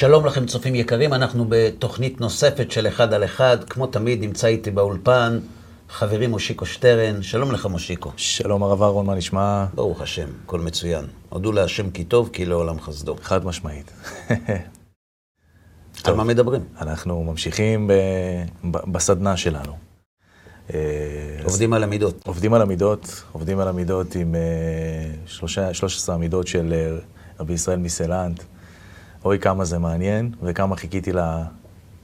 שלום 0.00 0.26
לכם 0.26 0.46
צופים 0.46 0.74
יקרים, 0.74 1.12
אנחנו 1.12 1.44
בתוכנית 1.48 2.20
נוספת 2.20 2.70
של 2.70 2.88
אחד 2.88 3.12
על 3.12 3.24
אחד. 3.24 3.64
כמו 3.64 3.86
תמיד 3.86 4.20
נמצא 4.20 4.46
איתי 4.46 4.70
באולפן 4.70 5.38
חברי 5.88 6.26
מושיקו 6.26 6.66
שטרן. 6.66 7.22
שלום 7.22 7.52
לך 7.52 7.66
מושיקו. 7.66 8.12
שלום 8.16 8.62
הרב 8.62 8.82
אהרון, 8.82 9.06
מה 9.06 9.14
נשמע? 9.14 9.66
ברוך 9.74 10.00
השם, 10.00 10.28
הכל 10.44 10.60
מצוין. 10.60 11.04
הודו 11.28 11.52
להשם 11.52 11.90
כי 11.90 12.04
טוב, 12.04 12.30
כי 12.32 12.46
לעולם 12.46 12.80
חסדו. 12.80 13.16
חד 13.22 13.44
משמעית. 13.44 13.92
על 16.04 16.14
מה 16.14 16.24
מדברים? 16.24 16.62
אנחנו 16.80 17.24
ממשיכים 17.24 17.86
ב... 17.86 17.92
ב... 18.70 18.92
בסדנה 18.92 19.36
שלנו. 19.36 19.76
אה, 20.74 20.78
עובדים 21.44 21.72
על 21.72 21.82
המידות. 21.82 22.26
עובדים 22.26 22.54
על 22.54 22.62
המידות, 22.62 23.22
עובדים 23.32 23.58
על 23.58 23.68
המידות 23.68 24.14
עם 24.14 24.34
אה, 24.34 24.40
שלושה, 25.26 25.74
13 25.74 26.14
המידות 26.14 26.46
של 26.46 26.72
אה, 26.72 26.98
רבי 27.40 27.52
ישראל 27.52 27.78
מסלנט. 27.78 28.42
אוי, 29.24 29.38
כמה 29.38 29.64
זה 29.64 29.78
מעניין, 29.78 30.32
וכמה 30.42 30.76
חיכיתי 30.76 31.12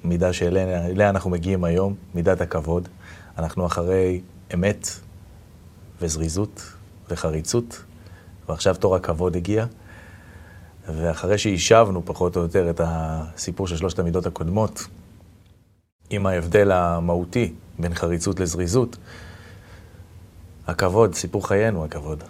למידה 0.04 0.32
שאליה 0.32 1.10
אנחנו 1.10 1.30
מגיעים 1.30 1.64
היום, 1.64 1.94
מידת 2.14 2.40
הכבוד. 2.40 2.88
אנחנו 3.38 3.66
אחרי 3.66 4.20
אמת 4.54 4.88
וזריזות 6.00 6.62
וחריצות, 7.10 7.82
ועכשיו 8.48 8.74
תור 8.74 8.96
הכבוד 8.96 9.36
הגיע. 9.36 9.66
ואחרי 10.88 11.38
שהשבנו 11.38 12.02
פחות 12.04 12.36
או 12.36 12.42
יותר 12.42 12.70
את 12.70 12.80
הסיפור 12.84 13.66
של 13.66 13.76
שלושת 13.76 13.98
המידות 13.98 14.26
הקודמות, 14.26 14.86
עם 16.10 16.26
ההבדל 16.26 16.72
המהותי 16.72 17.52
בין 17.78 17.94
חריצות 17.94 18.40
לזריזות, 18.40 18.96
הכבוד, 20.66 21.14
סיפור 21.14 21.48
חיינו 21.48 21.84
הכבוד. 21.84 22.24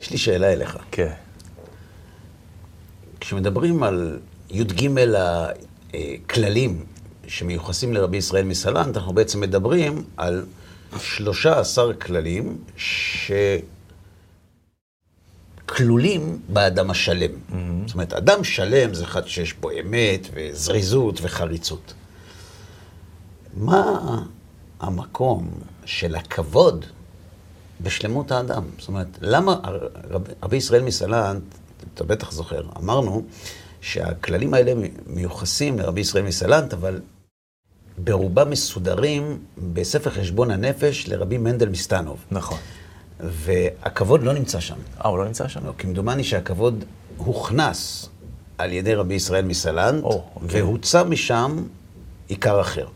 יש 0.00 0.10
לי 0.10 0.18
שאלה 0.18 0.52
אליך. 0.52 0.78
כן. 0.90 1.12
כשמדברים 3.22 3.82
על 3.82 4.18
י"ג 4.50 4.88
הכללים 5.94 6.84
שמיוחסים 7.28 7.92
לרבי 7.92 8.16
ישראל 8.16 8.44
מסלנט, 8.44 8.96
אנחנו 8.96 9.12
בעצם 9.12 9.40
מדברים 9.40 10.04
על 10.16 10.44
13 10.98 11.94
כללים 11.94 12.58
שכלולים 15.66 16.38
באדם 16.48 16.90
השלם. 16.90 17.30
Mm-hmm. 17.30 17.54
זאת 17.86 17.94
אומרת, 17.94 18.12
אדם 18.12 18.44
שלם 18.44 18.94
זה 18.94 19.04
אחד 19.04 19.26
שיש 19.26 19.52
בו 19.54 19.70
אמת 19.80 20.28
וזריזות 20.34 21.18
וחריצות. 21.22 21.94
מה 23.56 24.22
המקום 24.80 25.50
של 25.84 26.14
הכבוד 26.14 26.84
בשלמות 27.80 28.32
האדם? 28.32 28.64
זאת 28.78 28.88
אומרת, 28.88 29.18
למה 29.20 29.56
רבי 30.42 30.56
ישראל 30.56 30.82
מסלנט 30.82 31.42
אתה 31.94 32.04
בטח 32.04 32.32
זוכר, 32.32 32.62
אמרנו 32.76 33.22
שהכללים 33.80 34.54
האלה 34.54 34.72
מיוחסים 35.06 35.78
לרבי 35.78 36.00
ישראל 36.00 36.24
מסלנט, 36.24 36.72
אבל 36.72 37.00
ברובם 37.98 38.50
מסודרים 38.50 39.38
בספר 39.72 40.10
חשבון 40.10 40.50
הנפש 40.50 41.08
לרבי 41.08 41.38
מנדל 41.38 41.68
מסטנוב. 41.68 42.24
נכון. 42.30 42.58
והכבוד 43.20 44.22
לא 44.22 44.32
נמצא 44.32 44.60
שם. 44.60 44.76
אה, 45.04 45.08
הוא 45.10 45.18
לא 45.18 45.24
נמצא 45.24 45.48
שם? 45.48 45.66
לא, 45.66 45.72
כמדומני 45.78 46.24
שהכבוד 46.24 46.84
הוכנס 47.16 48.08
על 48.58 48.72
ידי 48.72 48.94
רבי 48.94 49.14
ישראל 49.14 49.44
מסלנט, 49.44 50.04
אוקיי. 50.04 50.62
והוצא 50.62 51.04
משם 51.04 51.64
עיקר 52.28 52.60
אחר. 52.60 52.86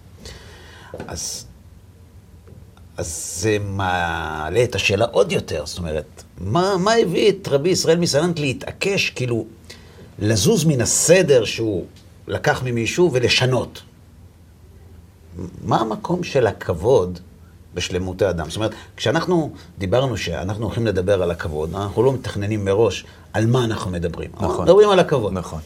אז, 1.09 1.46
אז 2.97 3.39
זה 3.41 3.57
מעלה 3.61 4.65
את 4.65 4.75
השאלה 4.75 5.05
עוד 5.05 5.33
יותר, 5.33 5.67
זאת 5.67 5.79
אומרת, 5.79 6.23
מה, 6.41 6.77
מה 6.79 6.93
הביא 6.93 7.29
את 7.31 7.49
רבי 7.49 7.69
ישראל 7.69 7.99
מסלנט 7.99 8.39
להתעקש, 8.39 9.11
כאילו, 9.11 9.45
לזוז 10.19 10.65
מן 10.65 10.81
הסדר 10.81 11.45
שהוא 11.45 11.85
לקח 12.29 12.63
ממישהו 12.63 13.11
ולשנות? 13.13 13.83
מה 15.65 15.81
המקום 15.81 16.25
של 16.25 16.47
הכבוד 16.47 17.19
בשלמות 17.75 18.23
האדם? 18.23 18.49
זאת 18.49 18.57
אומרת, 18.57 18.75
כשאנחנו 18.97 19.53
דיברנו 19.79 20.17
שאנחנו 20.17 20.65
הולכים 20.65 20.87
לדבר 20.87 21.23
על 21.23 21.31
הכבוד, 21.31 21.75
אנחנו 21.75 22.03
לא 22.03 22.13
מתכננים 22.13 22.65
מראש 22.65 23.05
על 23.33 23.47
מה 23.47 23.65
אנחנו 23.65 23.91
מדברים. 23.91 24.31
נכון. 24.35 24.47
אנחנו 24.47 24.63
מדברים 24.63 24.91
על 24.91 24.99
הכבוד. 24.99 25.33
נכון. 25.33 25.61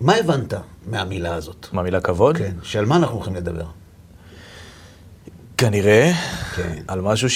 מה 0.00 0.14
הבנת 0.14 0.54
מהמילה 0.86 1.34
הזאת? 1.34 1.66
מהמילה 1.72 2.00
כבוד? 2.00 2.36
כן, 2.36 2.54
שעל 2.62 2.84
מה 2.84 2.96
אנחנו 2.96 3.16
הולכים 3.16 3.34
לדבר? 3.34 3.64
כנראה, 5.56 6.12
כן. 6.56 6.82
על 6.88 7.00
משהו 7.00 7.28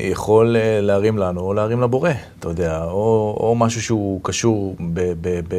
שיכול 0.00 0.56
אה, 0.56 0.80
להרים 0.80 1.18
לנו 1.18 1.40
או 1.40 1.54
להרים 1.54 1.80
לבורא, 1.80 2.10
אתה 2.38 2.48
יודע, 2.48 2.84
או, 2.84 3.36
או 3.40 3.54
משהו 3.54 3.82
שהוא 3.82 4.20
קשור 4.22 4.76
ב... 4.94 5.12
ב, 5.20 5.40
ב 5.48 5.56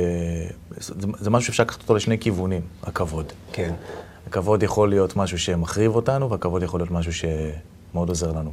זה, 0.77 0.93
זה 1.19 1.29
משהו 1.29 1.47
שאפשר 1.47 1.63
לקחת 1.63 1.81
אותו 1.81 1.95
לשני 1.95 2.19
כיוונים, 2.19 2.61
הכבוד. 2.83 3.33
כן. 3.51 3.73
הכבוד 4.27 4.63
יכול 4.63 4.89
להיות 4.89 5.15
משהו 5.15 5.39
שמחריב 5.39 5.95
אותנו, 5.95 6.29
והכבוד 6.29 6.63
יכול 6.63 6.79
להיות 6.79 6.91
משהו 6.91 7.13
שמאוד 7.13 8.09
עוזר 8.09 8.31
לנו. 8.31 8.51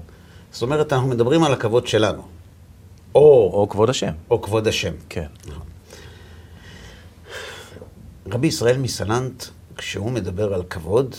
זאת 0.52 0.62
אומרת, 0.62 0.92
אנחנו 0.92 1.08
מדברים 1.08 1.44
על 1.44 1.52
הכבוד 1.52 1.86
שלנו. 1.86 2.22
או... 3.14 3.50
או 3.52 3.68
כבוד 3.68 3.90
השם. 3.90 4.12
או 4.30 4.42
כבוד 4.42 4.68
השם. 4.68 4.92
כן. 5.08 5.26
רבי 8.32 8.46
ישראל 8.46 8.78
מסלנט, 8.78 9.44
כשהוא 9.76 10.10
מדבר 10.10 10.54
על 10.54 10.62
כבוד, 10.70 11.16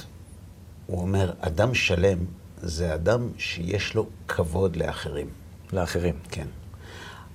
הוא 0.91 1.01
אומר, 1.01 1.31
אדם 1.39 1.73
שלם 1.73 2.17
זה 2.61 2.93
אדם 2.93 3.29
שיש 3.37 3.95
לו 3.95 4.07
כבוד 4.27 4.75
לאחרים. 4.75 5.27
לאחרים. 5.73 6.15
כן. 6.31 6.47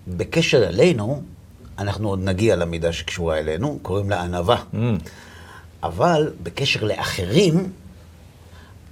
בקשר 0.09 0.69
אלינו, 0.69 1.23
אנחנו 1.79 2.09
עוד 2.09 2.25
נגיע 2.25 2.57
למידה 2.57 2.93
שקשורה 2.93 3.39
אלינו, 3.39 3.79
קוראים 3.83 4.11
לה 4.11 4.23
ענווה. 4.23 4.63
Mm. 4.75 4.77
אבל 5.83 6.33
בקשר 6.43 6.85
לאחרים, 6.85 7.73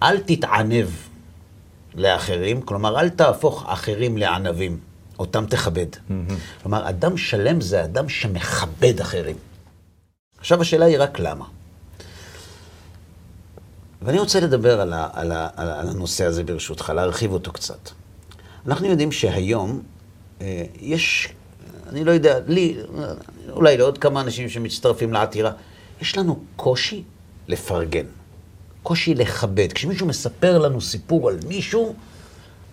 אל 0.02 0.20
תתענב 0.20 0.88
לאחרים, 1.94 2.62
כלומר, 2.62 3.00
אל 3.00 3.08
תהפוך 3.08 3.64
אחרים 3.66 4.18
לענבים, 4.18 4.78
אותם 5.18 5.46
תכבד. 5.46 5.92
Mm-hmm. 5.92 6.32
כלומר, 6.62 6.88
אדם 6.88 7.16
שלם 7.16 7.60
זה 7.60 7.84
אדם 7.84 8.08
שמכבד 8.08 9.00
אחרים. 9.00 9.36
עכשיו 10.38 10.60
השאלה 10.60 10.84
היא 10.84 10.96
רק 10.98 11.18
למה. 11.18 11.44
ואני 14.04 14.18
רוצה 14.18 14.40
לדבר 14.40 14.80
על, 14.80 14.92
ה, 14.92 15.08
על, 15.12 15.32
ה, 15.32 15.48
על 15.56 15.88
הנושא 15.88 16.24
הזה 16.24 16.44
ברשותך, 16.44 16.92
להרחיב 16.96 17.32
אותו 17.32 17.52
קצת. 17.52 17.90
אנחנו 18.66 18.86
יודעים 18.86 19.12
שהיום 19.12 19.82
אה, 20.40 20.64
יש, 20.80 21.28
אני 21.88 22.04
לא 22.04 22.10
יודע, 22.10 22.38
לי, 22.46 22.76
אולי 23.50 23.76
לעוד 23.76 23.98
כמה 23.98 24.20
אנשים 24.20 24.48
שמצטרפים 24.48 25.12
לעתירה, 25.12 25.52
יש 26.00 26.18
לנו 26.18 26.40
קושי 26.56 27.02
לפרגן, 27.48 28.06
קושי 28.82 29.14
לכבד. 29.14 29.72
כשמישהו 29.72 30.06
מספר 30.06 30.58
לנו 30.58 30.80
סיפור 30.80 31.28
על 31.28 31.38
מישהו, 31.48 31.94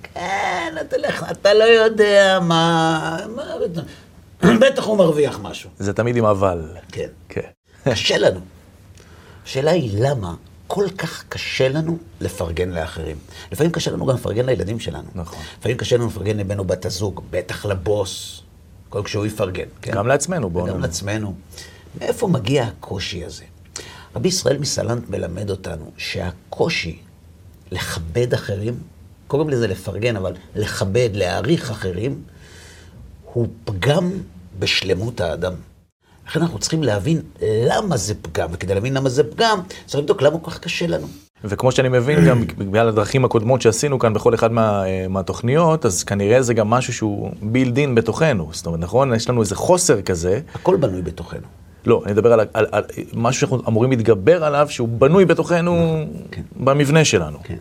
כן, 0.04 0.74
אתה, 0.82 0.98
לך, 0.98 1.26
אתה 1.32 1.54
לא 1.54 1.64
יודע 1.64 2.40
מה, 2.42 3.18
מה... 3.36 3.44
בטח 4.62 4.84
הוא 4.84 4.98
מרוויח 4.98 5.40
משהו. 5.42 5.70
זה 5.80 5.94
תמיד 5.94 6.16
עם 6.16 6.26
אבל. 6.26 6.68
כן. 6.92 7.08
כן. 7.30 7.42
קשה 7.84 8.18
לנו. 8.18 8.40
השאלה 9.46 9.72
היא 9.72 9.92
למה 10.04 10.34
כל 10.74 10.90
כך 10.98 11.24
קשה 11.30 11.70
לנו 11.70 11.98
לפרגן 12.22 12.70
לאחרים. 12.70 13.18
לפעמים 13.52 13.72
קשה 13.72 13.92
לנו 13.92 14.06
גם 14.06 14.16
לפרגן 14.16 14.46
לילדים 14.46 14.80
שלנו. 14.80 15.10
נכון. 15.16 15.40
לפעמים 15.60 15.78
קשה 15.78 15.98
לנו 15.98 16.08
לפרגן 16.08 16.38
לבן 16.38 16.60
או 16.60 16.66
בת 16.66 16.86
הזוג, 16.86 17.22
בטח 17.30 17.66
לבוס, 17.66 18.42
כל 18.90 19.04
כשהוא 19.04 19.26
יפרגן. 19.26 19.66
כן? 19.82 19.92
גם 19.94 20.08
לעצמנו, 20.08 20.50
בואו 20.50 20.66
נאמר. 20.66 20.78
גם 20.78 20.82
לעצמנו. 20.82 21.34
מאיפה 22.00 22.28
מגיע 22.28 22.64
הקושי 22.64 23.26
הזה? 23.26 23.44
רבי 24.16 24.28
ישראל 24.28 24.58
מסלנט 24.58 25.10
מלמד 25.10 25.50
אותנו 25.50 25.92
שהקושי 25.98 27.00
לכבד 27.72 28.34
אחרים, 28.34 28.80
קוראים 29.28 29.50
לזה 29.50 29.68
לפרגן, 29.68 30.16
אבל 30.16 30.34
לכבד, 30.56 31.10
להעריך 31.14 31.72
אחרים, 31.72 32.24
הוא 33.34 33.48
פגם 33.64 34.12
בשלמות 34.60 35.22
האדם. 35.22 35.54
לכן 36.32 36.42
אנחנו 36.42 36.60
צריכים 36.60 36.84
להבין 36.84 37.22
למה 37.42 37.98
זה 37.98 38.14
פגם, 38.22 38.50
וכדי 38.52 38.74
להבין 38.74 38.94
למה 38.94 39.10
זה 39.10 39.24
פגם, 39.24 39.60
צריך 39.86 40.00
לבדוק 40.00 40.22
למה 40.22 40.40
כל 40.40 40.52
כך 40.52 40.60
קשה 40.60 40.88
לנו. 40.88 41.08
וכמו 41.44 41.72
שאני 41.72 41.90
מבין, 41.90 42.26
גם 42.26 42.46
בגלל 42.70 42.88
הדרכים 42.88 43.26
הקודמות 43.26 43.62
שעשינו 43.62 44.00
כאן 44.00 44.14
בכל 44.14 44.36
אחד 44.36 44.52
מה, 44.52 44.86
אה, 44.86 45.08
מהתוכניות, 45.08 45.86
אז 45.86 46.04
כנראה 46.04 46.42
זה 46.42 46.54
גם 46.54 46.70
משהו 46.70 46.94
שהוא 46.94 47.32
בילדין 47.42 47.96
בתוכנו. 47.96 48.50
זאת 48.52 48.66
אומרת, 48.66 48.80
נכון? 48.80 49.14
יש 49.14 49.30
לנו 49.30 49.42
איזה 49.42 49.56
חוסר 49.56 50.02
כזה. 50.02 50.42
הכל 50.54 50.76
בנוי 50.76 51.02
בתוכנו. 51.02 51.48
לא, 51.86 52.02
אני 52.06 52.14
מדבר 52.14 52.34
על, 52.34 52.40
על, 52.54 52.66
על 52.72 52.84
משהו 53.14 53.40
שאנחנו 53.40 53.62
אמורים 53.68 53.92
להתגבר 53.92 54.44
עליו, 54.44 54.68
שהוא 54.70 54.90
בנוי 54.90 55.26
בתוכנו 55.26 55.76
נכון, 55.76 56.24
כן. 56.32 56.42
במבנה 56.56 57.06
שלנו. 57.06 57.38
כן. 57.44 57.58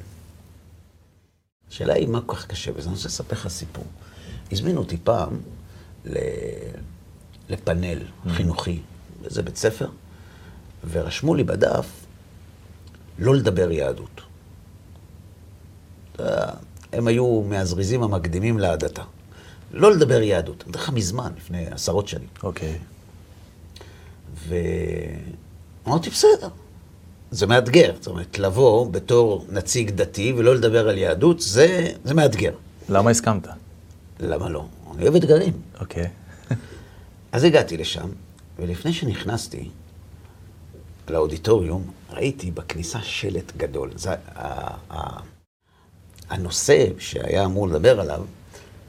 השאלה 1.71 1.95
היא 1.95 2.09
מה 2.09 2.21
כל 2.27 2.37
כך 2.37 2.47
קשה, 2.47 2.71
וזה 2.77 2.89
אני 2.89 2.95
רוצה 2.97 3.09
לספר 3.09 3.37
לך 3.37 3.49
סיפור. 3.49 3.85
הזמינו 4.53 4.79
אותי 4.79 4.97
פעם 5.05 5.39
ל... 6.05 6.17
לפאנל 7.51 7.99
mm-hmm. 7.99 8.31
חינוכי 8.31 8.81
באיזה 9.23 9.43
בית 9.43 9.57
ספר, 9.57 9.89
ורשמו 10.91 11.35
לי 11.35 11.45
בדף 11.45 11.87
לא 13.19 13.35
לדבר 13.35 13.71
יהדות. 13.71 14.21
הם 16.93 17.07
היו 17.07 17.43
מהזריזים 17.49 18.03
המקדימים 18.03 18.59
להדתה. 18.59 19.03
לא 19.73 19.93
לדבר 19.93 20.23
יהדות. 20.23 20.63
אני 20.63 20.69
מדבר 20.71 20.81
לך 20.83 20.91
מזמן, 20.91 21.33
לפני 21.37 21.67
עשרות 21.67 22.09
שנים. 22.09 22.29
אוקיי. 22.43 22.79
ואמרתי, 24.49 26.11
בסדר. 26.11 26.49
זה 27.31 27.47
מאתגר. 27.47 27.95
זאת 28.01 28.07
אומרת, 28.07 28.39
לבוא 28.39 28.91
בתור 28.91 29.47
נציג 29.49 29.91
דתי 29.91 30.33
ולא 30.37 30.55
לדבר 30.55 30.89
על 30.89 30.99
יהדות, 30.99 31.41
זה, 31.41 31.89
זה 32.05 32.15
מאתגר. 32.15 32.53
למה 32.89 33.11
הסכמת? 33.11 33.49
למה 34.21 34.49
לא? 34.49 34.67
אני 34.95 35.03
אוהב 35.03 35.15
אתגרים. 35.15 35.53
אוקיי. 35.81 36.11
אז 37.33 37.45
הגעתי 37.45 37.77
לשם, 37.77 38.09
ולפני 38.59 38.93
שנכנסתי 38.93 39.71
לאודיטוריום, 41.09 41.91
ראיתי 42.11 42.51
בכניסה 42.51 43.03
שלט 43.03 43.57
גדול. 43.57 43.91
זה, 43.95 44.11
ה, 44.13 44.75
ה, 44.91 45.21
הנושא 46.31 46.87
שהיה 46.99 47.45
אמור 47.45 47.69
לדבר 47.69 48.01
עליו, 48.01 48.25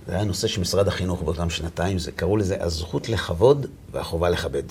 זה 0.07 0.13
היה 0.15 0.23
נושא 0.23 0.47
של 0.47 0.61
משרד 0.61 0.87
החינוך 0.87 1.21
באותם 1.21 1.49
שנתיים, 1.49 1.99
זה, 1.99 2.11
קראו 2.11 2.37
לזה 2.37 2.63
הזכות 2.63 3.09
לכבוד 3.09 3.65
והחובה 3.91 4.29
לכבד. 4.29 4.63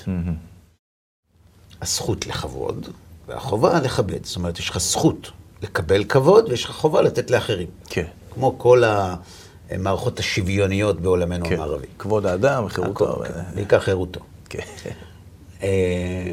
הזכות 1.80 2.26
לכבוד 2.26 2.88
והחובה 3.26 3.80
לכבד. 3.80 4.24
זאת 4.24 4.36
אומרת, 4.36 4.58
יש 4.58 4.70
לך 4.70 4.78
זכות 4.78 5.30
לקבל 5.62 6.04
כבוד 6.04 6.48
ויש 6.48 6.64
לך 6.64 6.70
חובה 6.70 7.02
לתת 7.02 7.30
לאחרים. 7.30 7.68
כן. 7.86 8.06
כמו 8.34 8.58
כל 8.58 8.82
המערכות 9.70 10.18
השוויוניות 10.18 11.00
בעולמנו 11.00 11.46
כן. 11.46 11.54
המערבי. 11.54 11.86
כבוד 11.98 12.26
האדם, 12.26 12.68
חירותו. 12.68 13.22
הכל, 13.24 13.24
בעיקר 13.54 13.80
חירותו. 13.80 14.20
כן. 14.48 14.60
אה, 15.62 16.32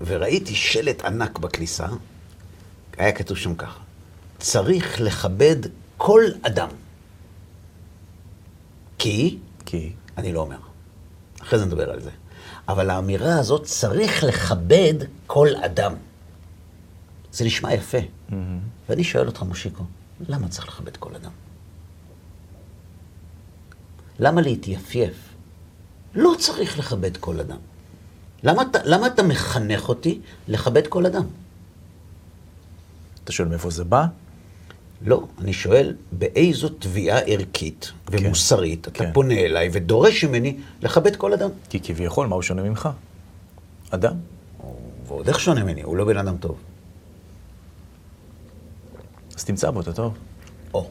וראיתי 0.00 0.54
שלט 0.54 1.04
ענק 1.04 1.38
בכניסה, 1.38 1.86
היה 2.98 3.12
כתוב 3.12 3.36
שם 3.36 3.54
ככה, 3.54 3.80
צריך 4.38 5.00
לכבד 5.00 5.56
כל 5.96 6.24
אדם. 6.42 6.68
כי, 8.98 9.38
כי? 9.66 9.92
אני 10.16 10.32
לא 10.32 10.40
אומר, 10.40 10.58
אחרי 11.42 11.58
זה 11.58 11.66
נדבר 11.66 11.90
על 11.90 12.00
זה, 12.00 12.10
אבל 12.68 12.90
האמירה 12.90 13.38
הזאת, 13.38 13.64
צריך 13.64 14.24
לכבד 14.24 14.94
כל 15.26 15.48
אדם. 15.64 15.94
זה 17.32 17.44
נשמע 17.44 17.74
יפה. 17.74 17.98
ואני 18.88 19.04
שואל 19.04 19.26
אותך, 19.26 19.42
מושיקו, 19.42 19.84
למה 20.28 20.48
צריך 20.48 20.68
לכבד 20.68 20.96
כל 20.96 21.14
אדם? 21.14 21.30
למה 24.18 24.40
להתייפייף? 24.40 25.14
לא 26.14 26.34
צריך 26.38 26.78
לכבד 26.78 27.16
כל 27.16 27.40
אדם. 27.40 27.58
למה 28.42 28.62
אתה, 28.62 28.78
למה 28.84 29.06
אתה 29.06 29.22
מחנך 29.22 29.88
אותי 29.88 30.20
לכבד 30.48 30.86
כל 30.86 31.06
אדם? 31.06 31.24
אתה 33.24 33.32
שואל 33.32 33.48
מאיפה 33.48 33.70
זה 33.70 33.84
בא? 33.84 34.06
לא, 35.02 35.26
אני 35.38 35.52
שואל, 35.52 35.96
באיזו 36.12 36.68
תביעה 36.68 37.18
ערכית 37.18 37.92
ומוסרית 38.10 38.88
אתה 38.88 39.04
כן. 39.04 39.12
פונה 39.12 39.34
אליי 39.34 39.70
ודורש 39.72 40.24
ממני 40.24 40.56
לכבד 40.82 41.16
כל 41.16 41.32
אדם? 41.32 41.50
כי 41.70 41.80
כביכול, 41.80 42.26
מה 42.26 42.34
הוא 42.34 42.42
שונה 42.42 42.62
ממך? 42.62 42.88
אדם. 43.90 44.14
ועוד 45.06 45.28
איך 45.28 45.40
שונה 45.40 45.64
ממני, 45.64 45.82
הוא 45.82 45.96
לא 45.96 46.04
בן 46.04 46.16
אדם 46.16 46.36
טוב. 46.36 46.56
אז 49.36 49.44
תמצא 49.44 49.70
בו, 49.70 49.80
אתה 49.80 49.92
טוב. 49.92 50.14
או. 50.74 50.90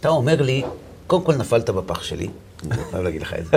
אתה 0.00 0.08
אומר 0.08 0.42
לי, 0.42 0.64
קודם 1.06 1.24
כל 1.24 1.34
נפלת 1.34 1.70
בפח 1.70 2.02
שלי, 2.02 2.28
אני 2.70 2.84
חייב 2.90 3.04
להגיד 3.04 3.22
לך 3.22 3.34
את 3.34 3.46
זה. 3.46 3.56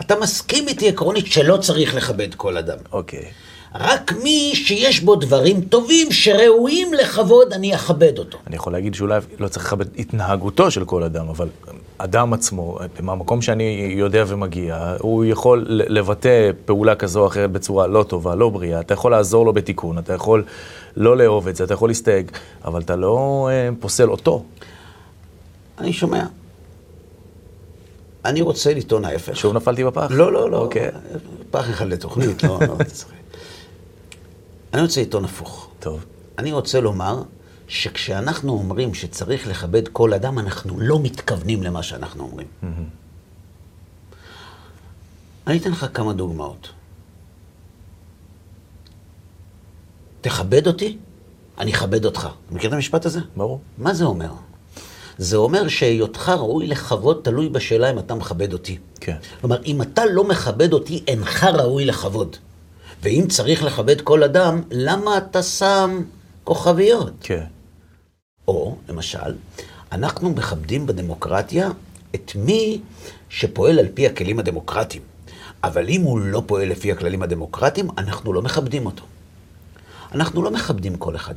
אתה 0.00 0.14
מסכים 0.20 0.68
איתי 0.68 0.88
עקרונית 0.88 1.26
שלא 1.26 1.56
צריך 1.56 1.94
לכבד 1.94 2.34
כל 2.34 2.56
אדם. 2.56 2.78
אוקיי. 2.92 3.24
רק 3.74 4.12
מי 4.22 4.52
שיש 4.54 5.00
בו 5.00 5.16
דברים 5.16 5.60
טובים 5.60 6.12
שראויים 6.12 6.94
לכבוד, 6.94 7.52
אני 7.52 7.74
אכבד 7.74 8.18
אותו. 8.18 8.38
אני 8.46 8.56
יכול 8.56 8.72
להגיד 8.72 8.94
שאולי 8.94 9.20
לא 9.38 9.48
צריך 9.48 9.66
לכבד 9.66 9.86
התנהגותו 9.98 10.70
של 10.70 10.84
כל 10.84 11.02
אדם, 11.02 11.28
אבל 11.28 11.48
אדם 11.98 12.32
עצמו, 12.32 12.78
מהמקום 13.00 13.42
שאני 13.42 13.94
יודע 13.96 14.24
ומגיע, 14.26 14.94
הוא 14.98 15.24
יכול 15.24 15.66
לבטא 15.68 16.50
פעולה 16.64 16.94
כזו 16.94 17.20
או 17.20 17.26
אחרת 17.26 17.50
בצורה 17.50 17.86
לא 17.86 18.02
טובה, 18.02 18.34
לא 18.34 18.48
בריאה. 18.48 18.80
אתה 18.80 18.94
יכול 18.94 19.10
לעזור 19.10 19.44
לו 19.44 19.52
בתיקון, 19.52 19.98
אתה 19.98 20.12
יכול 20.12 20.44
לא 20.96 21.16
לאהוב 21.16 21.48
את 21.48 21.56
זה, 21.56 21.64
אתה 21.64 21.74
יכול 21.74 21.90
להסתייג, 21.90 22.30
אבל 22.64 22.80
אתה 22.80 22.96
לא 22.96 23.48
אה, 23.52 23.68
פוסל 23.80 24.10
אותו. 24.10 24.44
אני 25.78 25.92
שומע. 25.92 26.24
אני 28.24 28.40
רוצה 28.40 28.74
לטעון 28.74 29.04
ההפך. 29.04 29.36
שוב 29.36 29.56
נפלתי 29.56 29.84
בפח? 29.84 30.06
לא, 30.10 30.32
לא, 30.32 30.50
לא. 30.50 30.56
אוקיי. 30.56 30.90
פח 31.50 31.70
אחד 31.70 31.86
לתוכנית, 31.86 32.42
לא, 32.42 32.60
לא, 32.60 32.84
צוחק. 32.84 33.14
אני 34.74 34.82
רוצה 34.82 35.02
לטעון 35.02 35.24
הפוך. 35.24 35.70
טוב. 35.80 36.04
אני 36.38 36.52
רוצה 36.52 36.80
לומר 36.80 37.22
שכשאנחנו 37.68 38.52
אומרים 38.52 38.94
שצריך 38.94 39.46
לכבד 39.46 39.88
כל 39.88 40.14
אדם, 40.14 40.38
אנחנו 40.38 40.80
לא 40.80 41.00
מתכוונים 41.00 41.62
למה 41.62 41.82
שאנחנו 41.82 42.24
אומרים. 42.24 42.46
אני 45.46 45.58
אתן 45.58 45.70
לך 45.70 45.86
כמה 45.94 46.12
דוגמאות. 46.12 46.68
תכבד 50.20 50.66
אותי, 50.66 50.98
אני 51.58 51.72
אכבד 51.72 52.04
אותך. 52.04 52.28
מכיר 52.50 52.68
את 52.68 52.74
המשפט 52.74 53.06
הזה? 53.06 53.20
ברור. 53.36 53.60
מה 53.78 53.94
זה 53.94 54.04
אומר? 54.04 54.32
זה 55.20 55.36
אומר 55.36 55.68
שהיותך 55.68 56.28
ראוי 56.28 56.66
לכבוד 56.66 57.20
תלוי 57.22 57.48
בשאלה 57.48 57.90
אם 57.90 57.98
אתה 57.98 58.14
מכבד 58.14 58.52
אותי. 58.52 58.78
כן. 59.00 59.16
כלומר, 59.40 59.62
אם 59.64 59.82
אתה 59.82 60.06
לא 60.06 60.24
מכבד 60.24 60.72
אותי, 60.72 61.02
אינך 61.08 61.44
ראוי 61.44 61.84
לכבוד. 61.84 62.36
ואם 63.02 63.24
צריך 63.28 63.62
לכבד 63.64 64.00
כל 64.00 64.22
אדם, 64.22 64.62
למה 64.70 65.18
אתה 65.18 65.42
שם 65.42 66.02
כוכביות? 66.44 67.12
כן. 67.20 67.44
או, 68.48 68.76
למשל, 68.88 69.34
אנחנו 69.92 70.30
מכבדים 70.30 70.86
בדמוקרטיה 70.86 71.70
את 72.14 72.32
מי 72.34 72.80
שפועל 73.28 73.78
על 73.78 73.86
פי 73.94 74.06
הכלים 74.06 74.38
הדמוקרטיים. 74.38 75.02
אבל 75.64 75.88
אם 75.88 76.02
הוא 76.02 76.20
לא 76.20 76.42
פועל 76.46 76.68
לפי 76.68 76.92
הכללים 76.92 77.22
הדמוקרטיים, 77.22 77.88
אנחנו 77.98 78.32
לא 78.32 78.42
מכבדים 78.42 78.86
אותו. 78.86 79.04
אנחנו 80.14 80.42
לא 80.42 80.50
מכבדים 80.50 80.96
כל 80.96 81.16
אחד. 81.16 81.34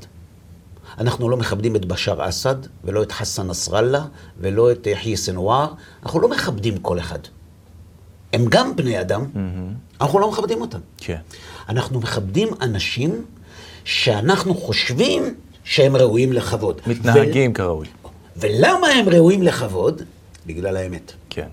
אנחנו 0.97 1.29
לא 1.29 1.37
מכבדים 1.37 1.75
את 1.75 1.85
בשאר 1.85 2.29
אסד, 2.29 2.55
ולא 2.83 3.03
את 3.03 3.11
חסן 3.11 3.47
נסראללה, 3.47 4.05
ולא 4.37 4.71
את 4.71 4.87
יחיא 4.87 5.15
סנואר. 5.15 5.67
אנחנו 6.03 6.19
לא 6.19 6.29
מכבדים 6.29 6.77
כל 6.77 6.99
אחד. 6.99 7.19
הם 8.33 8.45
גם 8.49 8.75
בני 8.75 9.01
אדם, 9.01 9.25
אנחנו 10.01 10.19
לא 10.19 10.31
מכבדים 10.31 10.61
אותם. 10.61 10.79
כן. 10.97 11.17
אנחנו 11.69 11.99
מכבדים 11.99 12.49
אנשים 12.61 13.25
שאנחנו 13.83 14.55
חושבים 14.55 15.35
שהם 15.63 15.95
ראויים 15.95 16.33
לכבוד. 16.33 16.81
מתנהגים 16.87 17.53
כראוי. 17.53 17.87
ו... 17.87 18.07
ולמה 18.35 18.87
הם 18.87 19.09
ראויים 19.09 19.43
לכבוד? 19.43 20.01
בגלל 20.45 20.77
האמת. 20.77 21.11
כן. 21.29 21.47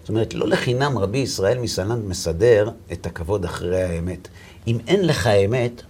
זאת 0.00 0.08
אומרת, 0.08 0.34
לא 0.34 0.48
לחינם 0.48 0.98
רבי 0.98 1.18
ישראל 1.18 1.58
מסלנט 1.58 2.04
מסדר 2.04 2.70
את 2.92 3.06
הכבוד 3.06 3.44
אחרי 3.44 3.82
האמת. 3.82 4.28
אם 4.66 4.78
אין 4.86 5.06
לך 5.06 5.26
אמת, 5.26 5.82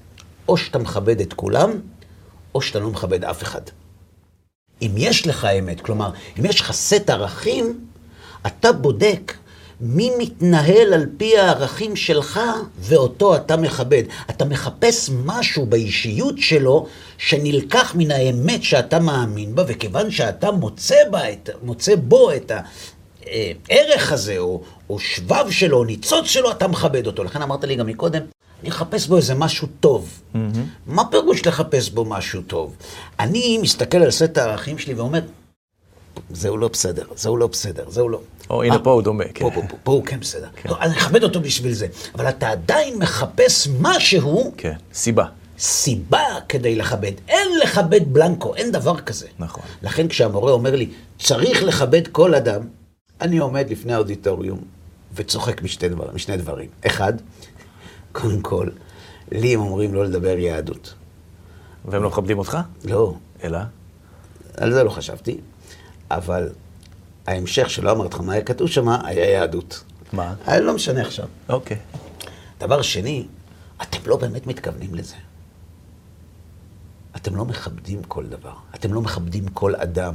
או 0.49 0.57
שאתה 0.57 0.79
מכבד 0.79 1.21
את 1.21 1.33
כולם, 1.33 1.71
או 2.55 2.63
שאתה 2.63 2.79
לא 2.79 2.91
מכבד 2.91 3.25
אף 3.25 3.43
אחד. 3.43 3.61
אם 4.83 4.91
יש 4.97 5.27
לך 5.27 5.45
אמת, 5.45 5.81
כלומר, 5.81 6.11
אם 6.39 6.45
יש 6.45 6.61
לך 6.61 6.73
סט 6.73 7.11
ערכים, 7.11 7.87
אתה 8.47 8.73
בודק 8.73 9.35
מי 9.81 10.11
מתנהל 10.19 10.95
על 10.95 11.07
פי 11.17 11.39
הערכים 11.39 11.97
שלך, 11.97 12.41
ואותו 12.79 13.37
אתה 13.37 13.57
מכבד. 13.57 14.03
אתה 14.31 14.45
מחפש 14.45 15.11
משהו 15.25 15.67
באישיות 15.67 16.39
שלו 16.39 16.87
שנלקח 17.19 17.95
מן 17.95 18.11
האמת 18.11 18.63
שאתה 18.63 18.99
מאמין 18.99 19.55
בה, 19.55 19.65
וכיוון 19.67 20.11
שאתה 20.11 20.51
מוצא, 20.51 20.97
בה 21.11 21.33
את, 21.33 21.51
מוצא 21.63 21.95
בו 21.97 22.33
את 22.33 22.53
הערך 23.27 24.13
הזה, 24.13 24.39
או, 24.39 24.63
או 24.91 24.99
שבב 24.99 25.51
שלו, 25.51 25.79
או 25.79 25.85
ניצוץ 25.85 26.27
שלו, 26.27 26.51
אתה 26.51 26.69
מכבד 26.69 27.07
אותו. 27.07 27.25
לכן 27.25 27.43
אמרת 27.43 27.65
לי 27.65 27.77
גם 27.77 27.87
מקודם, 27.87 28.23
אני 28.65 28.71
אחפש 28.71 29.07
בו 29.07 29.17
איזה 29.17 29.35
משהו 29.35 29.69
טוב. 29.81 30.09
Mm-hmm. 30.35 30.39
מה 30.87 31.03
פירוש 31.11 31.47
לחפש 31.47 31.91
בו 31.91 32.05
משהו 32.05 32.43
טוב? 32.43 32.77
אני 33.21 33.59
מסתכל 33.59 33.97
על 33.97 34.11
סט 34.11 34.39
הערכים 34.39 34.79
שלי 34.79 34.95
ואומר, 34.95 35.21
זהו 36.31 36.57
לא 36.57 36.69
בסדר, 36.69 37.05
זהו 37.17 37.37
לא 37.37 37.47
בסדר, 37.47 37.85
זהו 37.91 38.09
לא. 38.09 38.21
או 38.51 38.63
הנה 38.63 38.79
פה 38.79 38.91
הוא 38.91 39.03
דומה, 39.03 39.25
כן. 39.35 39.45
פה, 39.45 39.51
פה, 39.55 39.61
פה, 39.69 39.77
פה 39.83 39.93
הוא 39.93 40.05
כן 40.05 40.21
בסדר. 40.21 40.49
לא, 40.69 40.77
אני 40.81 40.93
אכבד 40.93 41.23
אותו 41.23 41.41
בשביל 41.41 41.73
זה. 41.73 41.87
אבל 42.15 42.29
אתה 42.29 42.49
עדיין 42.49 42.99
מחפש 42.99 43.69
משהו, 43.81 44.53
כן. 44.57 44.77
סיבה. 44.95 45.25
סיבה 45.59 46.25
כדי 46.49 46.77
לכבד. 46.77 47.13
אין 47.29 47.49
לכבד 47.63 48.13
בלנקו, 48.13 48.55
אין 48.55 48.73
דבר 48.73 49.01
כזה. 49.01 49.27
נכון. 49.39 49.65
לכן 49.83 50.09
כשהמורה 50.09 50.53
אומר 50.53 50.77
לי, 50.77 50.91
צריך 51.19 51.63
לכבד 51.63 52.09
כל 52.09 52.35
אדם, 52.35 52.61
אני 53.21 53.39
עומד 53.39 53.71
לפני 53.71 53.93
האודיטוריום 53.93 54.59
וצוחק 55.15 55.63
משתי 55.63 55.89
דבר, 55.89 56.11
משני 56.15 56.37
דברים. 56.37 56.69
אחד, 56.87 57.13
קודם 58.15 58.41
כל, 58.41 58.69
לי 59.33 59.55
הם 59.55 59.61
אומרים 59.61 59.95
לא 59.95 60.05
לדבר 60.05 60.39
יהדות. 60.39 60.95
והם 61.85 62.03
לא 62.03 62.09
מכבדים 62.09 62.39
אותך? 62.39 62.59
לא, 62.85 63.15
אלא? 63.45 63.59
על 64.57 64.73
זה 64.73 64.85
לא 64.85 64.91
חשבתי, 64.91 65.41
אבל 66.11 66.49
ההמשך 67.27 67.71
שלא 67.71 67.93
אמרתי 67.93 68.15
לך 68.15 68.21
מה 68.21 68.33
היה 68.33 68.43
כתוב 68.43 68.69
שם, 68.69 68.89
היה 68.89 69.31
יהדות. 69.31 69.85
מה? 70.13 70.35
לא 70.61 70.75
משנה 70.75 71.01
עכשיו. 71.01 71.27
אוקיי. 71.49 71.79
דבר 72.61 72.83
שני, 72.83 73.27
אתם 73.83 73.99
לא 74.07 74.17
באמת 74.17 74.47
מתכוונים 74.47 74.95
לזה. 74.95 75.17
אתם 77.17 77.37
לא 77.37 77.45
מכבדים 77.45 78.03
כל 78.03 78.27
דבר. 78.27 78.55
אתם 78.75 78.93
לא 78.93 79.01
מכבדים 79.01 79.49
כל 79.49 79.75
אדם. 79.75 80.15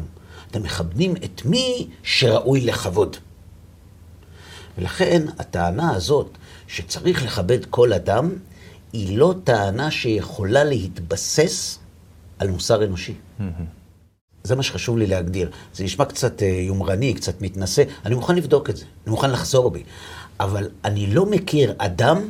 אתם 0.52 0.64
מכבדים 0.64 1.16
את 1.16 1.46
מי 1.46 1.88
שראוי 2.04 2.62
לכבוד. 2.62 3.18
ולכן 4.80 5.26
הטענה 5.40 5.96
הזאת 5.96 6.30
שצריך 6.68 7.26
לכבד 7.26 7.66
כל 7.66 7.94
אדם, 7.94 8.30
היא 8.94 9.18
לא 9.18 9.34
טענה 9.44 9.92
שיכולה 9.92 10.64
להתבסס 10.64 11.80
על 12.40 12.50
מוסר 12.50 12.86
אנושי. 12.86 13.14
זה 14.44 14.56
מה 14.56 14.64
שחשוב 14.64 14.98
לי 14.98 15.08
להגדיר. 15.08 15.52
זה 15.74 15.84
נשמע 15.84 16.06
קצת 16.06 16.44
אה, 16.44 16.48
יומרני, 16.48 17.14
קצת 17.14 17.42
מתנשא, 17.42 17.84
אני 18.06 18.16
מוכן 18.16 18.36
לבדוק 18.36 18.70
את 18.70 18.78
זה, 18.78 18.86
אני 19.06 19.12
מוכן 19.12 19.32
לחזור 19.32 19.72
בי. 19.72 19.84
אבל 20.40 20.70
אני 20.86 21.08
לא 21.08 21.26
מכיר 21.26 21.74
אדם 21.78 22.22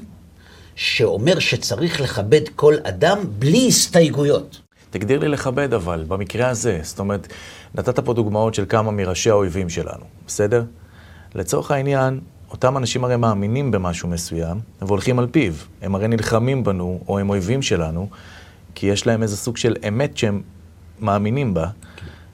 שאומר 0.76 1.40
שצריך 1.40 2.02
לכבד 2.02 2.42
כל 2.56 2.76
אדם 2.84 3.20
בלי 3.40 3.68
הסתייגויות. 3.68 4.62
תגדיר 4.90 5.20
לי 5.20 5.28
לכבד 5.28 5.74
אבל, 5.74 6.04
במקרה 6.08 6.50
הזה. 6.50 6.80
זאת 6.84 7.00
אומרת, 7.00 7.28
נתת 7.76 8.00
פה 8.00 8.14
דוגמאות 8.14 8.54
של 8.54 8.66
כמה 8.70 8.92
מראשי 8.92 9.30
האויבים 9.30 9.70
שלנו, 9.70 10.06
בסדר? 10.28 10.64
לצורך 11.36 11.72
העניין, 11.72 12.20
אותם 12.52 12.78
אנשים 12.78 13.04
הרי 13.04 13.16
מאמינים 13.16 13.72
במשהו 13.72 14.10
מסוים, 14.10 14.60
והולכים 14.82 15.20
על 15.20 15.28
פיו. 15.32 15.54
הם 15.82 15.96
הרי 15.96 16.08
נלחמים 16.08 16.64
בנו, 16.64 17.00
או 17.08 17.20
הם 17.20 17.30
אויבים 17.30 17.62
שלנו, 17.62 18.10
כי 18.76 18.88
יש 18.88 19.08
להם 19.08 19.24
איזה 19.24 19.38
סוג 19.38 19.58
של 19.58 19.76
אמת 19.88 20.18
שהם 20.18 20.42
מאמינים 21.00 21.54
בה, 21.54 21.68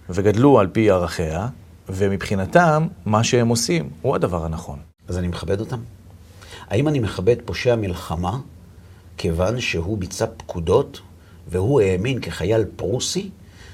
וגדלו 0.09 0.59
על 0.59 0.67
פי 0.67 0.91
ערכיה, 0.91 1.47
ומבחינתם, 1.89 2.87
מה 3.05 3.23
שהם 3.23 3.47
עושים 3.47 3.89
הוא 4.01 4.15
הדבר 4.15 4.45
הנכון. 4.45 4.79
אז 5.07 5.17
אני 5.17 5.27
מכבד 5.27 5.59
אותם. 5.59 5.79
האם 6.67 6.87
אני 6.87 6.99
מכבד 6.99 7.35
פושע 7.45 7.75
מלחמה, 7.75 8.39
כיוון 9.17 9.59
שהוא 9.59 9.97
ביצע 9.97 10.25
פקודות, 10.37 11.01
והוא 11.47 11.81
האמין 11.81 12.21
כחייל 12.21 12.65
פרוסי, 12.75 13.29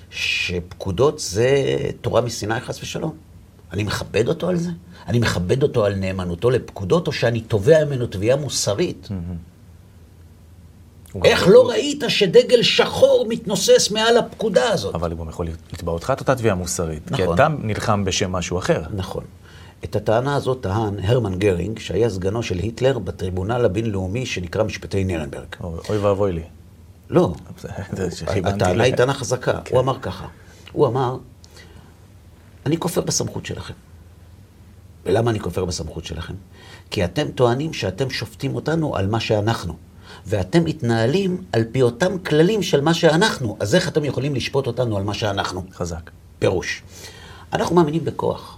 שפקודות 0.09 1.19
זה 1.19 1.77
תורה 2.01 2.21
מסיני 2.21 2.59
חס 2.59 2.81
ושלום? 2.81 3.15
אני 3.73 3.83
מכבד 3.83 4.27
אותו 4.27 4.49
על 4.49 4.55
זה? 4.55 4.71
אני 5.07 5.19
מכבד 5.19 5.63
אותו 5.63 5.85
על 5.85 5.95
נאמנותו 5.95 6.49
לפקודות, 6.49 7.07
או 7.07 7.11
שאני 7.11 7.41
תובע 7.41 7.85
ממנו 7.85 8.07
תביעה 8.07 8.37
מוסרית? 8.37 9.09
איך 11.25 11.47
לא 11.47 11.69
ראית 11.69 12.03
שדגל 12.07 12.63
שחור 12.63 13.25
מתנוסס 13.29 13.91
מעל 13.91 14.17
הפקודה 14.17 14.69
הזאת? 14.69 14.95
אבל 14.95 15.11
הוא 15.11 15.19
גם 15.19 15.29
יכול 15.29 15.47
לתבע 15.73 15.91
אותך 15.91 16.13
את 16.13 16.19
אותה 16.19 16.35
תביעה 16.35 16.55
מוסרית. 16.55 17.11
נכון. 17.11 17.25
כי 17.25 17.33
אתה 17.33 17.47
נלחם 17.61 18.05
בשם 18.05 18.31
משהו 18.31 18.57
אחר. 18.57 18.81
נכון. 18.95 19.23
את 19.83 19.95
הטענה 19.95 20.35
הזאת 20.35 20.61
טען 20.61 20.99
הרמן 21.03 21.39
גרינג, 21.39 21.79
שהיה 21.79 22.09
סגנו 22.09 22.43
של 22.43 22.57
היטלר 22.57 22.99
בטריבונל 22.99 23.65
הבינלאומי 23.65 24.25
שנקרא 24.25 24.63
משפטי 24.63 25.03
נירנברג. 25.03 25.55
אוי 25.89 25.97
ואבוי 25.97 26.31
לי. 26.31 26.43
לא, 27.09 27.33
הטענה 28.43 28.83
היא 28.83 28.95
טענה 28.95 29.13
חזקה. 29.13 29.59
כן. 29.65 29.75
הוא 29.75 29.81
אמר 29.81 29.99
ככה, 29.99 30.25
הוא 30.71 30.87
אמר, 30.87 31.17
אני 32.65 32.77
כופר 32.77 33.01
בסמכות 33.01 33.45
שלכם. 33.45 33.73
ולמה 35.05 35.31
אני 35.31 35.39
כופר 35.39 35.65
בסמכות 35.65 36.05
שלכם? 36.05 36.33
כי 36.91 37.05
אתם 37.05 37.31
טוענים 37.31 37.73
שאתם 37.73 38.09
שופטים 38.09 38.55
אותנו 38.55 38.95
על 38.95 39.07
מה 39.07 39.19
שאנחנו. 39.19 39.75
ואתם 40.25 40.65
מתנהלים 40.65 41.43
על 41.51 41.63
פי 41.71 41.81
אותם 41.81 42.19
כללים 42.19 42.63
של 42.63 42.81
מה 42.81 42.93
שאנחנו. 42.93 43.57
אז 43.59 43.75
איך 43.75 43.87
אתם 43.87 44.05
יכולים 44.05 44.35
לשפוט 44.35 44.67
אותנו 44.67 44.97
על 44.97 45.03
מה 45.03 45.13
שאנחנו? 45.13 45.63
חזק. 45.73 46.09
פירוש. 46.39 46.83
אנחנו 47.53 47.75
מאמינים 47.75 48.05
בכוח. 48.05 48.57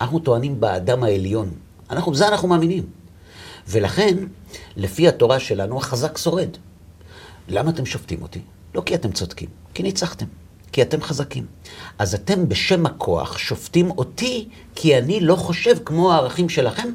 אנחנו 0.00 0.18
טוענים 0.18 0.60
באדם 0.60 1.02
העליון. 1.02 1.50
אנחנו, 1.90 2.12
בזה 2.12 2.28
אנחנו 2.28 2.48
מאמינים. 2.48 2.86
ולכן, 3.68 4.16
לפי 4.76 5.08
התורה 5.08 5.40
שלנו, 5.40 5.78
החזק 5.78 6.18
שורד. 6.18 6.48
למה 7.48 7.70
אתם 7.70 7.86
שופטים 7.86 8.22
אותי? 8.22 8.40
לא 8.74 8.82
כי 8.86 8.94
אתם 8.94 9.12
צודקים, 9.12 9.48
כי 9.74 9.82
ניצחתם. 9.82 10.26
כי 10.72 10.82
אתם 10.82 11.02
חזקים. 11.02 11.46
אז 11.98 12.14
אתם 12.14 12.48
בשם 12.48 12.86
הכוח 12.86 13.38
שופטים 13.38 13.90
אותי, 13.90 14.48
כי 14.74 14.98
אני 14.98 15.20
לא 15.20 15.36
חושב 15.36 15.76
כמו 15.84 16.12
הערכים 16.12 16.48
שלכם, 16.48 16.88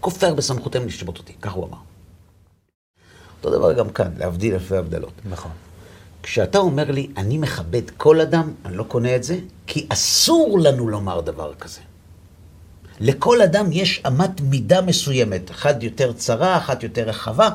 כופר 0.00 0.34
בסמכותם 0.34 0.86
לשפוט 0.86 1.18
אותי. 1.18 1.32
כך 1.42 1.52
הוא 1.52 1.66
אמר. 1.66 1.78
אותו 3.38 3.58
דבר 3.58 3.72
גם 3.72 3.90
כאן, 3.90 4.10
להבדיל 4.18 4.54
אלפי 4.54 4.76
הבדלות. 4.76 5.12
נכון. 5.30 5.50
כשאתה 6.22 6.58
אומר 6.58 6.90
לי, 6.90 7.10
אני 7.16 7.38
מכבד 7.38 7.90
כל 7.96 8.20
אדם, 8.20 8.52
אני 8.64 8.76
לא 8.76 8.82
קונה 8.82 9.16
את 9.16 9.24
זה, 9.24 9.38
כי 9.66 9.86
אסור 9.88 10.58
לנו 10.60 10.88
לומר 10.88 11.20
דבר 11.20 11.54
כזה. 11.54 11.80
לכל 13.00 13.42
אדם 13.42 13.72
יש 13.72 14.02
אמת 14.06 14.40
מידה 14.40 14.80
מסוימת, 14.80 15.50
אחת 15.50 15.82
יותר 15.82 16.12
צרה, 16.12 16.56
אחת 16.56 16.82
יותר 16.82 17.02
רחבה, 17.02 17.48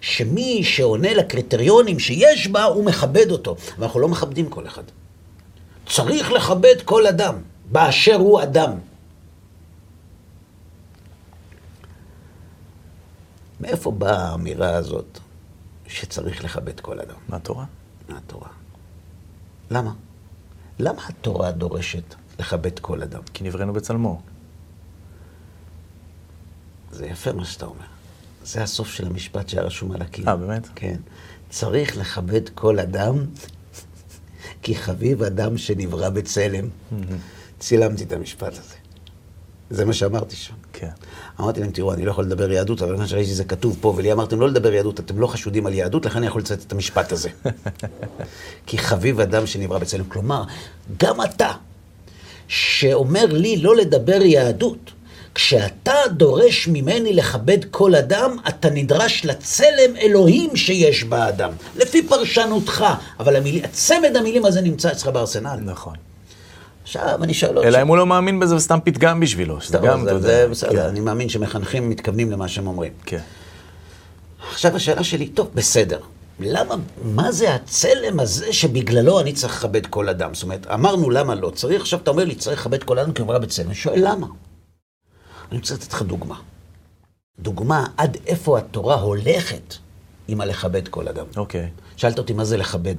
שמי 0.00 0.64
שעונה 0.64 1.14
לקריטריונים 1.14 1.98
שיש 1.98 2.48
בה, 2.48 2.64
הוא 2.64 2.84
מכבד 2.84 3.30
אותו. 3.30 3.56
ואנחנו 3.78 4.00
לא 4.00 4.08
מכבדים 4.08 4.48
כל 4.48 4.66
אחד. 4.66 4.82
צריך 5.86 6.32
לכבד 6.32 6.82
כל 6.84 7.06
אדם, 7.06 7.34
באשר 7.72 8.14
הוא 8.14 8.42
אדם. 8.42 8.72
מאיפה 13.60 13.90
באה 13.90 14.28
האמירה 14.28 14.76
הזאת 14.76 15.18
שצריך 15.86 16.44
לכבד 16.44 16.80
כל 16.80 17.00
אדם? 17.00 17.16
מהתורה? 17.28 17.64
מהתורה. 18.08 18.48
למה? 19.70 19.92
למה 20.78 21.02
התורה 21.08 21.50
דורשת 21.50 22.14
לכבד 22.38 22.78
כל 22.78 23.02
אדם? 23.02 23.22
כי 23.34 23.44
נבראנו 23.44 23.72
בצלמו. 23.72 24.20
זה 26.90 27.06
יפה 27.06 27.32
מה 27.32 27.44
שאתה 27.44 27.66
אומר. 27.66 27.84
זה 28.44 28.62
הסוף 28.62 28.88
של 28.88 29.06
המשפט 29.06 29.48
שהיה 29.48 29.62
רשום 29.62 29.92
על 29.92 30.02
הקיר. 30.02 30.28
אה, 30.28 30.36
באמת? 30.36 30.68
כן. 30.74 30.96
צריך 31.50 31.96
לכבד 31.96 32.48
כל 32.48 32.78
אדם, 32.78 33.26
כי 34.66 34.74
חביב 34.74 35.22
אדם 35.22 35.58
שנברא 35.58 36.08
בצלם. 36.08 36.68
צילמתי 37.58 38.04
את 38.04 38.12
המשפט 38.12 38.52
הזה. 38.52 38.74
זה 39.70 39.84
מה 39.84 39.92
שאמרתי 39.92 40.36
שם. 40.36 40.54
כן. 40.72 40.88
אמרתי 41.40 41.60
להם, 41.60 41.70
תראו, 41.70 41.92
אני 41.92 42.04
לא 42.04 42.10
יכול 42.10 42.24
לדבר 42.24 42.50
יהדות, 42.52 42.82
אבל 42.82 42.90
מכיוון 42.90 43.08
שראיתי 43.08 43.30
שזה 43.30 43.44
כתוב 43.44 43.78
פה, 43.80 43.94
ולי 43.96 44.12
אמרתם 44.12 44.40
לא 44.40 44.48
לדבר 44.48 44.72
יהדות, 44.72 45.00
אתם 45.00 45.18
לא 45.18 45.26
חשודים 45.26 45.66
על 45.66 45.74
יהדות, 45.74 46.06
לכן 46.06 46.18
אני 46.18 46.26
יכול 46.26 46.40
לצטט 46.40 46.66
את 46.66 46.72
המשפט 46.72 47.12
הזה. 47.12 47.28
כי 48.66 48.78
חביב 48.78 49.20
אדם 49.20 49.46
שנברא 49.46 49.78
בצלם. 49.78 50.04
כלומר, 50.04 50.44
גם 50.96 51.22
אתה, 51.22 51.52
שאומר 52.48 53.26
לי 53.26 53.56
לא 53.56 53.76
לדבר 53.76 54.22
יהדות, 54.22 54.92
כשאתה 55.36 55.94
דורש 56.10 56.68
ממני 56.68 57.12
לכבד 57.12 57.58
כל 57.70 57.94
אדם, 57.94 58.36
אתה 58.48 58.70
נדרש 58.70 59.24
לצלם 59.24 59.96
אלוהים 60.00 60.56
שיש 60.56 61.04
באדם, 61.04 61.50
לפי 61.76 62.02
פרשנותך. 62.02 62.84
אבל 63.20 63.36
המיל... 63.36 63.64
הצמד 63.64 64.16
המילים 64.16 64.44
הזה 64.44 64.60
נמצא 64.60 64.92
אצלך 64.92 65.06
בארסנל. 65.08 65.58
נכון. 65.62 65.94
עכשיו 66.82 67.18
אני 67.22 67.34
שואל 67.34 67.56
עוד 67.56 67.66
אלא 67.66 67.82
אם 67.82 67.88
הוא 67.88 67.96
לא 67.96 68.06
מאמין 68.06 68.40
בזה 68.40 68.56
וסתם 68.56 68.78
פתגם 68.84 69.20
בשבילו, 69.20 69.60
שזה 69.60 69.78
גם, 69.78 70.04
זה, 70.04 70.10
אתה 70.10 70.18
זה 70.20 70.32
יודע. 70.32 70.48
בסדר, 70.48 70.70
כן. 70.70 70.88
אני 70.88 71.00
מאמין 71.00 71.28
שמחנכים 71.28 71.90
מתכוונים 71.90 72.30
למה 72.30 72.48
שהם 72.48 72.66
אומרים. 72.66 72.92
כן. 73.06 73.20
עכשיו 74.50 74.76
השאלה 74.76 75.04
שלי, 75.04 75.28
טוב, 75.28 75.50
בסדר. 75.54 75.98
למה, 76.40 76.74
מה 77.04 77.32
זה 77.32 77.54
הצלם 77.54 78.20
הזה 78.20 78.52
שבגללו 78.52 79.20
אני 79.20 79.32
צריך 79.32 79.56
לכבד 79.56 79.86
כל 79.86 80.08
אדם? 80.08 80.34
זאת 80.34 80.42
אומרת, 80.42 80.66
אמרנו 80.74 81.10
למה 81.10 81.34
לא 81.34 81.50
צריך, 81.50 81.80
עכשיו 81.80 81.98
אתה 82.02 82.10
אומר 82.10 82.24
לי, 82.24 82.34
צריך 82.34 82.60
לכבד 82.60 82.82
כל 82.82 82.98
אדם 82.98 83.12
כי 83.12 83.22
הוא 83.22 83.38
בצלם. 83.38 83.66
אני 83.66 83.74
שואל 83.74 84.00
למה. 84.04 84.26
אני 85.50 85.58
רוצה 85.58 85.74
לתת 85.74 85.92
לך 85.92 86.02
דוגמה. 86.02 86.40
דוגמה 87.38 87.86
עד 87.96 88.16
איפה 88.26 88.58
התורה 88.58 88.94
הולכת 88.94 89.74
עם 90.28 90.40
הלכבד 90.40 90.88
כל 90.88 91.08
אדם. 91.08 91.26
אוקיי. 91.36 91.70
שאלת 91.96 92.18
אותי 92.18 92.32
מה 92.32 92.44
זה 92.44 92.56
לכבד. 92.56 92.94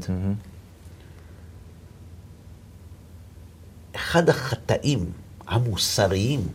אחד 3.95 4.29
החטאים 4.29 5.11
המוסריים, 5.47 6.47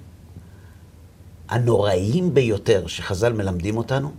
הנוראיים 1.48 2.34
ביותר 2.34 2.86
שחז"ל 2.86 3.32
מלמדים 3.32 3.76
אותנו, 3.76 4.12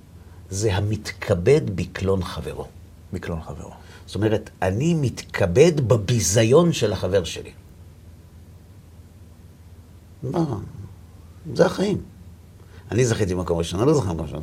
זה 0.50 0.76
המתכבד 0.76 1.62
בקלון 1.76 2.24
חברו. 2.24 2.68
בקלון 3.14 3.42
חברו. 3.42 3.72
זאת 4.06 4.16
אומרת, 4.16 4.50
אני 4.62 4.94
מתכבד 4.94 5.88
בביזיון 5.88 6.74
של 6.74 6.94
החבר 6.94 7.24
שלי. 7.24 7.52
מה? 10.24 10.58
זה 11.54 11.66
החיים. 11.66 11.98
אני 12.92 13.06
זכיתי 13.06 13.36
במקום 13.36 13.58
ראשון, 13.58 13.80
אני 13.80 13.88
לא 13.88 13.94
זוכר 13.94 14.14
במקום 14.14 14.26
ראשון, 14.26 14.42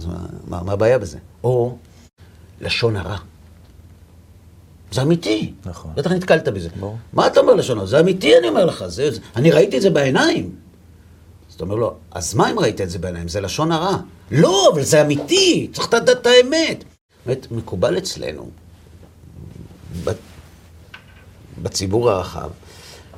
מה, 0.48 0.62
מה, 0.62 0.72
הבעיה 0.72 0.98
בזה? 0.98 1.18
או 1.44 1.76
לשון 2.60 2.96
הרע. 2.96 3.16
זה 4.92 5.02
אמיתי. 5.02 5.52
נכון. 5.64 5.92
בטח 5.94 6.12
נתקלת 6.12 6.48
בזה. 6.48 6.68
ברור. 6.80 6.96
מה 7.12 7.26
אתה 7.26 7.40
אומר 7.40 7.54
לשון 7.54 7.78
הרע? 7.78 7.86
זה 7.86 8.00
אמיתי, 8.00 8.38
אני 8.38 8.48
אומר 8.48 8.64
לך. 8.64 8.86
זה, 8.86 9.10
זה, 9.10 9.20
אני 9.36 9.50
ראיתי 9.50 9.76
את 9.76 9.82
זה 9.82 9.90
בעיניים. 9.90 10.54
אז 11.48 11.54
אתה 11.54 11.64
אומר 11.64 11.74
לו, 11.74 11.94
אז 12.10 12.34
מה 12.34 12.50
אם 12.50 12.58
ראית 12.58 12.80
את 12.80 12.90
זה 12.90 12.98
בעיניים? 12.98 13.28
זה 13.28 13.40
לשון 13.40 13.72
הרע. 13.72 13.96
לא, 14.30 14.70
אבל 14.72 14.82
זה 14.82 15.02
אמיתי, 15.02 15.68
צריך 15.72 15.94
לדעת 15.94 16.08
את 16.08 16.26
האמת. 16.26 16.84
באמת, 17.26 17.52
מקובל 17.52 17.98
אצלנו, 17.98 18.50
בציבור 21.62 22.10
הרחב, 22.10 22.50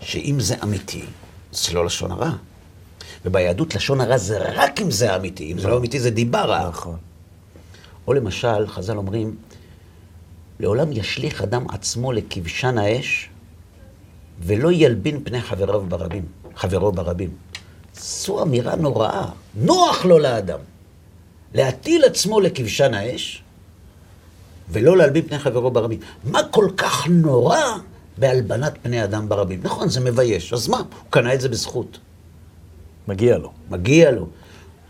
שאם 0.00 0.36
זה 0.40 0.54
אמיתי, 0.62 1.04
זה 1.52 1.72
לא 1.72 1.86
לשון 1.86 2.10
הרע. 2.10 2.32
וביהדות 3.24 3.74
לשון 3.74 4.00
הרע 4.00 4.18
זה 4.18 4.38
רק 4.38 4.80
אם 4.80 4.90
זה 4.90 5.16
אמיתי, 5.16 5.52
אם 5.52 5.58
זה 5.58 5.68
לא 5.68 5.78
אמיתי 5.78 6.00
זה 6.00 6.10
דיבה 6.10 6.42
רעה. 6.42 6.68
נכון. 6.68 6.96
או 8.06 8.12
למשל, 8.12 8.66
חז"ל 8.66 8.96
אומרים, 8.96 9.36
לעולם 10.60 10.92
ישליך 10.92 11.42
אדם 11.42 11.66
עצמו 11.70 12.12
לכבשן 12.12 12.78
האש, 12.78 13.28
ולא 14.40 14.72
ילבין 14.72 15.24
פני 15.24 15.40
חבריו 15.40 15.80
ברבים, 15.80 16.24
חברו 16.56 16.92
ברבים. 16.92 17.30
זו 17.94 18.42
אמירה 18.42 18.76
נוראה. 18.76 19.28
נוח 19.54 20.04
לו 20.04 20.18
לאדם 20.18 20.58
להטיל 21.54 22.04
עצמו 22.04 22.40
לכבשן 22.40 22.94
האש, 22.94 23.42
ולא 24.70 24.96
להלבין 24.96 25.28
פני 25.28 25.38
חברו 25.38 25.70
ברבים. 25.70 25.98
מה 26.24 26.40
כל 26.50 26.68
כך 26.76 27.06
נורא 27.06 27.60
בהלבנת 28.18 28.72
פני 28.82 29.04
אדם 29.04 29.28
ברבים? 29.28 29.60
נכון, 29.62 29.88
זה 29.88 30.00
מבייש. 30.00 30.52
אז 30.52 30.68
מה? 30.68 30.76
הוא 30.76 31.10
קנה 31.10 31.34
את 31.34 31.40
זה 31.40 31.48
בזכות. 31.48 31.98
מגיע 33.08 33.38
לו. 33.38 33.52
מגיע 33.70 34.10
לו. 34.10 34.28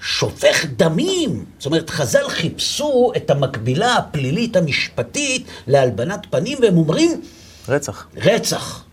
שופך 0.01 0.67
דמים. 0.77 1.45
זאת 1.59 1.67
אומרת, 1.67 1.91
חז"ל 1.91 2.29
חיפשו 2.29 3.13
את 3.17 3.31
המקבילה 3.31 3.97
הפלילית 3.97 4.57
המשפטית 4.57 5.47
להלבנת 5.67 6.27
פנים, 6.31 6.59
והם 6.63 6.77
אומרים... 6.77 7.21
רצח. 7.69 8.07
רצח. 8.17 8.85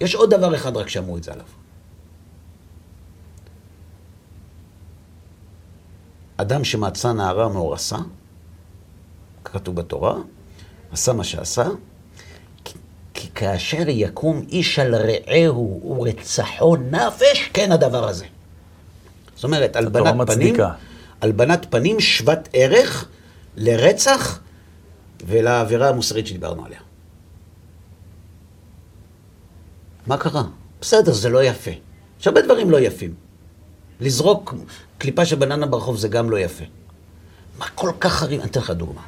יש 0.00 0.14
עוד 0.14 0.34
דבר 0.34 0.54
אחד 0.54 0.76
רק 0.76 0.88
שאמרו 0.88 1.16
את 1.16 1.24
זה 1.24 1.32
עליו. 1.32 1.46
אדם 6.36 6.64
שמצא 6.64 7.12
נערה 7.12 7.48
מאורסה, 7.48 7.96
כתוב 9.44 9.76
בתורה, 9.76 10.14
עשה 10.92 11.12
מה 11.12 11.24
שעשה, 11.24 11.68
כי, 13.20 13.28
כאשר 13.34 13.88
יקום 13.88 14.44
איש 14.48 14.78
על 14.78 14.94
רעהו 14.94 15.96
ורצחו 15.98 16.76
נפש, 16.76 17.50
כן 17.52 17.72
הדבר 17.72 18.08
הזה. 18.08 18.24
זאת 19.34 19.44
אומרת, 19.44 19.76
הלבנת 19.76 20.30
פנים, 20.30 20.54
הלבנת 21.20 21.66
פנים 21.70 22.00
שוות 22.00 22.48
ערך 22.52 23.08
לרצח 23.56 24.40
ולעבירה 25.26 25.88
המוסרית 25.88 26.26
שדיברנו 26.26 26.64
עליה. 26.64 26.80
מה 30.06 30.16
קרה? 30.16 30.42
בסדר, 30.80 31.12
זה 31.12 31.28
לא 31.28 31.44
יפה. 31.44 31.70
יש 32.20 32.26
הרבה 32.26 32.42
דברים 32.42 32.70
לא 32.70 32.80
יפים. 32.80 33.14
לזרוק 34.00 34.54
קליפה 34.98 35.24
של 35.24 35.36
בננה 35.36 35.66
ברחוב 35.66 35.96
זה 35.96 36.08
גם 36.08 36.30
לא 36.30 36.38
יפה. 36.38 36.64
מה 37.58 37.66
כל 37.74 37.90
כך 38.00 38.12
חריג? 38.12 38.40
אני 38.40 38.50
אתן 38.50 38.60
לך 38.60 38.70
דוגמה. 38.70 39.02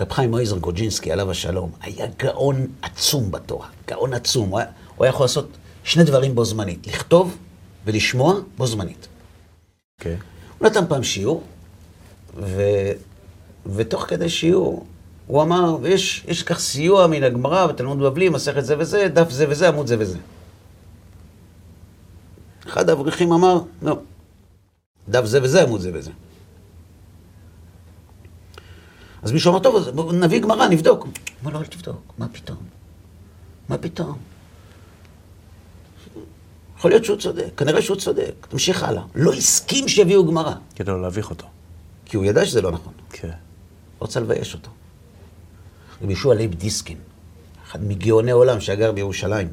רב 0.00 0.12
חיים 0.12 0.30
מויזר 0.30 0.58
גוג'ינסקי, 0.58 1.12
עליו 1.12 1.30
השלום, 1.30 1.70
היה 1.80 2.06
גאון 2.18 2.66
עצום 2.82 3.30
בתורה. 3.30 3.68
גאון 3.88 4.14
עצום. 4.14 4.48
הוא 4.48 4.58
היה, 4.58 4.68
הוא 4.96 5.04
היה 5.04 5.10
יכול 5.10 5.24
לעשות 5.24 5.48
שני 5.84 6.04
דברים 6.04 6.34
בו 6.34 6.44
זמנית. 6.44 6.86
לכתוב 6.86 7.36
ולשמוע 7.84 8.34
בו 8.56 8.66
זמנית. 8.66 9.04
Okay. 9.04 9.08
אוקיי. 10.00 10.16
הוא 10.58 10.68
נתן 10.68 10.86
פעם 10.88 11.02
שיעור, 11.02 11.42
ו... 12.36 12.62
ותוך 13.66 14.04
כדי 14.08 14.28
שיעור 14.28 14.86
הוא 15.26 15.42
אמר, 15.42 15.76
ויש 15.82 16.42
כך 16.46 16.58
סיוע 16.58 17.06
מן 17.06 17.22
הגמרא 17.22 17.66
בתלמוד 17.66 17.98
בבלי, 17.98 18.28
מסכת 18.28 18.64
זה 18.64 18.78
וזה, 18.78 19.08
דף 19.08 19.30
זה 19.30 19.46
וזה, 19.48 19.68
עמוד 19.68 19.86
זה 19.86 19.96
וזה. 19.98 20.18
אחד 22.66 22.88
האברכים 22.90 23.32
אמר, 23.32 23.60
לא, 23.82 23.98
דף 25.08 25.24
זה 25.24 25.42
וזה, 25.42 25.62
עמוד 25.62 25.80
זה 25.80 25.90
וזה. 25.94 26.10
אז 29.22 29.32
מישהו 29.32 29.52
אמר, 29.52 29.58
טוב, 29.58 29.88
נביא 30.12 30.40
גמרא, 30.40 30.68
נבדוק. 30.68 31.02
הוא 31.02 31.10
אמר 31.42 31.52
לו, 31.52 31.60
אל 31.60 31.66
תבדוק, 31.66 32.12
מה 32.18 32.28
פתאום? 32.28 32.58
מה 33.68 33.78
פתאום? 33.78 34.18
יכול 36.78 36.90
להיות 36.90 37.04
שהוא 37.04 37.16
צודק, 37.16 37.46
כנראה 37.56 37.82
שהוא 37.82 37.96
צודק, 37.96 38.46
תמשיך 38.48 38.82
הלאה. 38.82 39.02
לא 39.14 39.32
הסכים 39.32 39.88
שיביאו 39.88 40.26
גמרא. 40.26 40.54
כדי 40.76 40.90
לא 40.90 41.02
להביך 41.02 41.30
אותו. 41.30 41.46
כי 42.04 42.16
הוא 42.16 42.24
ידע 42.24 42.46
שזה 42.46 42.62
לא 42.62 42.70
נכון. 42.70 42.92
כן. 43.10 43.30
רוצה 43.98 44.20
לבייש 44.20 44.54
אותו. 44.54 44.70
רבי 46.02 46.12
ישוע 46.12 46.34
לייב 46.34 46.54
דיסקין, 46.54 46.98
אחד 47.66 47.84
מגאוני 47.84 48.30
עולם 48.30 48.60
שגר 48.60 48.92
בירושלים, 48.92 49.48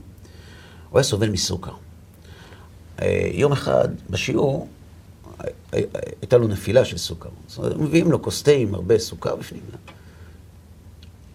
הוא 0.89 0.99
היה 0.99 1.03
סובל 1.03 1.29
מסוכר. 1.29 1.71
אה, 3.01 3.29
יום 3.33 3.51
אחד 3.51 3.87
בשיעור 4.09 4.67
הייתה 5.71 6.37
לו 6.37 6.47
נפילה 6.47 6.85
של 6.85 6.97
סוכר. 6.97 7.29
זאת 7.47 7.57
אומרת, 7.57 7.77
מביאים 7.77 8.11
לו 8.11 8.21
כוס 8.21 8.43
תה 8.43 8.51
עם 8.51 8.75
הרבה 8.75 8.99
סוכר 8.99 9.35
בפנים. 9.35 9.61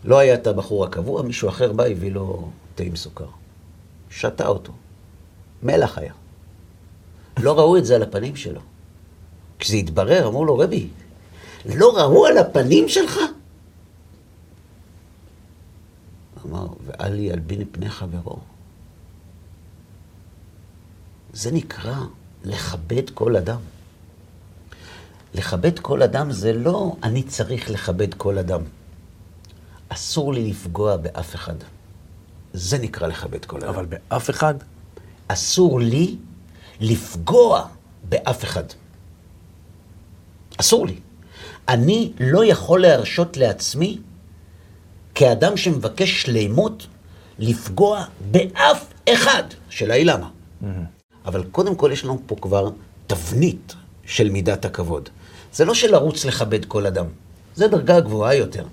לא 0.05 0.19
היה 0.19 0.35
את 0.35 0.47
הבחור 0.47 0.85
הקבוע, 0.85 1.23
מישהו 1.23 1.49
אחר 1.49 1.73
בא, 1.73 1.85
הביא 1.85 2.13
לו 2.13 2.51
תה 2.75 2.83
עם 2.83 2.97
סוכר. 2.97 3.27
שתה 4.11 4.47
אותו. 4.47 4.73
מלח 5.63 5.99
היה. 5.99 6.13
לא 7.39 7.59
ראו 7.59 7.77
את 7.77 7.85
זה 7.85 7.95
על 7.95 8.03
הפנים 8.03 8.37
שלו. 8.37 8.61
כשזה 9.59 9.77
התברר, 9.77 10.29
אמרו 10.29 10.45
לו, 10.45 10.59
רבי, 10.59 10.89
לא 11.65 11.97
ראו 11.97 12.27
על 12.27 12.39
הפנים 12.39 12.89
שלך? 12.89 13.19
אמר, 16.47 16.67
ואל 16.87 17.19
ילבין 17.19 17.65
פני 17.73 17.91
חברו. 17.91 18.39
זה 21.33 21.53
נקרא 21.53 21.97
לכבד 22.45 23.11
כל 23.11 23.37
אדם. 23.37 23.61
לכבד 25.35 25.79
כל 25.79 26.03
אדם 26.03 26.33
זה 26.33 26.53
לא 26.53 26.97
אני 27.03 27.23
צריך 27.23 27.71
לכבד 27.71 28.15
כל 28.15 28.39
אדם. 28.39 28.61
אסור 29.89 30.33
לי 30.33 30.51
לפגוע 30.51 30.97
באף 30.97 31.35
אחד. 31.35 31.55
זה 32.53 32.79
נקרא 32.79 33.07
לכבד 33.07 33.45
כל 33.45 33.57
אדם. 33.57 33.69
אבל 33.69 33.87
באף 33.87 34.31
אחד? 34.31 34.55
אסור 35.29 35.81
לי 35.81 36.17
לפגוע 36.81 37.67
באף 38.09 38.45
אחד. 38.45 38.65
אסור 40.57 40.87
לי. 40.87 40.97
אני 41.69 42.13
לא 42.21 42.45
יכול 42.45 42.83
להרשות 42.83 43.37
לעצמי, 43.37 43.99
כאדם 45.15 45.57
שמבקש 45.57 46.23
שלימות, 46.23 46.87
לפגוע 47.39 48.05
באף 48.31 48.85
אחד. 49.09 49.43
השאלה 49.69 49.95
היא 49.95 50.07
למה. 50.07 50.29
Mm-hmm. 50.29 50.67
אבל 51.25 51.45
קודם 51.53 51.75
כל 51.75 51.91
יש 51.93 52.05
לנו 52.05 52.21
פה 52.27 52.37
כבר 52.41 52.71
תבנית 53.07 53.75
של 54.07 54.31
מידת 54.31 54.65
הכבוד. 54.65 55.09
זה 55.53 55.65
לא 55.65 55.75
שלרוץ 55.75 56.25
לכבד 56.25 56.65
כל 56.65 56.87
אדם, 56.87 57.07
זה 57.55 57.69
דרגה 57.69 58.01
גבוהה 58.01 58.35
יותר. 58.35 58.65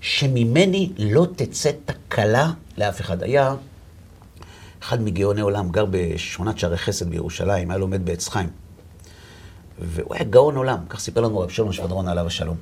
שממני 0.00 0.92
לא 0.98 1.26
תצא 1.36 1.70
תקלה 1.84 2.50
לאף 2.78 3.00
אחד. 3.00 3.22
היה 3.22 3.54
אחד 4.82 5.02
מגאוני 5.02 5.40
עולם, 5.40 5.70
גר 5.70 5.84
בשכונת 5.90 6.58
שערי 6.58 6.78
חסד 6.78 7.10
בירושלים, 7.10 7.70
היה 7.70 7.78
לומד 7.78 8.04
בעץ 8.04 8.28
חיים. 8.28 8.48
והוא 9.78 10.14
היה 10.14 10.24
גאון 10.24 10.56
עולם, 10.56 10.78
כך 10.88 11.00
סיפר 11.00 11.20
לנו 11.20 11.38
רב 11.38 11.48
שלום 11.48 11.72
שבדרון 11.72 12.08
עליו 12.08 12.26
השלום. 12.26 12.56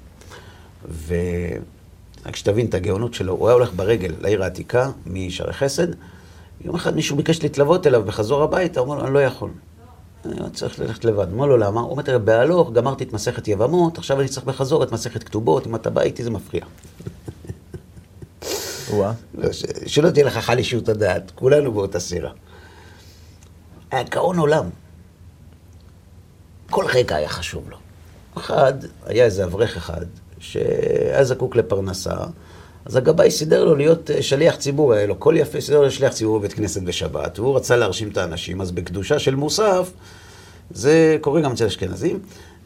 ורק 1.06 2.36
שתבין 2.36 2.66
את 2.66 2.74
הגאונות 2.74 3.14
שלו, 3.14 3.32
הוא 3.32 3.48
היה 3.48 3.54
הולך 3.54 3.72
ברגל 3.76 4.14
לעיר 4.20 4.42
העתיקה 4.42 4.90
משערי 5.06 5.52
חסד, 5.52 5.86
יום 6.64 6.74
אחד 6.74 6.96
מישהו 6.96 7.16
ביקש 7.16 7.42
להתלוות 7.42 7.86
אליו 7.86 8.04
בחזור 8.04 8.42
הביתה, 8.42 8.80
הוא 8.80 8.86
אמר 8.86 8.98
לו, 8.98 9.04
אני 9.04 9.14
לא 9.14 9.18
יכול. 9.18 9.50
אני 10.24 10.50
צריך 10.50 10.78
ללכת 10.78 11.04
לבד. 11.04 11.26
אמר 11.32 11.46
לו, 11.46 11.56
למה? 11.56 11.80
הוא 11.80 11.90
אומר, 11.90 12.18
בהלוך 12.18 12.72
גמרתי 12.72 13.04
את 13.04 13.12
מסכת 13.12 13.48
יבמות, 13.48 13.98
עכשיו 13.98 14.20
אני 14.20 14.28
צריך 14.28 14.46
בחזור 14.46 14.84
את 14.84 14.92
מסכת 14.92 15.22
כתובות, 15.22 15.66
אם 15.66 15.74
אתה 15.74 15.90
בא 15.90 16.00
איתי 16.00 16.24
זה 16.24 16.30
מפריע. 16.30 16.64
לא, 19.34 19.48
שלא 19.86 20.10
תהיה 20.10 20.26
לך 20.26 20.38
חלישות 20.38 20.88
הדעת, 20.88 21.32
כולנו 21.34 21.72
באותה 21.72 22.00
סירה. 22.00 22.30
היה 23.90 24.02
גאון 24.02 24.38
עולם. 24.38 24.64
כל 26.70 26.84
רגע 26.94 27.16
היה 27.16 27.28
חשוב 27.28 27.70
לו. 27.70 27.76
אחד, 28.36 28.72
היה 29.06 29.24
איזה 29.24 29.44
אברך 29.44 29.76
אחד, 29.76 30.04
שהיה 30.38 31.24
זקוק 31.24 31.56
לפרנסה, 31.56 32.16
אז 32.84 32.96
הגבאי 32.96 33.30
סידר 33.30 33.64
לו 33.64 33.74
להיות 33.74 34.10
אה, 34.10 34.22
שליח 34.22 34.56
ציבור, 34.56 34.92
היה 34.92 35.06
לו 35.06 35.14
קול 35.16 35.36
יפה, 35.36 35.60
סידר 35.60 35.80
לו 35.80 35.90
שליח 35.90 36.12
ציבור 36.12 36.38
בבית 36.38 36.52
כנסת 36.52 36.82
בשבת, 36.82 37.38
והוא 37.38 37.56
רצה 37.56 37.76
להרשים 37.76 38.08
את 38.08 38.16
האנשים, 38.16 38.60
אז 38.60 38.70
בקדושה 38.70 39.18
של 39.18 39.34
מוסף, 39.34 39.90
זה 40.70 41.18
קורה 41.20 41.40
גם 41.40 41.52
אצל 41.52 41.66
אשכנזים. 41.66 42.18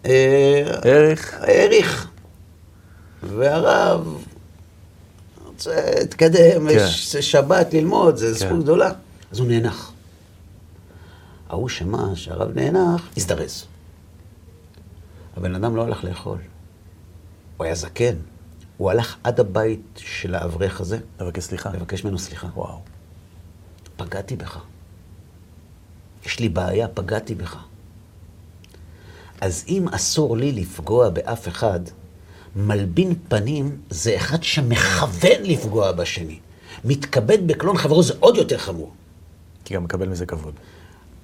העריך. 0.05 1.35
אה, 1.35 1.63
העריך. 1.63 2.09
והרב 3.23 4.25
רוצה 5.47 5.91
להתקדם, 5.99 6.69
כן. 6.69 6.77
יש 6.77 7.17
שבת 7.17 7.75
ללמוד, 7.75 8.17
זה 8.17 8.27
כן. 8.27 8.33
זכות 8.33 8.63
גדולה. 8.63 8.91
אז 9.33 9.39
הוא 9.39 9.49
נאנח. 9.49 9.93
ההוא 11.49 11.69
שמע 11.69 12.05
שהרב 12.15 12.59
נאנח, 12.59 13.09
הזדרז. 13.17 13.65
הבן 15.37 15.55
אדם 15.55 15.77
לא 15.77 15.83
הלך 15.83 16.05
לאכול. 16.05 16.39
הוא 17.57 17.65
היה 17.65 17.75
זקן. 17.75 18.15
הוא 18.77 18.91
הלך 18.91 19.17
עד 19.25 19.41
הבית 19.41 19.83
של 19.97 20.35
האברך 20.35 20.81
הזה. 20.81 20.99
לבקש 21.21 21.45
סליחה. 21.45 21.71
לבקש 21.71 22.05
ממנו 22.05 22.19
סליחה. 22.19 22.47
וואו. 22.55 22.81
פגעתי 23.97 24.37
בך. 24.37 24.59
יש 26.27 26.41
לי 26.41 26.49
בעיה, 26.49 26.89
פגעתי 26.89 27.35
בך. 27.35 27.57
אז 29.41 29.65
אם 29.69 29.89
אסור 29.89 30.37
לי 30.37 30.53
לפגוע 30.53 31.09
באף 31.09 31.49
אחד, 31.49 31.81
מלבין 32.57 33.15
פנים 33.29 33.81
זה 33.91 34.17
אחד 34.17 34.43
שמכוון 34.43 35.43
לפגוע 35.43 35.93
בשני. 35.93 36.39
מתכבד 36.85 37.47
בקלון 37.47 37.79
חברו 37.79 38.03
זה 38.03 38.15
עוד 38.21 38.37
יותר 38.37 38.59
חמור. 38.59 38.93
כי 39.65 39.75
גם 39.75 39.85
מקבל 39.85 40.09
מזה 40.09 40.27
כבוד. 40.27 40.55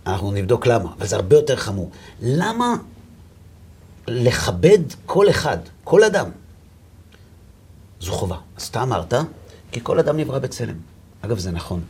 אנחנו 0.07 0.33
נבדוק 0.33 0.67
למה, 0.67 0.93
אבל 0.99 1.07
זה 1.07 1.17
הרבה 1.17 1.37
יותר 1.37 1.57
חמור. 1.57 1.91
למה 2.23 2.77
לכבד 4.09 4.79
כל 5.07 5.31
אחד, 5.31 5.59
כל 5.85 6.05
אדם? 6.05 6.31
זו 8.01 8.13
חובה. 8.13 8.37
אז 8.57 8.67
אתה 8.67 8.83
אמרת, 8.83 9.15
כי 9.73 9.81
כל 9.83 9.99
אדם 9.99 10.17
נברא 10.17 10.39
בצלם. 10.39 10.77
אגב, 11.21 11.39
זה 11.39 11.51
נכון. 11.51 11.83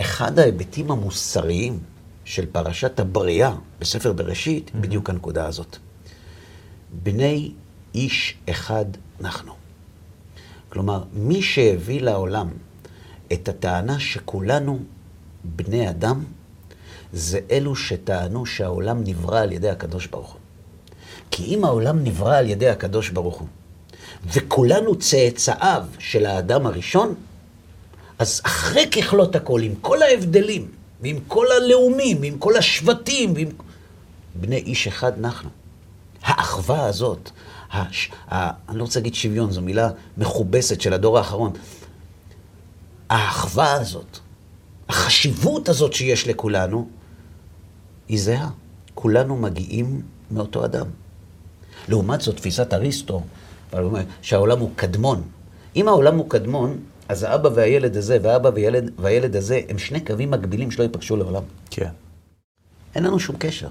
אחד 0.00 0.38
ההיבטים 0.38 0.90
המוסריים 0.90 1.78
של 2.24 2.46
פרשת 2.46 3.00
הבריאה 3.00 3.54
בספר 3.78 4.12
בראשית, 4.12 4.68
mm-hmm. 4.68 4.78
בדיוק 4.78 5.10
הנקודה 5.10 5.46
הזאת. 5.46 5.76
בני 7.02 7.52
איש 7.94 8.36
אחד 8.50 8.84
אנחנו. 9.20 9.52
כלומר, 10.68 11.04
מי 11.12 11.42
שהביא 11.42 12.00
לעולם 12.00 12.48
את 13.32 13.48
הטענה 13.48 14.00
שכולנו 14.00 14.78
בני 15.44 15.90
אדם, 15.90 16.24
זה 17.12 17.40
אלו 17.50 17.76
שטענו 17.76 18.46
שהעולם 18.46 19.04
נברא 19.04 19.40
על 19.40 19.52
ידי 19.52 19.70
הקדוש 19.70 20.06
ברוך 20.06 20.32
הוא. 20.32 20.40
כי 21.30 21.44
אם 21.44 21.64
העולם 21.64 22.04
נברא 22.04 22.36
על 22.38 22.46
ידי 22.46 22.68
הקדוש 22.68 23.10
ברוך 23.10 23.38
הוא, 23.38 23.48
וכולנו 24.26 24.98
צאצאיו 24.98 25.84
של 25.98 26.26
האדם 26.26 26.66
הראשון, 26.66 27.14
אז 28.18 28.40
אחרי 28.44 28.90
ככלות 28.90 29.36
הכל, 29.36 29.62
עם 29.62 29.74
כל 29.80 30.02
ההבדלים, 30.02 30.68
ועם 31.00 31.18
כל 31.28 31.46
הלאומים, 31.52 32.20
ועם 32.20 32.38
כל 32.38 32.56
השבטים, 32.56 33.32
ועם... 33.34 33.48
בני 34.34 34.56
איש 34.56 34.86
אחד 34.86 35.18
אנחנו. 35.18 35.50
האחווה 36.22 36.86
הזאת, 36.86 37.30
הש... 37.72 38.10
ה... 38.30 38.50
אני 38.68 38.78
לא 38.78 38.82
רוצה 38.82 39.00
להגיד 39.00 39.14
שוויון, 39.14 39.50
זו 39.50 39.62
מילה 39.62 39.90
מכובסת 40.16 40.80
של 40.80 40.92
הדור 40.92 41.18
האחרון. 41.18 41.52
האחווה 43.08 43.72
הזאת, 43.72 44.18
החשיבות 44.88 45.68
הזאת 45.68 45.92
שיש 45.92 46.28
לכולנו, 46.28 46.88
היא 48.08 48.20
זהה. 48.20 48.48
כולנו 48.94 49.36
מגיעים 49.36 50.02
מאותו 50.30 50.64
אדם. 50.64 50.86
לעומת 51.88 52.20
זאת, 52.20 52.36
תפיסת 52.36 52.72
אריסטו, 52.72 53.22
שהעולם 54.22 54.58
הוא 54.58 54.70
קדמון. 54.76 55.22
אם 55.76 55.88
העולם 55.88 56.16
הוא 56.16 56.30
קדמון, 56.30 56.78
אז 57.08 57.22
האבא 57.22 57.48
והילד 57.54 57.96
הזה, 57.96 58.18
והאבא 58.22 58.50
והילד, 58.54 58.90
והילד 58.98 59.36
הזה, 59.36 59.60
הם 59.68 59.78
שני 59.78 60.00
קווים 60.00 60.30
מקבילים 60.30 60.70
שלא 60.70 60.82
ייפגשו 60.82 61.16
לעולם. 61.16 61.42
כן. 61.70 61.90
אין 62.94 63.04
לנו 63.04 63.20
שום 63.20 63.36
קשר. 63.38 63.68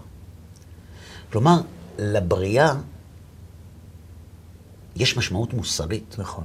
כלומר, 1.32 1.62
לבריאה 2.00 2.74
יש 4.96 5.18
משמעות 5.18 5.54
מוסרית. 5.54 6.16
נכון. 6.18 6.44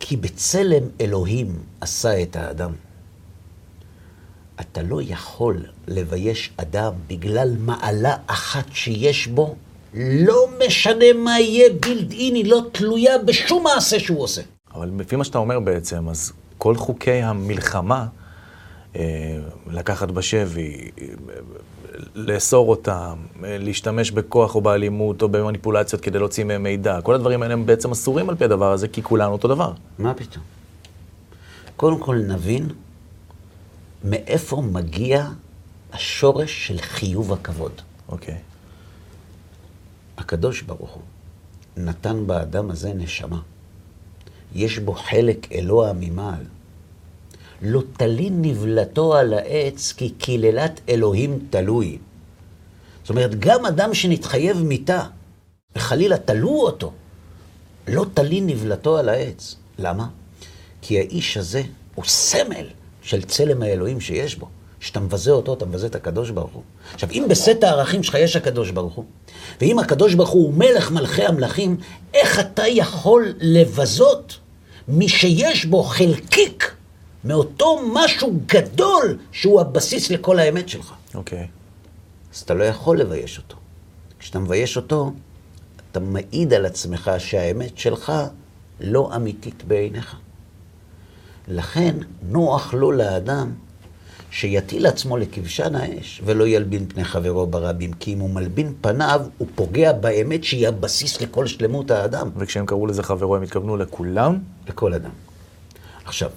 כי 0.00 0.16
בצלם 0.16 0.82
אלוהים 1.00 1.58
עשה 1.80 2.22
את 2.22 2.36
האדם. 2.36 2.72
אתה 4.60 4.82
לא 4.82 5.00
יכול 5.02 5.64
לבייש 5.88 6.52
אדם 6.56 6.92
בגלל 7.06 7.56
מעלה 7.58 8.16
אחת 8.26 8.64
שיש 8.72 9.26
בו, 9.26 9.56
לא 9.94 10.48
משנה 10.66 11.12
מה 11.16 11.40
יהיה 11.40 11.70
בילד 11.80 12.12
אין, 12.12 12.34
היא 12.34 12.50
לא 12.50 12.62
תלויה 12.72 13.18
בשום 13.18 13.64
מעשה 13.64 14.00
שהוא 14.00 14.22
עושה. 14.22 14.42
אבל 14.74 14.90
לפי 14.98 15.16
מה 15.16 15.24
שאתה 15.24 15.38
אומר 15.38 15.60
בעצם, 15.60 16.08
אז 16.08 16.32
כל 16.58 16.76
חוקי 16.76 17.22
המלחמה, 17.22 18.06
אה, 18.96 19.38
לקחת 19.70 20.10
בשבי, 20.10 20.90
לאסור 22.14 22.70
אותם, 22.70 23.16
להשתמש 23.42 24.10
בכוח 24.10 24.54
או 24.54 24.60
באלימות 24.60 25.22
או 25.22 25.28
במניפולציות 25.28 26.02
כדי 26.02 26.18
להוציא 26.18 26.44
מהם 26.44 26.62
מידע, 26.62 27.00
כל 27.00 27.14
הדברים 27.14 27.42
האלה 27.42 27.54
הם 27.54 27.66
בעצם 27.66 27.90
אסורים 27.90 28.30
על 28.30 28.36
פי 28.36 28.44
הדבר 28.44 28.72
הזה, 28.72 28.88
כי 28.88 29.02
כולנו 29.02 29.32
אותו 29.32 29.48
דבר. 29.48 29.72
מה 29.98 30.14
פתאום? 30.14 30.44
קודם 31.76 31.98
כל 31.98 32.16
נבין 32.16 32.68
מאיפה 34.04 34.62
מגיע 34.72 35.28
השורש 35.92 36.66
של 36.66 36.78
חיוב 36.78 37.32
הכבוד. 37.32 37.72
אוקיי. 38.08 38.38
הקדוש 40.18 40.62
ברוך 40.62 40.90
הוא 40.90 41.02
נתן 41.76 42.26
באדם 42.26 42.70
הזה 42.70 42.94
נשמה. 42.94 43.40
יש 44.54 44.78
בו 44.78 44.92
חלק 44.92 45.52
אלוה 45.52 45.92
ממעל. 45.92 46.44
לא 47.62 47.82
תלין 47.96 48.42
נבלתו 48.42 49.14
על 49.14 49.34
העץ, 49.34 49.92
כי 49.96 50.10
קללת 50.10 50.80
אלוהים 50.88 51.46
תלוי. 51.50 51.98
זאת 53.02 53.10
אומרת, 53.10 53.38
גם 53.38 53.66
אדם 53.66 53.94
שנתחייב 53.94 54.62
מיתה, 54.62 55.04
וחלילה 55.76 56.18
תלו 56.18 56.60
אותו, 56.60 56.92
לא 57.88 58.06
תלין 58.14 58.46
נבלתו 58.46 58.98
על 58.98 59.08
העץ. 59.08 59.56
למה? 59.78 60.08
כי 60.82 60.98
האיש 60.98 61.36
הזה 61.36 61.62
הוא 61.94 62.04
סמל 62.04 62.66
של 63.02 63.22
צלם 63.22 63.62
האלוהים 63.62 64.00
שיש 64.00 64.36
בו. 64.36 64.48
כשאתה 64.82 65.00
מבזה 65.00 65.30
אותו, 65.30 65.54
אתה 65.54 65.66
מבזה 65.66 65.86
את 65.86 65.94
הקדוש 65.94 66.30
ברוך 66.30 66.50
הוא. 66.52 66.62
עכשיו, 66.94 67.10
אם 67.10 67.26
בסט 67.28 67.62
הערכים 67.64 68.02
שלך 68.02 68.14
יש 68.14 68.36
הקדוש 68.36 68.70
ברוך 68.70 68.94
הוא, 68.94 69.04
ואם 69.60 69.78
הקדוש 69.78 70.14
ברוך 70.14 70.30
הוא 70.30 70.54
מלך 70.54 70.90
מלכי 70.90 71.24
המלכים, 71.24 71.76
איך 72.14 72.40
אתה 72.40 72.66
יכול 72.66 73.34
לבזות 73.40 74.38
מי 74.88 75.08
שיש 75.08 75.64
בו 75.64 75.82
חלקיק 75.82 76.74
מאותו 77.24 77.80
משהו 77.92 78.34
גדול 78.46 79.18
שהוא 79.32 79.60
הבסיס 79.60 80.10
לכל 80.10 80.38
האמת 80.38 80.68
שלך? 80.68 80.92
אוקיי. 81.14 81.38
Okay. 81.38 81.46
אז 82.34 82.40
אתה 82.40 82.54
לא 82.54 82.64
יכול 82.64 83.00
לבייש 83.00 83.38
אותו. 83.38 83.56
כשאתה 84.18 84.38
מבייש 84.38 84.76
אותו, 84.76 85.12
אתה 85.90 86.00
מעיד 86.00 86.52
על 86.52 86.66
עצמך 86.66 87.10
שהאמת 87.18 87.78
שלך 87.78 88.12
לא 88.80 89.16
אמיתית 89.16 89.64
בעיניך. 89.64 90.16
לכן 91.48 91.96
נוח 92.22 92.74
לו 92.74 92.92
לאדם 92.92 93.52
שיטיל 94.32 94.86
עצמו 94.86 95.16
לכבשן 95.16 95.74
האש, 95.74 96.20
ולא 96.24 96.48
ילבין 96.48 96.88
פני 96.88 97.04
חברו 97.04 97.46
ברבים, 97.46 97.92
כי 97.92 98.12
אם 98.12 98.18
הוא 98.18 98.30
מלבין 98.30 98.74
פניו, 98.80 99.20
הוא 99.38 99.48
פוגע 99.54 99.92
באמת 99.92 100.44
שהיא 100.44 100.68
הבסיס 100.68 101.20
לכל 101.20 101.46
שלמות 101.46 101.90
האדם. 101.90 102.30
וכשהם 102.36 102.66
קראו 102.66 102.86
לזה 102.86 103.02
חברו, 103.02 103.36
הם 103.36 103.42
התכוונו 103.42 103.76
לכולם? 103.76 104.38
לכל 104.68 104.94
אדם. 104.94 105.10
עכשיו, 106.04 106.30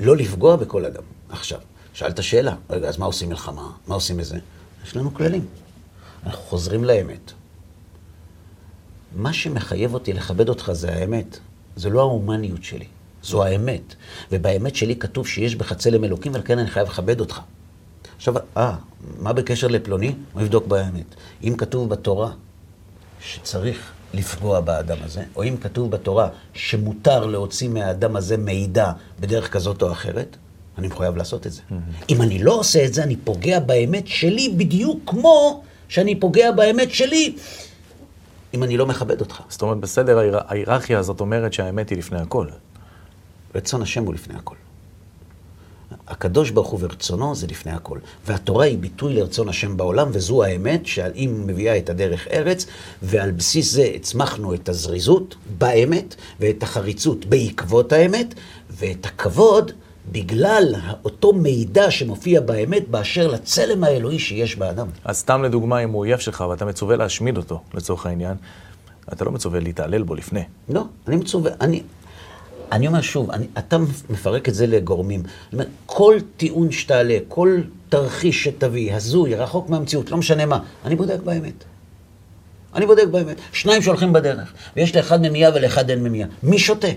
לא 0.00 0.16
לפגוע 0.16 0.56
בכל 0.56 0.84
אדם. 0.84 1.02
עכשיו, 1.28 1.60
שאלת 1.92 2.22
שאלה, 2.22 2.54
רגע, 2.70 2.88
אז 2.88 2.98
מה 2.98 3.06
עושים 3.06 3.28
מלחמה? 3.28 3.70
מה 3.86 3.94
עושים 3.94 4.16
בזה? 4.16 4.38
יש 4.84 4.96
לנו 4.96 5.14
כללים. 5.14 5.46
אנחנו 6.26 6.42
חוזרים 6.42 6.84
לאמת. 6.84 7.32
מה 9.16 9.32
שמחייב 9.32 9.94
אותי 9.94 10.12
לכבד 10.12 10.48
אותך 10.48 10.72
זה 10.72 10.92
האמת, 10.92 11.38
זה 11.76 11.90
לא 11.90 12.00
ההומניות 12.00 12.64
שלי. 12.64 12.86
זו 13.26 13.44
האמת. 13.44 13.94
ובאמת 14.32 14.76
שלי 14.76 14.96
כתוב 14.96 15.26
שיש 15.26 15.56
בך 15.56 15.72
צלם 15.72 16.04
אלוקים, 16.04 16.34
ולכן 16.34 16.58
אני 16.58 16.70
חייב 16.70 16.88
לכבד 16.88 17.20
אותך. 17.20 17.40
עכשיו, 18.16 18.34
אה, 18.56 18.74
מה 19.18 19.32
בקשר 19.32 19.66
לפלוני? 19.66 20.14
הוא 20.32 20.42
יבדוק 20.42 20.66
באמת. 20.66 21.14
אם 21.44 21.54
כתוב 21.56 21.88
בתורה 21.88 22.30
שצריך 23.20 23.92
לפגוע 24.14 24.60
באדם 24.60 24.96
הזה, 25.04 25.22
או 25.36 25.44
אם 25.44 25.56
כתוב 25.60 25.90
בתורה 25.90 26.28
שמותר 26.54 27.26
להוציא 27.26 27.68
מהאדם 27.68 28.16
הזה 28.16 28.36
מידע 28.36 28.92
בדרך 29.20 29.52
כזאת 29.52 29.82
או 29.82 29.92
אחרת, 29.92 30.36
אני 30.78 30.86
מחויב 30.86 31.16
לעשות 31.16 31.46
את 31.46 31.52
זה. 31.52 31.60
Mm-hmm. 31.70 32.04
אם 32.10 32.22
אני 32.22 32.38
לא 32.38 32.52
עושה 32.52 32.84
את 32.84 32.94
זה, 32.94 33.02
אני 33.02 33.16
פוגע 33.16 33.60
באמת 33.60 34.06
שלי 34.06 34.54
בדיוק 34.56 35.00
כמו 35.06 35.62
שאני 35.88 36.20
פוגע 36.20 36.52
באמת 36.52 36.90
שלי 36.90 37.36
אם 38.54 38.62
אני 38.62 38.76
לא 38.76 38.86
מכבד 38.86 39.20
אותך. 39.20 39.40
זאת 39.48 39.62
אומרת, 39.62 39.78
בסדר, 39.78 40.40
ההיררכיה 40.48 40.98
הזאת 40.98 41.20
אומרת 41.20 41.52
שהאמת 41.52 41.90
היא 41.90 41.98
לפני 41.98 42.18
הכל. 42.18 42.46
רצון 43.56 43.82
השם 43.82 44.04
הוא 44.04 44.14
לפני 44.14 44.34
הכל. 44.34 44.54
הקדוש 46.08 46.50
ברוך 46.50 46.68
הוא 46.68 46.80
ורצונו 46.82 47.34
זה 47.34 47.46
לפני 47.46 47.72
הכל. 47.72 47.98
והתורה 48.26 48.64
היא 48.64 48.78
ביטוי 48.78 49.14
לרצון 49.14 49.48
השם 49.48 49.76
בעולם, 49.76 50.08
וזו 50.12 50.44
האמת 50.44 50.86
שהיא 50.86 51.28
מביאה 51.28 51.78
את 51.78 51.90
הדרך 51.90 52.28
ארץ, 52.28 52.66
ועל 53.02 53.30
בסיס 53.30 53.72
זה 53.72 53.90
הצמחנו 53.94 54.54
את 54.54 54.68
הזריזות 54.68 55.36
באמת, 55.58 56.14
ואת 56.40 56.62
החריצות 56.62 57.26
בעקבות 57.26 57.92
האמת, 57.92 58.34
ואת 58.70 59.06
הכבוד 59.06 59.72
בגלל 60.12 60.74
אותו 61.04 61.32
מידע 61.32 61.90
שמופיע 61.90 62.40
באמת 62.40 62.88
באשר 62.88 63.26
לצלם 63.26 63.84
האלוהי 63.84 64.18
שיש 64.18 64.56
באדם. 64.56 64.86
אז 65.04 65.16
סתם 65.16 65.42
לדוגמה, 65.42 65.78
אם 65.78 65.90
הוא 65.90 65.98
אויב 65.98 66.18
שלך 66.18 66.44
ואתה 66.50 66.64
מצווה 66.64 66.96
להשמיד 66.96 67.36
אותו, 67.36 67.60
לצורך 67.74 68.06
העניין, 68.06 68.36
אתה 69.12 69.24
לא 69.24 69.32
מצווה 69.32 69.60
להתעלל 69.60 70.02
בו 70.02 70.14
לפני. 70.14 70.42
לא, 70.68 70.84
אני 71.08 71.16
מצווה, 71.16 71.50
אני, 71.60 71.82
אני 72.72 72.86
אומר 72.86 73.00
שוב, 73.00 73.30
אני, 73.30 73.46
אתה 73.58 73.78
מפרק 74.10 74.48
את 74.48 74.54
זה 74.54 74.66
לגורמים. 74.66 75.20
אני 75.20 75.28
אומר, 75.52 75.64
כל 75.86 76.16
טיעון 76.36 76.72
שתעלה, 76.72 77.18
כל 77.28 77.60
תרחיש 77.88 78.44
שתביא, 78.44 78.94
הזוי, 78.94 79.34
רחוק 79.34 79.70
מהמציאות, 79.70 80.10
לא 80.10 80.16
משנה 80.16 80.46
מה, 80.46 80.58
אני 80.84 80.96
בודק 80.96 81.18
באמת. 81.24 81.64
אני 82.74 82.86
בודק 82.86 83.06
באמת. 83.10 83.36
שניים 83.52 83.82
שהולכים 83.82 84.12
בדרך, 84.12 84.52
ויש 84.76 84.96
לאחד 84.96 85.20
ממייה 85.20 85.50
ולאחד 85.54 85.90
אין 85.90 86.02
ממייה. 86.02 86.26
מי 86.42 86.58
שותה? 86.58 86.88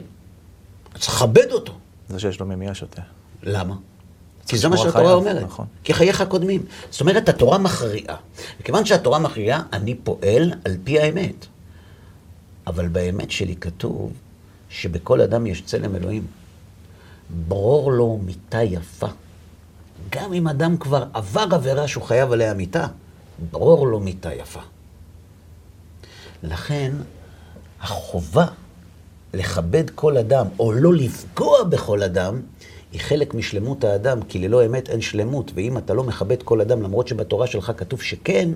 צריך 0.99 1.15
לכבד 1.15 1.51
אותו. 1.51 1.73
זה 2.09 2.19
שיש 2.19 2.39
לו 2.39 2.45
ממייה 2.45 2.75
שותה. 2.75 3.01
למה? 3.43 3.75
כי 4.47 4.57
זה 4.57 4.67
מה 4.67 4.77
שהתורה 4.77 5.13
אומרת. 5.13 5.43
נכון. 5.43 5.65
כי 5.83 5.93
חייך 5.93 6.23
קודמים. 6.27 6.65
זאת 6.89 7.01
אומרת, 7.01 7.29
התורה 7.29 7.57
מכריעה. 7.57 8.15
וכיוון 8.61 8.85
שהתורה 8.85 9.19
מכריעה, 9.19 9.63
אני 9.73 9.95
פועל 9.95 10.53
על 10.65 10.77
פי 10.83 10.99
האמת. 10.99 11.45
אבל 12.67 12.87
באמת 12.87 13.31
שלי 13.31 13.55
כתוב, 13.55 14.11
שבכל 14.69 15.21
אדם 15.21 15.47
יש 15.47 15.61
צלם 15.61 15.95
אלוהים. 15.95 16.27
ברור 17.47 17.91
לו 17.91 18.19
מיתה 18.25 18.63
יפה. 18.63 19.07
גם 20.09 20.33
אם 20.33 20.47
אדם 20.47 20.77
כבר 20.77 21.05
עבר 21.13 21.45
עבירה 21.51 21.87
שהוא 21.87 22.03
חייב 22.03 22.31
עליה 22.31 22.53
מיתה, 22.53 22.87
ברור 23.51 23.87
לו 23.87 23.99
מיתה 23.99 24.33
יפה. 24.33 24.61
לכן, 26.43 26.91
החובה 27.81 28.45
לכבד 29.33 29.89
כל 29.89 30.17
אדם, 30.17 30.47
או 30.59 30.71
לא 30.71 30.93
לפגוע 30.93 31.63
בכל 31.63 32.03
אדם, 32.03 32.41
היא 32.91 33.01
חלק 33.01 33.33
משלמות 33.33 33.83
האדם, 33.83 34.21
כי 34.21 34.39
ללא 34.39 34.65
אמת 34.65 34.89
אין 34.89 35.01
שלמות, 35.01 35.51
ואם 35.55 35.77
אתה 35.77 35.93
לא 35.93 36.03
מכבד 36.03 36.43
כל 36.43 36.61
אדם, 36.61 36.81
למרות 36.81 37.07
שבתורה 37.07 37.47
שלך 37.47 37.71
כתוב 37.77 38.01
שכן, 38.01 38.49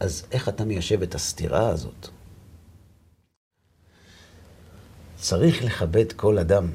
אז 0.00 0.22
איך 0.32 0.48
אתה 0.48 0.64
מיישב 0.64 1.02
את 1.02 1.14
הסתירה 1.14 1.68
הזאת? 1.68 2.08
צריך 5.20 5.64
לכבד 5.64 6.12
כל 6.12 6.38
אדם, 6.38 6.66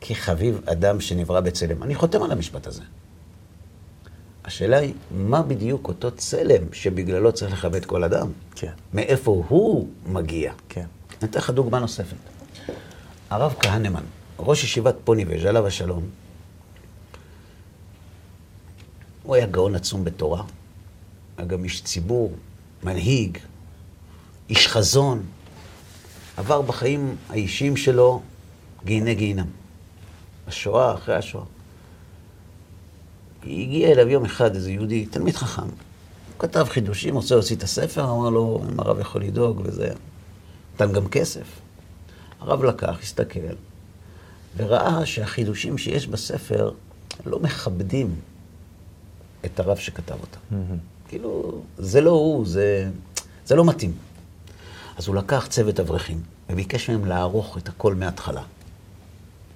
כי 0.00 0.14
חביב 0.14 0.60
אדם 0.66 1.00
שנברא 1.00 1.40
בצלם. 1.40 1.82
אני 1.82 1.94
חותם 1.94 2.22
על 2.22 2.32
המשפט 2.32 2.66
הזה. 2.66 2.82
השאלה 4.44 4.78
היא, 4.78 4.94
מה 5.10 5.42
בדיוק 5.42 5.88
אותו 5.88 6.10
צלם 6.10 6.72
שבגללו 6.72 7.32
צריך 7.32 7.52
לכבד 7.52 7.84
כל 7.84 8.04
אדם? 8.04 8.32
כן. 8.54 8.72
מאיפה 8.94 9.44
הוא 9.48 9.88
מגיע? 10.06 10.52
כן. 10.68 10.86
אני 11.20 11.30
אתן 11.30 11.38
לך 11.38 11.50
דוגמה 11.50 11.78
נוספת. 11.78 12.16
הרב 13.30 13.54
כהנמן, 13.60 14.04
ראש 14.38 14.64
ישיבת 14.64 14.94
פוניבז' 15.04 15.44
עליו 15.44 15.66
השלום, 15.66 16.04
הוא 19.22 19.34
היה 19.34 19.46
גאון 19.46 19.74
עצום 19.74 20.04
בתורה, 20.04 20.42
היה 21.36 21.46
גם 21.46 21.64
איש 21.64 21.82
ציבור, 21.82 22.32
מנהיג, 22.82 23.38
איש 24.50 24.68
חזון, 24.68 25.22
עבר 26.36 26.62
בחיים 26.62 27.16
האישיים 27.28 27.76
שלו 27.76 28.22
גיהני 28.84 29.14
גיהינם. 29.14 29.46
השואה, 30.46 30.94
אחרי 30.94 31.14
השואה. 31.16 31.44
הגיע 33.42 33.92
אליו 33.92 34.08
יום 34.08 34.24
אחד 34.24 34.54
איזה 34.54 34.72
יהודי, 34.72 35.06
תלמיד 35.06 35.36
חכם. 35.36 35.62
הוא 35.62 36.38
כתב 36.38 36.66
חידושים, 36.68 37.14
רוצה 37.14 37.34
להוציא 37.34 37.56
את 37.56 37.62
הספר, 37.62 38.04
אמר 38.10 38.30
לו, 38.30 38.62
אם 38.72 38.80
הרב 38.80 39.00
יכול 39.00 39.22
לדאוג 39.22 39.60
וזה. 39.64 39.92
נתן 40.74 40.92
גם 40.92 41.08
כסף. 41.08 41.46
הרב 42.40 42.64
לקח, 42.64 42.98
הסתכל, 43.02 43.54
וראה 44.56 45.06
שהחידושים 45.06 45.78
שיש 45.78 46.06
בספר 46.06 46.70
לא 47.26 47.40
מכבדים 47.40 48.14
את 49.44 49.60
הרב 49.60 49.76
שכתב 49.76 50.16
אותם. 50.20 50.40
Mm-hmm. 50.52 51.08
כאילו, 51.08 51.60
זה 51.78 52.00
לא 52.00 52.10
הוא, 52.10 52.46
זה, 52.46 52.90
זה 53.46 53.54
לא 53.54 53.64
מתאים. 53.64 53.92
אז 54.96 55.08
הוא 55.08 55.16
לקח 55.16 55.46
צוות 55.50 55.80
אברכים 55.80 56.22
וביקש 56.50 56.90
מהם 56.90 57.04
לערוך 57.04 57.58
את 57.58 57.68
הכל 57.68 57.94
מההתחלה. 57.94 58.42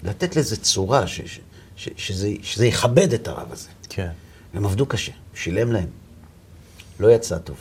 לתת 0.02 0.36
לזה 0.36 0.56
צורה, 0.56 1.06
ש, 1.06 1.20
ש, 1.20 1.40
ש, 1.76 1.88
שזה, 1.96 2.32
שזה 2.42 2.66
יכבד 2.66 3.12
את 3.12 3.28
הרב 3.28 3.52
הזה. 3.52 3.68
כן. 3.88 4.10
הם 4.54 4.64
עבדו 4.64 4.86
קשה, 4.86 5.12
שילם 5.34 5.72
להם. 5.72 5.88
לא 7.00 7.12
יצא 7.12 7.38
טוב. 7.38 7.56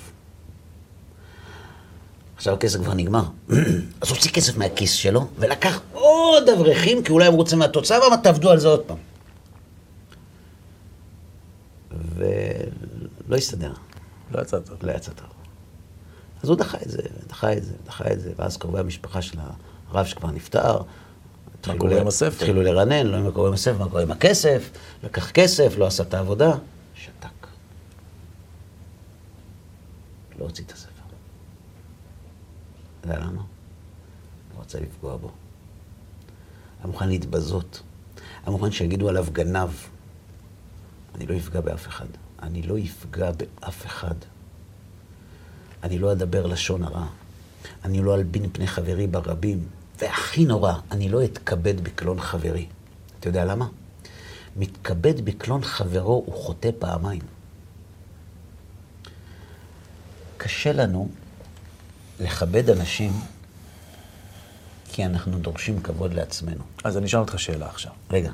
עכשיו 2.36 2.54
הכסף 2.54 2.80
כבר 2.80 2.94
נגמר. 2.94 3.24
אז 4.02 4.10
הוציא 4.10 4.32
כסף 4.32 4.58
מהכיס 4.58 4.92
שלו, 4.92 5.28
ולקח 5.40 5.82
עוד 5.94 6.50
אברכים, 6.50 7.04
כי 7.04 7.12
אולי 7.12 7.28
הם 7.28 7.34
רוצים 7.34 7.60
מהתוצאה, 7.60 8.04
ואמר, 8.04 8.16
תעבדו 8.16 8.50
על 8.50 8.60
זה 8.60 8.68
עוד 8.68 8.82
פעם. 8.84 8.98
ולא 12.16 13.36
הסתדר. 13.36 13.74
לא 14.32 14.42
יצא 14.42 14.60
טוב. 14.60 14.78
לא 14.82 14.92
יצא 14.92 15.12
טוב. 15.12 15.37
אז 16.44 16.50
הוא 16.50 16.58
דחה 16.58 16.78
את 16.86 16.90
זה, 16.90 17.02
דחה 17.28 17.54
את 17.54 17.64
זה, 17.64 17.74
דחה 17.86 18.12
את 18.12 18.20
זה, 18.20 18.32
ואז 18.36 18.58
קרובי 18.58 18.80
המשפחה 18.80 19.22
של 19.22 19.40
הרב 19.90 20.06
שכבר 20.06 20.32
נפטר, 20.32 20.82
מה 21.68 21.78
קורה 21.78 22.02
עם 22.02 22.08
הספר? 22.08 22.36
התחילו 22.36 22.64
לרנן, 22.64 23.08
לא 23.08 23.20
מה 23.20 23.32
קורה 23.32 23.48
עם 23.48 23.54
הספר, 23.54 23.78
מה 23.78 23.90
קורה 23.90 24.02
עם 24.02 24.12
הכסף, 24.12 24.70
לקח 25.04 25.32
כסף, 25.32 25.74
לא 25.78 25.88
עשה 25.88 26.04
את 26.04 26.14
העבודה, 26.14 26.52
שתק. 26.96 27.48
לא 30.40 30.46
הוציא 30.46 30.64
את 30.64 30.72
הספר. 30.72 30.92
אתה 33.02 33.08
יודע 33.10 33.20
למה? 33.20 33.42
לא 34.56 34.62
רצה 34.62 34.80
לפגוע 34.80 35.18
בו. 35.18 35.32
היה 36.80 36.88
מוכן 36.88 37.10
להתבזות. 37.10 37.82
היה 38.44 38.52
מוכן 38.52 38.72
שיגידו 38.72 39.10
עליו 39.10 39.26
גנב. 39.32 39.70
אני 41.16 41.28
לא 41.28 41.38
אפגע 41.38 41.62
באף 41.62 41.88
אחד. 41.88 42.06
אני 42.42 42.62
לא 42.62 42.76
אפגע 42.78 43.32
באף 43.32 43.86
אחד. 43.86 44.16
אני 45.84 46.00
לא 46.00 46.12
אדבר 46.12 46.46
לשון 46.46 46.84
הרע. 46.84 47.06
אני 47.86 48.02
לא 48.02 48.16
אלבין 48.16 48.50
פני 48.52 48.68
חברי 48.68 49.08
ברבים. 49.08 49.68
והכי 50.00 50.46
נורא, 50.46 50.74
אני 50.92 51.10
לא 51.10 51.24
אתכבד 51.24 51.82
בקלון 51.82 52.22
חברי. 52.22 52.66
אתה 53.20 53.30
יודע 53.30 53.46
למה? 53.46 53.68
מתכבד 54.56 55.26
בקלון 55.26 55.64
חברו, 55.64 56.24
הוא 56.26 56.36
חוטא 56.36 56.70
פעמיים. 56.80 57.22
קשה 60.38 60.72
לנו 60.72 61.10
לכבד 62.20 62.70
אנשים 62.70 63.12
כי 64.92 65.06
אנחנו 65.06 65.40
דורשים 65.40 65.82
כבוד 65.82 66.14
לעצמנו. 66.14 66.64
אז 66.84 66.98
אני 66.98 67.06
אשאל 67.06 67.20
אותך 67.20 67.40
שאלה 67.40 67.70
עכשיו. 67.70 67.92
רגע, 68.12 68.32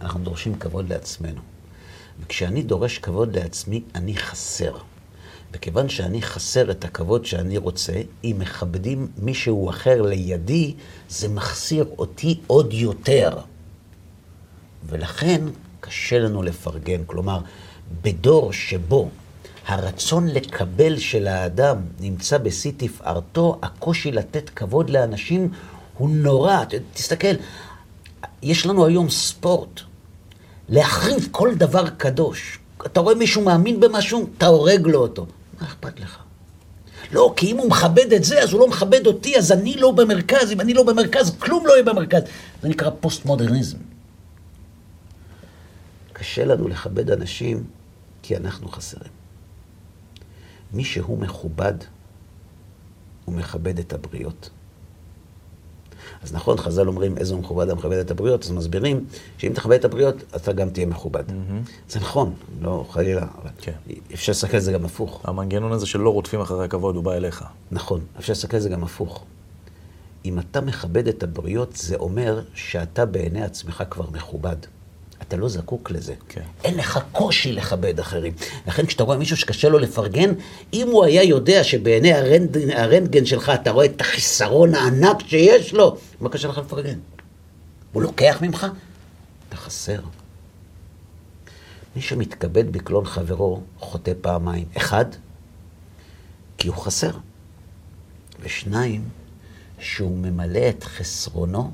אנחנו 0.00 0.20
דורשים 0.20 0.58
כבוד 0.58 0.88
לעצמנו. 0.88 1.40
וכשאני 2.20 2.62
דורש 2.62 2.98
כבוד 2.98 3.36
לעצמי, 3.36 3.82
אני 3.94 4.16
חסר. 4.16 4.78
וכיוון 5.54 5.88
שאני 5.88 6.22
חסר 6.22 6.70
את 6.70 6.84
הכבוד 6.84 7.26
שאני 7.26 7.58
רוצה, 7.58 7.92
אם 8.24 8.36
מכבדים 8.38 9.08
מישהו 9.18 9.70
אחר 9.70 10.02
לידי, 10.02 10.74
זה 11.08 11.28
מחסיר 11.28 11.84
אותי 11.98 12.40
עוד 12.46 12.72
יותר. 12.72 13.38
ולכן 14.86 15.40
קשה 15.80 16.18
לנו 16.18 16.42
לפרגן. 16.42 17.00
כלומר, 17.06 17.40
בדור 18.02 18.52
שבו 18.52 19.08
הרצון 19.66 20.28
לקבל 20.28 20.98
של 20.98 21.26
האדם 21.26 21.76
נמצא 22.00 22.38
בשיא 22.38 22.72
תפארתו, 22.76 23.58
הקושי 23.62 24.12
לתת 24.12 24.50
כבוד 24.50 24.90
לאנשים 24.90 25.48
הוא 25.98 26.10
נורא. 26.10 26.64
תסתכל, 26.92 27.34
יש 28.42 28.66
לנו 28.66 28.86
היום 28.86 29.10
ספורט. 29.10 29.80
להחריב 30.68 31.28
כל 31.30 31.54
דבר 31.54 31.90
קדוש. 31.90 32.58
אתה 32.86 33.00
רואה 33.00 33.14
מישהו 33.14 33.42
מאמין 33.42 33.80
במשהו, 33.80 34.28
אתה 34.38 34.46
הורג 34.46 34.86
לו 34.86 34.98
אותו. 34.98 35.26
מה 35.64 35.70
אכפת 35.70 36.00
לך? 36.00 36.18
לא, 37.12 37.34
כי 37.36 37.52
אם 37.52 37.56
הוא 37.56 37.70
מכבד 37.70 38.12
את 38.12 38.24
זה, 38.24 38.42
אז 38.42 38.52
הוא 38.52 38.60
לא 38.60 38.68
מכבד 38.68 39.06
אותי, 39.06 39.38
אז 39.38 39.52
אני 39.52 39.76
לא 39.76 39.90
במרכז. 39.90 40.52
אם 40.52 40.60
אני 40.60 40.74
לא 40.74 40.82
במרכז, 40.82 41.36
כלום 41.38 41.66
לא 41.66 41.72
יהיה 41.72 41.82
במרכז. 41.82 42.22
זה 42.62 42.68
נקרא 42.68 42.90
פוסט-מודרניזם. 43.00 43.78
קשה 46.12 46.44
לנו 46.44 46.68
לכבד 46.68 47.10
אנשים 47.10 47.64
כי 48.22 48.36
אנחנו 48.36 48.68
חסרים. 48.68 49.12
מי 50.72 50.84
שהוא 50.84 51.18
מכובד, 51.18 51.74
הוא 53.24 53.34
מכבד 53.34 53.78
את 53.78 53.92
הבריות. 53.92 54.50
אז 56.24 56.34
נכון, 56.34 56.56
חז"ל 56.56 56.88
אומרים, 56.88 57.18
איזו 57.18 57.38
מכובד 57.38 57.68
המכבד 57.70 57.96
את 57.96 58.10
הבריות, 58.10 58.44
אז 58.44 58.50
מסבירים 58.50 59.04
שאם 59.38 59.52
תכבד 59.54 59.78
את 59.78 59.84
הבריות, 59.84 60.16
אתה 60.36 60.52
גם 60.52 60.70
תהיה 60.70 60.86
מכובד. 60.86 61.28
Mm-hmm. 61.28 61.70
זה 61.88 62.00
נכון, 62.00 62.32
לא 62.60 62.86
חלילה, 62.90 63.26
אבל 63.42 63.50
כן. 63.60 63.72
אפשר 64.14 64.32
לסתכל 64.32 64.56
על 64.56 64.62
זה 64.62 64.72
גם 64.72 64.84
הפוך. 64.84 65.20
המנגנון 65.24 65.72
הזה 65.72 65.86
שלא 65.86 66.10
רודפים 66.10 66.40
אחרי 66.40 66.64
הכבוד, 66.64 66.96
הוא 66.96 67.04
בא 67.04 67.12
אליך. 67.12 67.44
נכון, 67.70 68.00
אפשר 68.18 68.32
לסתכל 68.32 68.56
על 68.56 68.62
זה 68.62 68.68
גם 68.68 68.84
הפוך. 68.84 69.24
אם 70.24 70.38
אתה 70.38 70.60
מכבד 70.60 71.08
את 71.08 71.22
הבריות, 71.22 71.76
זה 71.76 71.96
אומר 71.96 72.42
שאתה 72.54 73.06
בעיני 73.06 73.42
עצמך 73.42 73.82
כבר 73.90 74.10
מכובד. 74.12 74.56
אתה 75.22 75.36
לא 75.36 75.48
זקוק 75.48 75.90
לזה. 75.90 76.14
כן. 76.28 76.42
אין 76.64 76.76
לך 76.76 76.98
קושי 77.12 77.52
לכבד 77.52 78.00
אחרים. 78.00 78.32
לכן 78.66 78.86
כשאתה 78.86 79.02
רואה 79.02 79.16
מישהו 79.16 79.36
שקשה 79.36 79.68
לו 79.68 79.78
לפרגן, 79.78 80.32
אם 80.72 80.86
הוא 80.86 81.04
היה 81.04 81.22
יודע 81.22 81.64
שבעיני 81.64 82.12
הרנטגן, 82.12 82.70
הרנטגן 82.70 83.26
שלך 83.26 83.52
אתה 83.54 83.70
רואה 83.70 83.86
את 83.86 84.00
החיסרון 84.00 84.74
הענק 84.74 85.26
שיש 85.26 85.74
לו, 85.74 85.96
מה 86.20 86.28
קשה 86.28 86.48
לך 86.48 86.58
לפרגן? 86.58 86.98
הוא 87.92 88.02
לוקח 88.02 88.38
ממך? 88.42 88.66
אתה 89.48 89.56
חסר. 89.56 90.00
מי 91.96 92.02
שמתכבד 92.02 92.72
בקלון 92.72 93.04
חברו 93.04 93.62
חוטא 93.78 94.12
פעמיים. 94.20 94.66
אחד, 94.76 95.04
כי 96.58 96.68
הוא 96.68 96.76
חסר. 96.76 97.10
ושניים, 98.40 99.08
שהוא 99.78 100.16
ממלא 100.16 100.68
את 100.68 100.84
חסרונו 100.84 101.70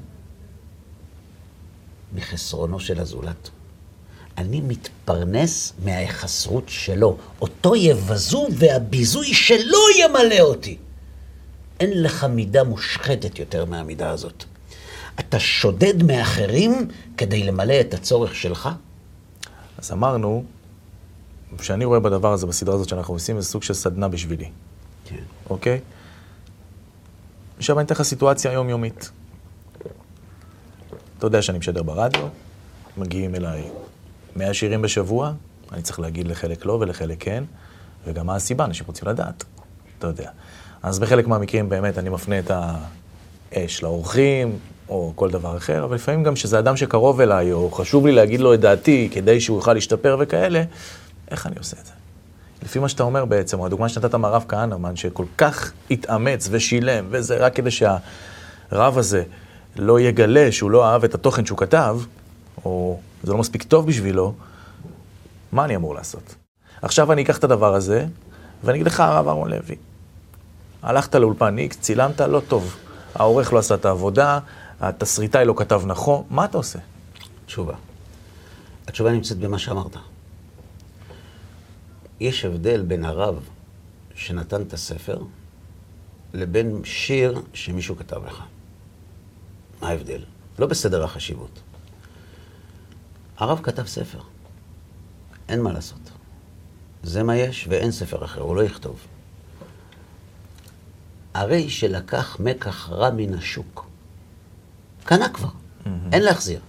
מחסרונו 2.14 2.80
של 2.80 3.00
הזולת. 3.00 3.50
אני 4.38 4.60
מתפרנס 4.60 5.72
מההיחסרות 5.84 6.64
שלו. 6.68 7.16
אותו 7.40 7.76
יבזו 7.76 8.46
והביזוי 8.58 9.34
שלו 9.34 9.78
ימלא 9.98 10.40
אותי. 10.40 10.76
אין 11.80 12.02
לך 12.02 12.24
מידה 12.24 12.64
מושחתת 12.64 13.38
יותר 13.38 13.64
מהמידה 13.64 14.10
הזאת. 14.10 14.44
אתה 15.20 15.40
שודד 15.40 16.02
מאחרים 16.02 16.88
כדי 17.16 17.42
למלא 17.42 17.80
את 17.80 17.94
הצורך 17.94 18.34
שלך? 18.34 18.68
אז 19.78 19.92
אמרנו, 19.92 20.44
שאני 21.62 21.84
רואה 21.84 22.00
בדבר 22.00 22.32
הזה, 22.32 22.46
בסדרה 22.46 22.74
הזאת 22.74 22.88
שאנחנו 22.88 23.14
עושים, 23.14 23.40
זה 23.40 23.46
סוג 23.46 23.62
של 23.62 23.74
סדנה 23.74 24.08
בשבילי. 24.08 24.50
כן. 25.04 25.22
אוקיי? 25.50 25.80
עכשיו 27.58 27.78
אני 27.78 27.86
אתן 27.86 27.94
לך 27.94 28.02
סיטואציה 28.02 28.52
יומיומית. 28.52 29.10
אתה 31.20 31.26
יודע 31.26 31.42
שאני 31.42 31.58
משדר 31.58 31.82
ברדיו, 31.82 32.28
מגיעים 32.96 33.34
אליי 33.34 33.62
100 34.36 34.54
שירים 34.54 34.82
בשבוע, 34.82 35.32
אני 35.72 35.82
צריך 35.82 36.00
להגיד 36.00 36.28
לחלק 36.28 36.66
לא 36.66 36.72
ולחלק 36.72 37.16
כן, 37.20 37.44
וגם 38.06 38.26
מה 38.26 38.34
הסיבה, 38.34 38.64
אנשים 38.64 38.86
רוצים 38.86 39.08
לדעת, 39.08 39.44
אתה 39.98 40.06
יודע. 40.06 40.30
אז 40.82 40.98
בחלק 40.98 41.26
מהמקרים 41.26 41.68
באמת 41.68 41.98
אני 41.98 42.08
מפנה 42.08 42.38
את 42.38 42.50
האש 43.52 43.82
לאורחים, 43.82 44.58
או 44.88 45.12
כל 45.16 45.30
דבר 45.30 45.56
אחר, 45.56 45.84
אבל 45.84 45.94
לפעמים 45.94 46.22
גם 46.22 46.36
שזה 46.36 46.58
אדם 46.58 46.76
שקרוב 46.76 47.20
אליי, 47.20 47.52
או 47.52 47.70
חשוב 47.70 48.06
לי 48.06 48.12
להגיד 48.12 48.40
לו 48.40 48.54
את 48.54 48.60
דעתי 48.60 49.08
כדי 49.12 49.40
שהוא 49.40 49.58
יוכל 49.58 49.72
להשתפר 49.72 50.16
וכאלה, 50.20 50.62
איך 51.30 51.46
אני 51.46 51.54
עושה 51.58 51.76
את 51.80 51.86
זה? 51.86 51.92
לפי 52.62 52.78
מה 52.78 52.88
שאתה 52.88 53.02
אומר 53.02 53.24
בעצם, 53.24 53.60
או 53.60 53.66
הדוגמה 53.66 53.88
שנתת 53.88 54.14
מהרב 54.14 54.44
כהנמן, 54.48 54.96
שכל 54.96 55.24
כך 55.38 55.72
התאמץ 55.90 56.48
ושילם, 56.50 57.06
וזה 57.10 57.36
רק 57.36 57.54
כדי 57.54 57.70
שהרב 57.70 58.98
הזה 58.98 59.22
לא 59.76 60.00
יגלה 60.00 60.52
שהוא 60.52 60.70
לא 60.70 60.86
אהב 60.86 61.04
את 61.04 61.14
התוכן 61.14 61.46
שהוא 61.46 61.58
כתב, 61.58 61.98
או 62.64 63.00
זה 63.22 63.32
לא 63.32 63.38
מספיק 63.38 63.62
טוב 63.62 63.86
בשבילו, 63.86 64.34
מה 65.52 65.64
אני 65.64 65.76
אמור 65.76 65.94
לעשות? 65.94 66.34
עכשיו 66.82 67.12
אני 67.12 67.22
אקח 67.22 67.38
את 67.38 67.44
הדבר 67.44 67.74
הזה, 67.74 68.06
ואני 68.64 68.76
אגיד 68.76 68.86
לך, 68.86 69.00
הרב 69.00 69.28
אהרון 69.28 69.50
לוי, 69.50 69.76
הלכת 70.82 71.14
לאולפן 71.14 71.58
איקס, 71.58 71.78
צילמת, 71.80 72.20
לא 72.20 72.40
טוב. 72.48 72.76
העורך 73.14 73.52
לא 73.52 73.58
עשה 73.58 73.74
את 73.74 73.84
העבודה, 73.84 74.38
התסריטאי 74.80 75.44
לא 75.44 75.54
כתב 75.56 75.82
נכון, 75.86 76.24
מה 76.30 76.44
אתה 76.44 76.58
עושה? 76.58 76.78
תשובה. 77.46 77.74
התשובה 78.86 79.12
נמצאת 79.12 79.38
במה 79.38 79.58
שאמרת. 79.58 79.96
יש 82.20 82.44
הבדל 82.44 82.82
בין 82.82 83.04
הרב 83.04 83.48
שנתן 84.14 84.62
את 84.62 84.72
הספר 84.72 85.22
לבין 86.34 86.80
שיר 86.84 87.42
שמישהו 87.54 87.96
כתב 87.96 88.26
לך. 88.26 88.42
מה 89.80 89.88
ההבדל? 89.88 90.24
לא 90.58 90.66
בסדר 90.66 91.04
החשיבות. 91.04 91.60
הרב 93.36 93.60
כתב 93.62 93.86
ספר. 93.86 94.20
אין 95.48 95.62
מה 95.62 95.72
לעשות. 95.72 96.10
זה 97.02 97.22
מה 97.22 97.36
יש, 97.36 97.66
ואין 97.68 97.90
ספר 97.90 98.24
אחר, 98.24 98.40
הוא 98.40 98.56
לא 98.56 98.64
יכתוב. 98.64 99.06
הרי 101.34 101.70
שלקח 101.70 102.36
מקח 102.40 102.90
רע 102.90 103.10
מן 103.10 103.34
השוק. 103.34 103.86
קנה 105.04 105.28
כבר, 105.28 105.48
mm-hmm. 105.48 105.88
אין 106.12 106.22
להחזיר. 106.22 106.60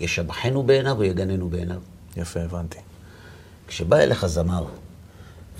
ישבחנו 0.00 0.62
בעיניו 0.62 0.96
ויגננו 0.98 1.48
בעיניו. 1.48 1.80
יפה, 2.16 2.40
הבנתי. 2.40 2.78
כשבא 3.66 3.96
אליך 3.96 4.26
זמר, 4.26 4.66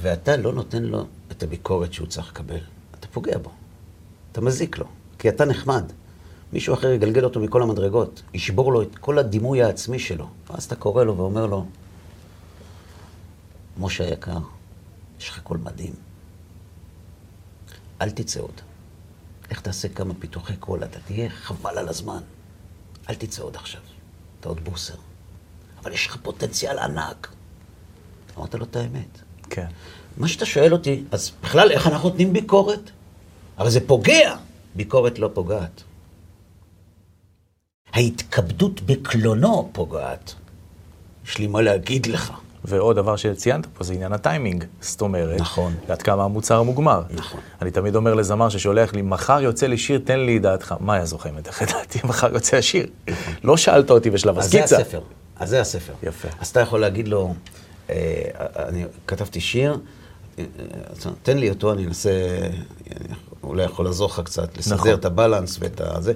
ואתה 0.01 0.37
לא 0.37 0.53
נותן 0.53 0.83
לו 0.83 1.07
את 1.33 1.42
הביקורת 1.42 1.92
שהוא 1.92 2.07
צריך 2.07 2.29
לקבל, 2.29 2.61
אתה 2.99 3.07
פוגע 3.09 3.38
בו. 3.38 3.51
אתה 4.33 4.40
מזיק 4.40 4.79
לו, 4.79 4.87
כי 5.19 5.29
אתה 5.29 5.45
נחמד. 5.45 5.92
מישהו 6.53 6.75
אחר 6.75 6.91
יגלגל 6.91 7.25
אותו 7.25 7.41
מכל 7.41 7.63
המדרגות, 7.63 8.23
ישבור 8.35 8.73
לו 8.73 8.83
את 8.83 8.99
כל 8.99 9.19
הדימוי 9.19 9.63
העצמי 9.63 9.99
שלו. 9.99 10.29
ואז 10.51 10.65
אתה 10.65 10.77
קורא 10.77 11.05
לו 11.05 11.17
ואומר 11.17 11.47
לו, 11.47 11.67
משה 13.79 14.05
היקר, 14.05 14.39
יש 15.21 15.29
לך 15.29 15.41
קול 15.43 15.59
מדהים. 15.65 15.95
אל 18.03 18.11
תצא 18.11 18.41
עוד. 18.41 18.61
לך 19.51 19.61
תעשה 19.61 19.89
כמה 19.89 20.15
פיתוחי 20.19 20.57
קול, 20.57 20.85
אתה 20.85 20.99
תהיה 21.07 21.31
חבל 21.31 21.79
על 21.79 21.89
הזמן. 21.89 22.21
אל 23.11 23.15
תצא 23.15 23.43
עוד 23.43 23.57
עכשיו, 23.57 23.81
אתה 24.41 24.49
עוד 24.49 24.65
בוסר. 24.65 24.95
אבל 25.83 25.93
יש 25.93 26.07
לך 26.07 26.17
פוטנציאל 26.23 26.79
ענק. 26.79 27.33
אמרת 28.39 28.55
לו 28.55 28.65
את 28.65 28.77
האמת. 28.77 29.19
כן. 29.51 29.67
מה 30.17 30.29
שאתה 30.29 30.47
שואל 30.47 30.73
אותי, 30.73 31.05
אז 31.11 31.33
בכלל 31.43 31.71
איך 31.71 31.87
אנחנו 31.87 32.09
נותנים 32.09 32.33
ביקורת? 32.33 32.91
הרי 33.57 33.71
זה 33.71 33.87
פוגע. 33.87 34.37
ביקורת 34.75 35.19
לא 35.19 35.31
פוגעת. 35.35 35.83
ההתכבדות 37.97 38.81
בקלונו 38.83 39.69
פוגעת. 39.73 40.35
יש 41.27 41.39
לי 41.39 41.47
מה 41.47 41.63
להגיד 41.63 42.07
לך. 42.07 42.33
ועוד 42.65 42.97
דבר 42.97 43.17
שציינת 43.17 43.67
פה 43.67 43.85
זה 43.85 43.95
עניין 43.95 44.13
הטיימינג. 44.13 44.65
זאת 44.81 45.01
אומרת, 45.01 45.41
נכון. 45.41 45.75
עד 45.89 46.03
כמה 46.03 46.25
המוצר 46.25 46.63
מוגמר. 46.63 47.03
נכון. 47.11 47.41
אני 47.63 47.71
תמיד 47.71 47.97
אומר 47.97 48.15
לזמר 48.15 48.49
ששולח 48.49 48.93
לי, 48.93 49.03
מחר 49.03 49.41
יוצא 49.41 49.67
לי 49.67 49.79
שיר, 49.79 50.01
תן 50.05 50.21
לי 50.21 50.39
דעתך. 50.39 50.75
מה 50.81 50.97
יעזור 50.97 51.19
לך 51.19 51.27
אם 51.27 51.39
לך 51.49 51.63
דעתי, 51.63 51.99
מחר 52.09 52.35
יוצא 52.35 52.57
השיר. 52.57 52.87
לא 53.45 53.57
שאלת 53.57 53.91
אותי 53.91 54.11
בשלב 54.11 54.39
הסקיצה. 54.39 54.65
אז 54.65 54.69
זה 54.71 54.77
הספר. 54.77 55.01
אז 55.37 55.49
זה 55.49 55.61
הספר. 55.61 55.93
יפה. 56.03 56.29
אז 56.41 56.49
אתה 56.49 56.61
יכול 56.61 56.81
להגיד 56.81 57.09
לו, 57.09 57.35
אה, 57.91 58.23
אני 58.57 58.85
כתבתי 59.07 59.41
שיר, 59.41 59.79
אה, 60.39 60.45
תן 61.23 61.39
לי 61.39 61.51
אותו, 61.51 61.73
אני 61.73 61.87
אנסה, 61.87 62.11
אולי 63.43 63.65
יכול 63.65 63.85
לעזור 63.85 64.09
לך 64.09 64.21
קצת, 64.25 64.59
לסדר 64.59 64.75
נכון. 64.75 64.95
את 64.95 65.05
הבלנס 65.05 65.57
ואת 65.61 65.81
הזה, 65.81 66.13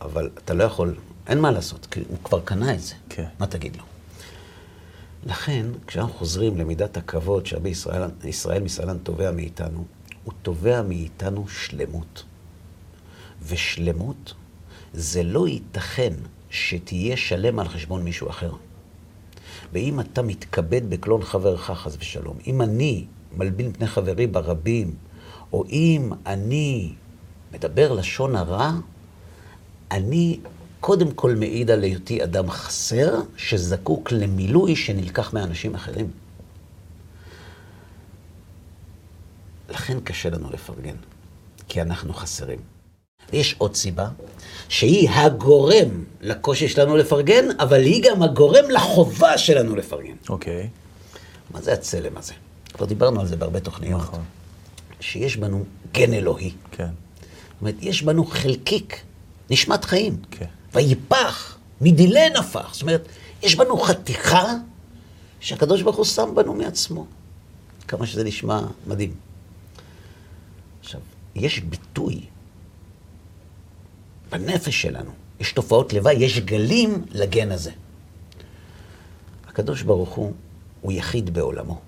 אבל 0.00 0.30
אתה 0.38 0.54
לא 0.54 0.64
יכול, 0.64 0.94
אין 1.26 1.40
מה 1.40 1.50
לעשות, 1.50 1.86
כי 1.86 2.00
הוא 2.08 2.18
כבר 2.24 2.40
קנה 2.40 2.74
את 2.74 2.80
זה. 2.80 2.94
כן. 3.08 3.26
מה 3.38 3.46
תגיד 3.46 3.76
לו? 3.76 3.82
לכן, 5.26 5.66
כשאנחנו 5.86 6.14
חוזרים 6.14 6.56
למידת 6.56 6.96
הכבוד 6.96 7.46
שרבי 7.46 7.68
ישראל, 7.68 8.02
ישראל 8.24 8.62
מסלן 8.62 8.98
תובע 8.98 9.30
מאיתנו, 9.30 9.84
הוא 10.24 10.34
תובע 10.42 10.82
מאיתנו 10.82 11.48
שלמות. 11.48 12.24
ושלמות 13.42 14.34
זה 14.92 15.22
לא 15.22 15.48
ייתכן 15.48 16.12
שתהיה 16.50 17.16
שלם 17.16 17.58
על 17.58 17.68
חשבון 17.68 18.02
מישהו 18.02 18.30
אחר. 18.30 18.52
ואם 19.72 20.00
אתה 20.00 20.22
מתכבד 20.22 20.90
בקלון 20.90 21.22
חברך, 21.22 21.70
חס 21.70 21.96
ושלום, 21.98 22.36
אם 22.46 22.62
אני 22.62 23.06
מלבין 23.36 23.72
פני 23.72 23.86
חברי 23.86 24.26
ברבים, 24.26 24.94
או 25.52 25.64
אם 25.68 26.12
אני 26.26 26.92
מדבר 27.52 27.92
לשון 27.92 28.36
הרע, 28.36 28.72
אני 29.90 30.40
קודם 30.80 31.10
כל 31.10 31.34
מעיד 31.34 31.70
על 31.70 31.82
היותי 31.82 32.24
אדם 32.24 32.50
חסר, 32.50 33.20
שזקוק 33.36 34.12
למילוי 34.12 34.76
שנלקח 34.76 35.32
מאנשים 35.32 35.74
אחרים. 35.74 36.10
לכן 39.68 40.00
קשה 40.00 40.30
לנו 40.30 40.50
לפרגן, 40.50 40.96
כי 41.68 41.82
אנחנו 41.82 42.14
חסרים. 42.14 42.58
יש 43.32 43.54
עוד 43.58 43.74
סיבה, 43.74 44.08
שהיא 44.68 45.10
הגורם 45.10 46.04
לקושי 46.20 46.68
שלנו 46.68 46.96
לפרגן, 46.96 47.44
אבל 47.58 47.80
היא 47.80 48.02
גם 48.04 48.22
הגורם 48.22 48.70
לחובה 48.70 49.38
שלנו 49.38 49.76
לפרגן. 49.76 50.14
אוקיי. 50.28 50.62
Okay. 50.62 51.54
מה 51.54 51.60
זה 51.60 51.72
הצלם 51.72 52.16
הזה? 52.16 52.32
כבר 52.74 52.86
דיברנו 52.86 53.20
על 53.20 53.26
זה 53.26 53.36
בהרבה 53.36 53.60
תוכניות. 53.60 54.00
נכון. 54.00 54.22
שיש 55.00 55.36
בנו 55.36 55.64
גן 55.92 56.12
אלוהי. 56.12 56.52
כן. 56.72 56.84
זאת 56.84 57.60
אומרת, 57.60 57.74
יש 57.80 58.02
בנו 58.02 58.24
חלקיק, 58.24 59.02
נשמת 59.50 59.84
חיים. 59.84 60.16
כן. 60.30 60.46
ויפח, 60.74 61.58
מדילי 61.80 62.30
נפח. 62.38 62.74
זאת 62.74 62.82
אומרת, 62.82 63.08
יש 63.42 63.56
בנו 63.56 63.78
חתיכה 63.78 64.54
שהקדוש 65.40 65.82
ברוך 65.82 65.96
הוא 65.96 66.04
שם 66.04 66.32
בנו 66.34 66.54
מעצמו. 66.54 67.06
כמה 67.88 68.06
שזה 68.06 68.24
נשמע 68.24 68.60
מדהים. 68.86 69.14
עכשיו, 70.80 71.00
יש 71.34 71.60
ביטוי 71.60 72.20
בנפש 74.30 74.82
שלנו, 74.82 75.10
יש 75.40 75.52
תופעות 75.52 75.92
לוואי, 75.92 76.14
יש 76.14 76.38
גלים 76.38 77.04
לגן 77.10 77.52
הזה. 77.52 77.70
הקדוש 79.48 79.82
ברוך 79.82 80.10
הוא, 80.10 80.32
הוא 80.80 80.92
יחיד 80.92 81.34
בעולמו. 81.34 81.80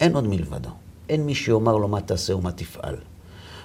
אין 0.00 0.14
עוד 0.14 0.24
מלבדו. 0.24 0.70
אין 1.08 1.26
מי 1.26 1.34
שיאמר 1.34 1.76
לו 1.76 1.88
מה 1.88 2.00
תעשה 2.00 2.36
ומה 2.36 2.52
תפעל. 2.52 2.96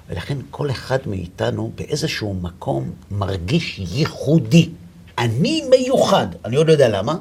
ולכן 0.09 0.37
כל 0.51 0.71
אחד 0.71 0.97
מאיתנו 1.05 1.71
באיזשהו 1.75 2.33
מקום 2.33 2.91
מרגיש 3.11 3.79
ייחודי. 3.79 4.69
אני 5.17 5.63
מיוחד. 5.69 6.27
אני 6.45 6.55
עוד 6.55 6.67
לא 6.67 6.71
יודע 6.71 6.89
למה, 6.89 7.15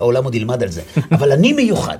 העולם 0.00 0.24
עוד 0.24 0.34
ילמד 0.34 0.62
על 0.62 0.68
זה, 0.68 0.82
אבל 1.16 1.32
אני 1.32 1.52
מיוחד. 1.52 1.98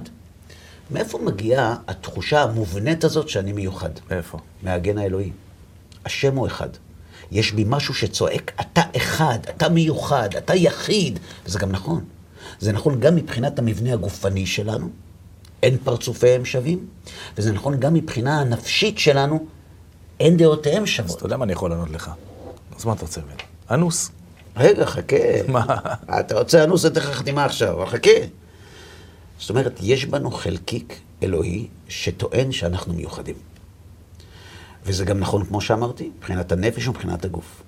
מאיפה 0.90 1.18
מגיעה 1.18 1.76
התחושה 1.88 2.42
המובנית 2.42 3.04
הזאת 3.04 3.28
שאני 3.28 3.52
מיוחד? 3.52 3.90
מאיפה? 4.10 4.38
מהגן 4.62 4.98
האלוהי. 4.98 5.30
השם 6.04 6.36
הוא 6.36 6.46
אחד. 6.46 6.68
יש 7.30 7.52
בי 7.52 7.64
משהו 7.66 7.94
שצועק, 7.94 8.52
אתה 8.60 8.82
אחד, 8.96 9.38
אתה 9.56 9.68
מיוחד, 9.68 10.28
אתה 10.38 10.54
יחיד. 10.54 11.18
וזה 11.46 11.58
גם 11.58 11.72
נכון. 11.72 12.04
זה 12.60 12.72
נכון 12.72 13.00
גם 13.00 13.16
מבחינת 13.16 13.58
המבנה 13.58 13.92
הגופני 13.92 14.46
שלנו, 14.46 14.88
אין 15.62 15.76
פרצופיהם 15.84 16.44
שווים, 16.44 16.86
וזה 17.38 17.52
נכון 17.52 17.80
גם 17.80 17.94
מבחינה 17.94 18.40
הנפשית 18.40 18.98
שלנו, 18.98 19.46
אין 20.22 20.36
דעותיהם 20.36 20.86
שוות. 20.86 21.10
אז 21.10 21.14
אתה 21.14 21.26
יודע 21.26 21.36
מה 21.36 21.44
אני 21.44 21.52
יכול 21.52 21.70
לענות 21.70 21.90
לך? 21.90 22.10
אז 22.76 22.84
מה 22.84 22.92
אתה 22.92 23.02
רוצה 23.02 23.20
ממני? 23.20 23.42
אנוס. 23.70 24.10
רגע, 24.56 24.86
חכה. 24.86 25.16
מה? 25.48 25.64
אתה 26.20 26.38
רוצה 26.38 26.64
אנוס, 26.64 26.86
אתן 26.86 27.00
לך 27.00 27.06
חתימה 27.06 27.44
עכשיו, 27.44 27.72
אבל 27.72 27.86
חכה. 27.86 28.10
זאת 29.38 29.50
אומרת, 29.50 29.78
יש 29.82 30.04
בנו 30.04 30.30
חלקיק 30.30 31.00
אלוהי 31.22 31.68
שטוען 31.88 32.52
שאנחנו 32.52 32.94
מיוחדים. 32.94 33.34
וזה 34.84 35.04
גם 35.04 35.18
נכון, 35.18 35.44
כמו 35.44 35.60
שאמרתי, 35.60 36.10
מבחינת 36.16 36.52
הנפש 36.52 36.86
ומבחינת 36.86 37.24
הגוף. 37.24 37.62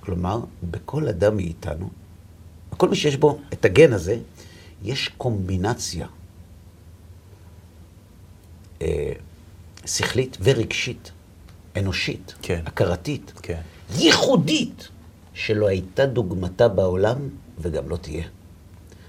כלומר, 0.00 0.40
בכל 0.62 1.08
אדם 1.08 1.36
מאיתנו, 1.36 1.90
כל 2.76 2.88
מי 2.88 2.96
שיש 2.96 3.16
בו 3.16 3.38
את 3.52 3.64
הגן 3.64 3.92
הזה, 3.92 4.18
יש 4.82 5.08
קומבינציה 5.08 6.06
אה, 8.82 9.12
שכלית 9.86 10.36
ורגשית, 10.42 11.12
אנושית, 11.76 12.34
כן. 12.42 12.62
הכרתית, 12.66 13.32
כן. 13.42 13.60
ייחודית, 13.94 14.88
שלא 15.34 15.66
הייתה 15.66 16.06
דוגמתה 16.06 16.68
בעולם 16.68 17.28
וגם 17.58 17.88
לא 17.88 17.96
תהיה. 17.96 18.24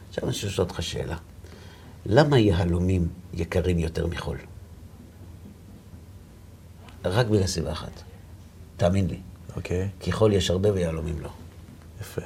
עכשיו 0.09 0.23
אני 0.23 0.33
שואל 0.33 0.53
אותך 0.59 0.83
שאלה. 0.83 1.17
למה 2.05 2.39
יהלומים 2.39 3.07
יקרים 3.33 3.79
יותר 3.79 4.07
מחול? 4.07 4.37
רק 7.05 7.25
בגלל 7.27 7.47
סיבה 7.47 7.71
אחת. 7.71 8.01
תאמין 8.77 9.07
לי. 9.07 9.19
אוקיי. 9.55 9.89
כי 9.99 10.11
חול 10.11 10.33
יש 10.33 10.49
הרבה 10.49 10.73
ויהלומים 10.73 11.19
לא. 11.19 11.29
יפה. 12.01 12.21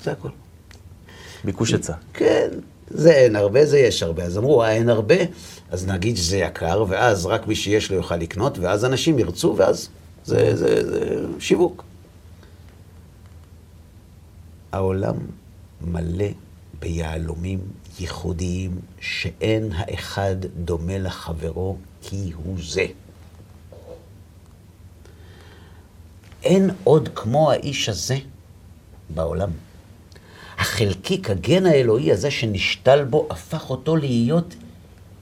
זה 0.00 0.12
הכל. 0.12 0.28
ביקוש 1.44 1.72
היצע. 1.72 1.94
כן, 2.12 2.48
זה 2.94 3.12
אין 3.12 3.36
הרבה, 3.36 3.66
זה 3.66 3.78
יש 3.78 4.02
הרבה. 4.02 4.24
אז 4.24 4.38
אמרו, 4.38 4.62
אה, 4.62 4.72
אין 4.72 4.88
הרבה, 4.88 5.14
אז 5.70 5.86
נגיד 5.86 6.16
שזה 6.16 6.36
יקר, 6.36 6.84
ואז 6.88 7.26
רק 7.26 7.46
מי 7.46 7.54
שיש 7.54 7.90
לו 7.90 7.96
יוכל 7.96 8.16
לקנות, 8.16 8.58
ואז 8.58 8.84
אנשים 8.84 9.18
ירצו, 9.18 9.54
ואז 9.56 9.88
זה, 10.24 10.56
זה, 10.56 10.90
זה 10.90 11.24
שיווק. 11.38 11.84
העולם 14.72 15.16
מלא 15.80 16.28
ביהלומים 16.80 17.58
ייחודיים, 18.00 18.80
שאין 19.00 19.72
האחד 19.74 20.36
דומה 20.64 20.98
לחברו 20.98 21.76
כי 22.02 22.32
הוא 22.44 22.56
זה. 22.60 22.86
אין 26.42 26.70
עוד 26.84 27.08
כמו 27.14 27.50
האיש 27.50 27.88
הזה 27.88 28.18
בעולם. 29.14 29.50
החלקיק, 30.62 31.30
הגן 31.30 31.66
האלוהי 31.66 32.12
הזה 32.12 32.30
שנשתל 32.30 33.04
בו, 33.04 33.26
הפך 33.30 33.70
אותו 33.70 33.96
להיות 33.96 34.54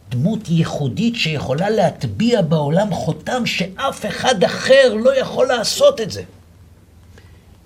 דמות 0.09 0.49
ייחודית 0.49 1.15
שיכולה 1.17 1.71
להטביע 1.71 2.43
בעולם 2.43 2.95
חותם 2.95 3.47
שאף 3.47 4.07
אחד 4.07 4.45
אחר 4.45 4.95
לא 4.95 5.21
יכול 5.21 5.47
לעשות 5.47 6.01
את 6.01 6.11
זה. 6.11 6.23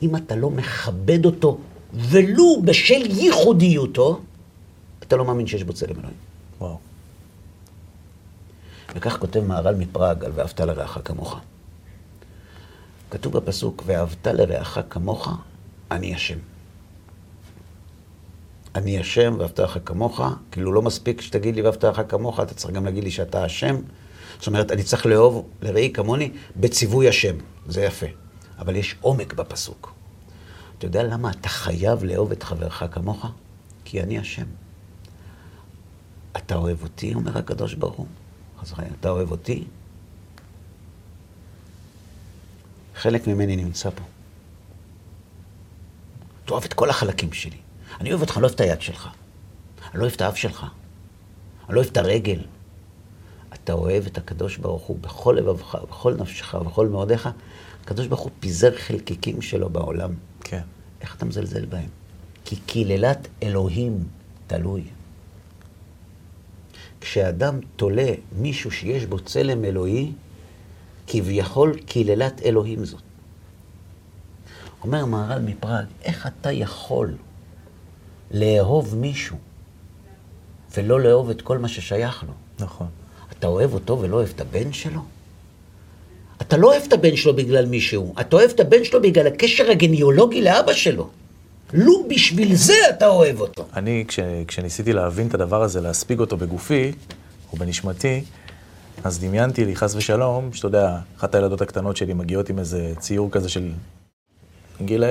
אם 0.02 0.16
אתה 0.16 0.36
לא 0.36 0.50
מכבד 0.50 1.24
אותו, 1.24 1.58
ולו 1.94 2.62
בשל 2.62 3.02
ייחודיותו, 3.10 4.20
אתה 5.02 5.16
לא 5.16 5.24
מאמין 5.24 5.46
שיש 5.46 5.62
בו 5.62 5.72
צלם 5.72 5.98
אלוהים. 5.98 6.16
וואו. 6.60 6.78
וכך 8.94 9.16
כותב 9.18 9.40
מהר"ל 9.40 9.74
מפראג 9.74 10.24
על 10.24 10.32
ואהבת 10.34 10.60
לרעך 10.60 10.98
כמוך. 11.04 11.38
כתוב 13.10 13.36
בפסוק, 13.36 13.82
ואהבת 13.86 14.26
לרעך 14.26 14.78
כמוך, 14.90 15.28
אני 15.90 16.14
השם. 16.14 16.53
אני 18.74 18.98
השם 18.98 19.36
ואהבת 19.38 19.60
לך 19.60 19.78
כמוך, 19.84 20.20
כאילו 20.50 20.72
לא 20.72 20.82
מספיק 20.82 21.20
שתגיד 21.20 21.54
לי 21.54 21.62
ואהבת 21.62 21.84
לך 21.84 22.02
כמוך, 22.08 22.40
אתה 22.40 22.54
צריך 22.54 22.74
גם 22.74 22.84
להגיד 22.84 23.04
לי 23.04 23.10
שאתה 23.10 23.44
השם. 23.44 23.76
זאת 24.38 24.46
אומרת, 24.46 24.70
אני 24.70 24.82
צריך 24.82 25.06
לאהוב 25.06 25.48
לראי 25.62 25.90
כמוני 25.94 26.30
בציווי 26.56 27.08
השם, 27.08 27.36
זה 27.66 27.84
יפה. 27.84 28.06
אבל 28.58 28.76
יש 28.76 28.96
עומק 29.00 29.32
בפסוק. 29.32 29.94
אתה 30.78 30.86
יודע 30.86 31.02
למה 31.02 31.30
אתה 31.30 31.48
חייב 31.48 32.04
לאהוב 32.04 32.32
את 32.32 32.42
חברך 32.42 32.82
כמוך? 32.92 33.26
כי 33.84 34.02
אני 34.02 34.18
השם. 34.18 34.46
אתה 36.36 36.54
אוהב 36.54 36.82
אותי, 36.82 37.14
אומר 37.14 37.38
הקדוש 37.38 37.74
ברוך 37.74 37.94
הוא. 37.94 38.06
וחלילה, 38.62 38.90
אתה 39.00 39.10
אוהב 39.10 39.30
אותי? 39.30 39.64
חלק 42.94 43.26
ממני 43.26 43.56
נמצא 43.56 43.90
פה. 43.90 44.02
תאהב 46.44 46.64
את 46.64 46.72
כל 46.74 46.90
החלקים 46.90 47.32
שלי. 47.32 47.63
אני 48.00 48.10
אוהב 48.10 48.20
אותך, 48.20 48.36
לא 48.36 48.42
אוהב 48.42 48.54
את 48.54 48.60
היד 48.60 48.80
שלך. 48.80 49.08
אני 49.90 49.98
לא 49.98 50.02
אוהב 50.02 50.12
את 50.12 50.20
האף 50.20 50.36
שלך. 50.36 50.66
אני 51.66 51.74
לא 51.74 51.80
אוהב 51.80 51.90
את 51.90 51.96
הרגל. 51.96 52.40
אתה 53.54 53.72
אוהב 53.72 54.06
את 54.06 54.18
הקדוש 54.18 54.56
ברוך 54.56 54.82
הוא 54.82 54.98
בכל 55.00 55.36
לבבך, 55.38 55.78
בכל 55.90 56.14
נפשך, 56.14 56.54
בכל 56.54 56.88
מאודיך. 56.88 57.28
הקדוש 57.84 58.06
ברוך 58.06 58.20
הוא 58.20 58.30
פיזר 58.40 58.76
חלקיקים 58.76 59.42
שלו 59.42 59.70
בעולם. 59.70 60.14
כן. 60.40 60.60
איך 61.00 61.16
אתה 61.16 61.24
מזלזל 61.24 61.64
בהם? 61.64 61.88
כי 62.44 62.56
קללת 62.56 63.28
אלוהים 63.42 64.04
תלוי. 64.46 64.84
כשאדם 67.00 67.58
תולה 67.76 68.12
מישהו 68.32 68.70
שיש 68.70 69.06
בו 69.06 69.18
צלם 69.20 69.64
אלוהי, 69.64 70.12
כביכול 71.06 71.78
קללת 71.86 72.42
אלוהים 72.42 72.84
זאת. 72.84 73.02
אומר 74.82 75.04
מהר"ל 75.04 75.42
מפראג, 75.42 75.84
איך 76.02 76.26
אתה 76.26 76.52
יכול 76.52 77.16
לאהוב 78.34 78.96
מישהו 78.96 79.36
ולא 80.76 81.00
לאהוב 81.00 81.30
את 81.30 81.42
כל 81.42 81.58
מה 81.58 81.68
ששייך 81.68 82.24
לו? 82.26 82.32
נכון. 82.66 82.86
אתה 83.38 83.46
אוהב 83.46 83.74
אותו 83.74 84.00
ולא 84.00 84.16
אוהב 84.16 84.28
את 84.34 84.40
הבן 84.40 84.72
שלו? 84.72 85.00
אתה 86.42 86.56
לא 86.56 86.66
אוהב 86.66 86.82
את 86.88 86.92
הבן 86.92 87.16
שלו 87.16 87.36
בגלל 87.36 87.66
מישהו, 87.66 88.14
אתה 88.20 88.36
אוהב 88.36 88.50
את 88.50 88.60
הבן 88.60 88.84
שלו 88.84 89.02
בגלל 89.02 89.26
הקשר 89.26 89.70
הגניאולוגי 89.70 90.42
לאבא 90.42 90.72
שלו. 90.72 91.10
לו 91.72 92.08
בשביל 92.08 92.54
זה 92.54 92.74
אתה 92.90 93.06
אוהב 93.06 93.40
אותו. 93.40 93.66
אני, 93.76 94.04
כש, 94.08 94.20
כשניסיתי 94.46 94.92
להבין 94.92 95.26
את 95.26 95.34
הדבר 95.34 95.62
הזה, 95.62 95.80
להספיג 95.80 96.20
אותו 96.20 96.36
בגופי, 96.36 96.92
או 97.52 97.58
בנשמתי, 97.58 98.24
אז 99.04 99.20
דמיינתי 99.20 99.64
לי, 99.64 99.76
חס 99.76 99.94
ושלום, 99.94 100.52
שאתה 100.52 100.66
יודע, 100.66 100.98
אחת 101.18 101.34
הילדות 101.34 101.60
הקטנות 101.60 101.96
שלי 101.96 102.14
מגיעות 102.14 102.48
עם 102.48 102.58
איזה 102.58 102.92
ציור 102.98 103.30
כזה 103.30 103.48
של 103.48 103.72
גיל 104.82 105.04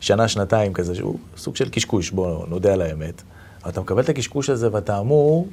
שנה, 0.00 0.28
שנתיים 0.28 0.72
כזה, 0.72 0.94
שהוא 0.94 1.18
סוג 1.36 1.56
של 1.56 1.68
קשקוש, 1.68 2.10
בוא 2.10 2.46
נודה 2.46 2.72
על 2.72 2.82
האמת. 2.82 3.22
אבל 3.62 3.70
אתה 3.70 3.80
מקבל 3.80 4.02
את 4.02 4.08
הקשקוש 4.08 4.50
הזה 4.50 4.68
ואתה 4.72 4.98
אמור... 4.98 5.48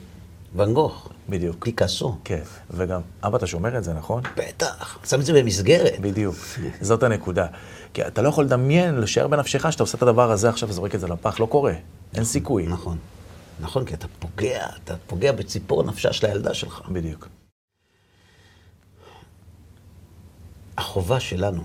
ואן 0.56 0.74
גוך. 0.74 1.10
בדיוק. 1.30 1.66
פיקאסו. 1.66 2.18
כן, 2.24 2.42
וגם, 2.72 3.02
אבא, 3.24 3.38
אתה 3.38 3.48
שומר 3.48 3.78
את 3.78 3.84
זה, 3.84 3.94
נכון? 3.94 4.24
בטח, 4.38 5.00
שם 5.06 5.20
את 5.20 5.26
זה 5.26 5.34
במסגרת. 5.34 6.00
בדיוק, 6.02 6.36
זאת 6.82 7.04
הנקודה. 7.04 7.48
כי 7.94 8.08
אתה 8.08 8.22
לא 8.22 8.30
יכול 8.30 8.44
לדמיין, 8.44 8.96
לשער 8.96 9.28
בנפשך 9.28 9.72
שאתה 9.72 9.84
עושה 9.84 9.98
את 9.98 10.04
הדבר 10.04 10.32
הזה 10.32 10.50
עכשיו 10.50 10.70
וזורק 10.70 10.96
את 10.96 11.00
זה 11.00 11.08
לפח, 11.08 11.40
לא 11.40 11.46
קורה. 11.46 11.74
אין 12.16 12.24
סיכוי. 12.24 12.68
נכון. 12.68 12.98
נכון, 13.60 13.86
כי 13.86 13.94
אתה 13.94 14.08
פוגע, 14.20 14.66
אתה 14.84 14.96
פוגע 15.08 15.32
בציפור 15.32 15.84
נפשה 15.84 16.14
של 16.14 16.26
הילדה 16.26 16.54
שלך. 16.54 16.82
בדיוק. 16.90 17.28
החובה 20.78 21.20
שלנו 21.20 21.64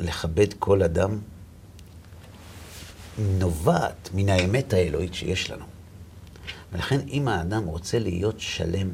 לכבד 0.00 0.52
כל 0.58 0.82
אדם 0.82 1.18
נובעת 3.18 4.10
מן 4.14 4.28
האמת 4.28 4.72
האלוהית 4.72 5.14
שיש 5.14 5.50
לנו. 5.50 5.64
ולכן 6.72 7.00
אם 7.08 7.28
האדם 7.28 7.64
רוצה 7.64 7.98
להיות 7.98 8.40
שלם, 8.40 8.88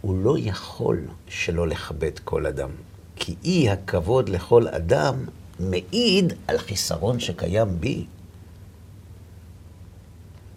הוא 0.00 0.24
לא 0.24 0.36
יכול 0.38 1.00
שלא 1.28 1.68
לכבד 1.68 2.18
כל 2.24 2.46
אדם. 2.46 2.70
כי 3.16 3.34
אי 3.44 3.70
הכבוד 3.70 4.28
לכל 4.28 4.68
אדם 4.68 5.24
מעיד 5.60 6.32
על 6.46 6.58
חיסרון 6.58 7.20
שקיים 7.20 7.80
בי. 7.80 8.04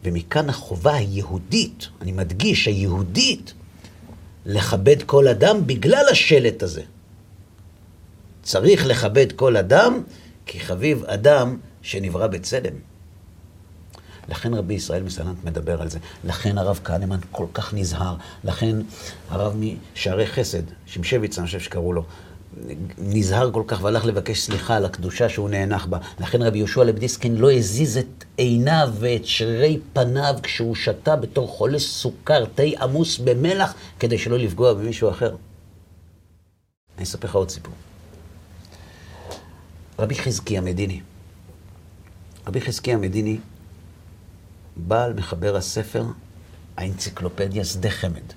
ומכאן 0.04 0.50
החובה 0.50 0.94
היהודית, 0.94 1.88
אני 2.02 2.12
מדגיש, 2.12 2.68
היהודית, 2.68 3.54
לכבד 4.46 5.04
כל 5.04 5.28
אדם 5.28 5.68
בגלל 5.68 6.06
השלט 6.12 6.64
הזה. 6.64 6.84
צריך 8.44 8.86
לכבד 8.86 9.32
כל 9.32 9.58
אדם, 9.58 10.04
כי 10.46 10.60
חביב 10.60 11.04
אדם 11.04 11.58
שנברא 11.82 12.28
בצלם. 12.28 12.74
לכן 14.30 14.54
רבי 14.54 14.74
ישראל 14.74 15.04
מסלנט 15.04 15.44
מדבר 15.44 15.82
על 15.82 15.90
זה. 15.90 16.00
לכן 16.24 16.58
הרב 16.58 16.80
כהנמן 16.84 17.20
כל 17.32 17.46
כך 17.54 17.74
נזהר. 17.74 18.16
לכן 18.44 18.76
הרב 19.30 19.56
משערי 19.56 20.28
חסד, 20.28 20.64
שמשביץ, 20.86 21.38
אני 21.38 21.46
חושב 21.46 21.60
שקראו 21.60 21.94
לו, 21.94 22.04
נזהר 22.98 23.52
כל 23.52 23.64
כך 23.68 23.84
והלך 23.84 24.06
לבקש 24.06 24.40
סליחה 24.42 24.76
על 24.76 24.86
הקדושה 24.86 25.30
שהוא 25.30 25.50
נאנח 25.50 25.86
בה. 25.86 25.98
לכן 26.20 26.42
רבי 26.42 26.58
יהושע 26.58 26.84
לבדיסקין 26.84 27.36
לא 27.36 27.52
הזיז 27.52 27.98
את 27.98 28.26
עיניו 28.38 28.90
ואת 29.00 29.26
שרירי 29.26 29.80
פניו 29.94 30.36
כשהוא 30.44 30.76
שתה 30.76 31.16
בתור 31.16 31.48
חולה 31.48 31.80
סוכר, 31.80 32.46
תה 32.56 32.64
עמוס 32.82 33.18
במלח, 33.18 33.74
כדי 34.00 34.18
שלא 34.18 34.38
לפגוע 34.38 34.74
במישהו 34.74 35.10
אחר. 35.10 35.36
אני 36.98 37.04
אספר 37.04 37.28
לך 37.28 37.36
עוד 37.36 37.50
סיפור. 37.50 37.74
רבי 40.00 40.16
חזקי 40.16 40.58
המדיני. 40.58 41.02
רבי 42.48 42.62
חזקי 42.62 42.94
המדיני, 42.94 43.38
בעל 44.78 45.14
מחבר 45.14 45.56
הספר, 45.56 46.06
האנציקלופדיה 46.78 47.66
שדה 47.66 47.90
חמד. 47.90 48.34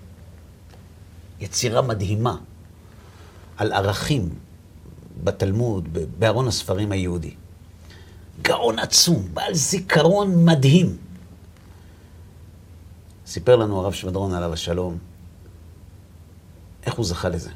יצירה 1.40 1.82
מדהימה 1.82 2.36
על 3.56 3.72
ערכים 3.72 4.28
בתלמוד, 5.24 5.88
בארון 6.18 6.48
הספרים 6.48 6.92
היהודי. 6.92 7.34
גאון 8.42 8.78
עצום, 8.78 9.28
בעל 9.34 9.54
זיכרון 9.54 10.44
מדהים. 10.44 10.96
סיפר 13.26 13.56
לנו 13.56 13.80
הרב 13.80 13.92
שבדרון 13.92 14.34
עליו 14.34 14.52
השלום, 14.52 14.98
איך 16.86 16.94
הוא 16.94 17.04
זכה 17.04 17.28
לזה. 17.28 17.50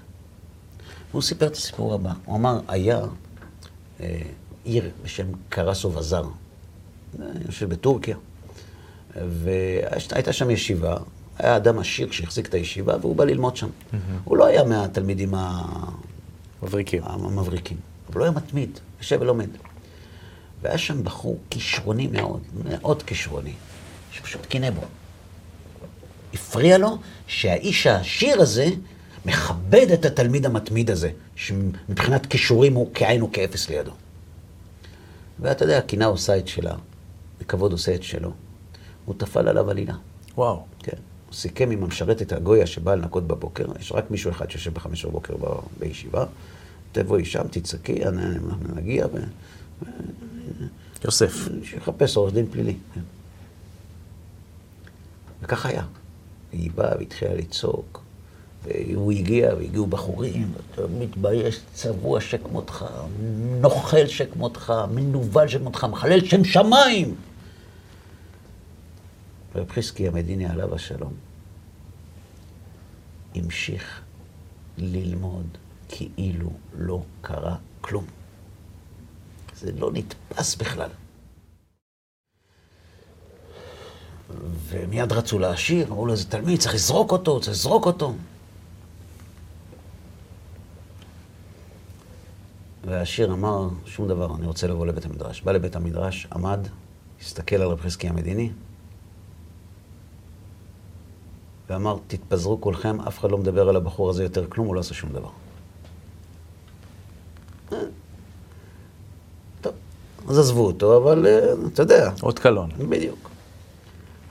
והוא 1.10 1.22
סיפר 1.22 1.46
את 1.46 1.52
הסיפור 1.52 1.94
הבא. 1.94 2.12
הוא 2.24 2.36
אמר, 2.36 2.60
היה 2.68 3.00
אה, 4.00 4.22
עיר 4.64 4.90
בשם 5.02 5.26
קרסו 5.48 5.92
וזר, 5.92 6.24
אני 7.20 7.46
חושב 7.46 7.68
בטורקיה, 7.68 8.16
והייתה 9.16 10.32
שם 10.32 10.50
ישיבה, 10.50 10.96
היה 11.38 11.56
אדם 11.56 11.78
עשיר 11.78 12.10
שהחזיק 12.10 12.46
את 12.46 12.54
הישיבה, 12.54 12.96
והוא 13.00 13.16
בא 13.16 13.24
ללמוד 13.24 13.56
שם. 13.56 13.66
Mm-hmm. 13.66 13.96
הוא 14.24 14.36
לא 14.36 14.46
היה 14.46 14.64
מהתלמידים 14.64 15.34
מבריקים. 16.62 17.02
המבריקים, 17.04 17.76
אבל 18.08 18.18
הוא 18.18 18.24
היה 18.24 18.32
מתמיד, 18.32 18.78
יושב 18.98 19.18
ולומד. 19.20 19.48
והיה 20.62 20.78
שם 20.78 21.04
בחור 21.04 21.38
כישרוני 21.50 22.06
מאוד, 22.06 22.40
מאוד 22.64 23.02
כישרוני, 23.02 23.52
שפשוט 24.12 24.46
קינא 24.46 24.70
בו. 24.70 24.80
הפריע 26.34 26.78
לו 26.78 26.98
שהאיש 27.26 27.86
העשיר 27.86 28.40
הזה 28.40 28.66
מכבד 29.26 29.90
את 29.90 30.04
התלמיד 30.04 30.46
המתמיד 30.46 30.90
הזה, 30.90 31.10
שמבחינת 31.36 32.26
כישורים 32.26 32.74
הוא 32.74 32.90
כאין 32.94 33.22
וכאפס 33.22 33.70
לידו. 33.70 33.92
ואתה 35.40 35.64
יודע, 35.64 35.78
הקנאה 35.78 36.06
עושה 36.06 36.38
את 36.38 36.48
שלה, 36.48 36.74
וכבוד 37.40 37.72
עושה 37.72 37.94
את 37.94 38.02
שלו. 38.02 38.32
הוא 39.04 39.14
טפל 39.18 39.48
עליו 39.48 39.70
עלילה. 39.70 39.94
וואו. 40.36 40.64
כן. 40.78 40.96
הוא 41.26 41.34
סיכם 41.34 41.70
עם 41.70 41.84
המשרתת 41.84 42.32
הגויה 42.32 42.66
שבאה 42.66 42.96
לנקות 42.96 43.26
בבוקר, 43.26 43.64
יש 43.80 43.92
רק 43.92 44.10
מישהו 44.10 44.30
אחד 44.30 44.50
שיושב 44.50 44.74
בחמש 44.74 45.04
בבוקר 45.04 45.34
בישיבה, 45.78 46.24
תבואי 46.92 47.24
שם, 47.24 47.48
תצעקי, 47.50 48.00
נגיע, 48.74 49.06
ו... 49.06 49.18
יוסף. 51.04 51.48
שיחפש 51.62 52.16
עורך 52.16 52.34
דין 52.34 52.46
פלילי. 52.50 52.76
כן. 52.94 53.00
וכך 55.42 55.66
היה. 55.66 55.84
היא 56.52 56.70
באה 56.74 56.98
והתחילה 56.98 57.34
לצעוק, 57.34 58.03
והוא 58.64 59.12
הגיע, 59.12 59.54
והגיעו 59.54 59.86
בחורים, 59.86 60.52
אתה 60.70 60.82
מתבייש, 60.98 61.60
צבוע 61.74 62.20
שכמותך, 62.20 62.84
נוכל 63.60 64.06
שכמותך, 64.06 64.72
מנוול 64.90 65.48
שכמותך, 65.48 65.84
מחלל 65.84 66.24
שם 66.24 66.44
שמיים. 66.44 67.14
רב 69.54 69.70
חזקי 69.70 70.08
המדיני 70.08 70.46
עליו 70.46 70.74
השלום 70.74 71.12
המשיך 73.34 74.00
ללמוד 74.78 75.46
כאילו 75.88 76.50
לא 76.78 77.02
קרה 77.20 77.56
כלום. 77.80 78.04
זה 79.56 79.72
לא 79.72 79.90
נתפס 79.92 80.56
בכלל. 80.56 80.88
ומיד 84.68 85.12
רצו 85.12 85.38
להשאיר, 85.38 85.88
אמרו 85.88 86.06
לו, 86.06 86.12
איזה 86.12 86.30
תלמיד, 86.30 86.60
צריך 86.60 86.74
לזרוק 86.74 87.12
אותו, 87.12 87.40
צריך 87.40 87.52
לזרוק 87.52 87.86
אותו. 87.86 88.14
והשיר 92.86 93.32
אמר, 93.32 93.68
שום 93.86 94.08
דבר, 94.08 94.34
אני 94.36 94.46
רוצה 94.46 94.66
לבוא 94.66 94.86
לבית 94.86 95.04
המדרש. 95.04 95.42
בא 95.42 95.52
לבית 95.52 95.76
המדרש, 95.76 96.26
עמד, 96.32 96.60
הסתכל 97.20 97.56
על 97.56 97.68
רב 97.68 97.80
חזקי 97.80 98.08
המדיני, 98.08 98.50
ואמר, 101.70 101.96
תתפזרו 102.06 102.60
כולכם, 102.60 103.00
אף 103.00 103.18
אחד 103.18 103.30
לא 103.30 103.38
מדבר 103.38 103.68
על 103.68 103.76
הבחור 103.76 104.10
הזה 104.10 104.22
יותר 104.22 104.46
כלום, 104.46 104.66
הוא 104.66 104.74
לא 104.74 104.80
עשה 104.80 104.94
שום 104.94 105.10
דבר. 105.12 105.28
טוב, 109.60 109.72
אז 110.28 110.38
עזבו 110.38 110.66
אותו, 110.66 110.96
אבל 110.96 111.26
אה, 111.26 111.52
אתה 111.72 111.82
יודע. 111.82 112.10
עוד 112.20 112.38
קלון. 112.38 112.70
בדיוק. 112.88 113.30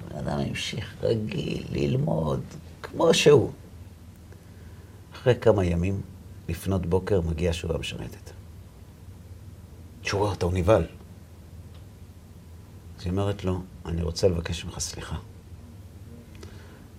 הבן 0.05 0.17
אדם 0.17 0.39
המשיך 0.39 0.95
רגיל 1.03 1.63
ללמוד 1.71 2.41
כמו 2.81 3.13
שהוא. 3.13 3.51
אחרי 5.13 5.35
כמה 5.41 5.65
ימים, 5.65 6.01
לפנות 6.49 6.85
בוקר, 6.85 7.21
מגיעה 7.21 7.53
שורה 7.53 7.77
שורה, 10.03 10.33
אתה 10.33 10.45
הוא 10.45 10.53
נבהל. 10.53 10.85
אז 12.97 13.03
היא 13.03 13.11
אומרת 13.11 13.43
לו, 13.43 13.61
אני 13.85 14.01
רוצה 14.01 14.27
לבקש 14.27 14.65
ממך 14.65 14.79
סליחה. 14.79 15.17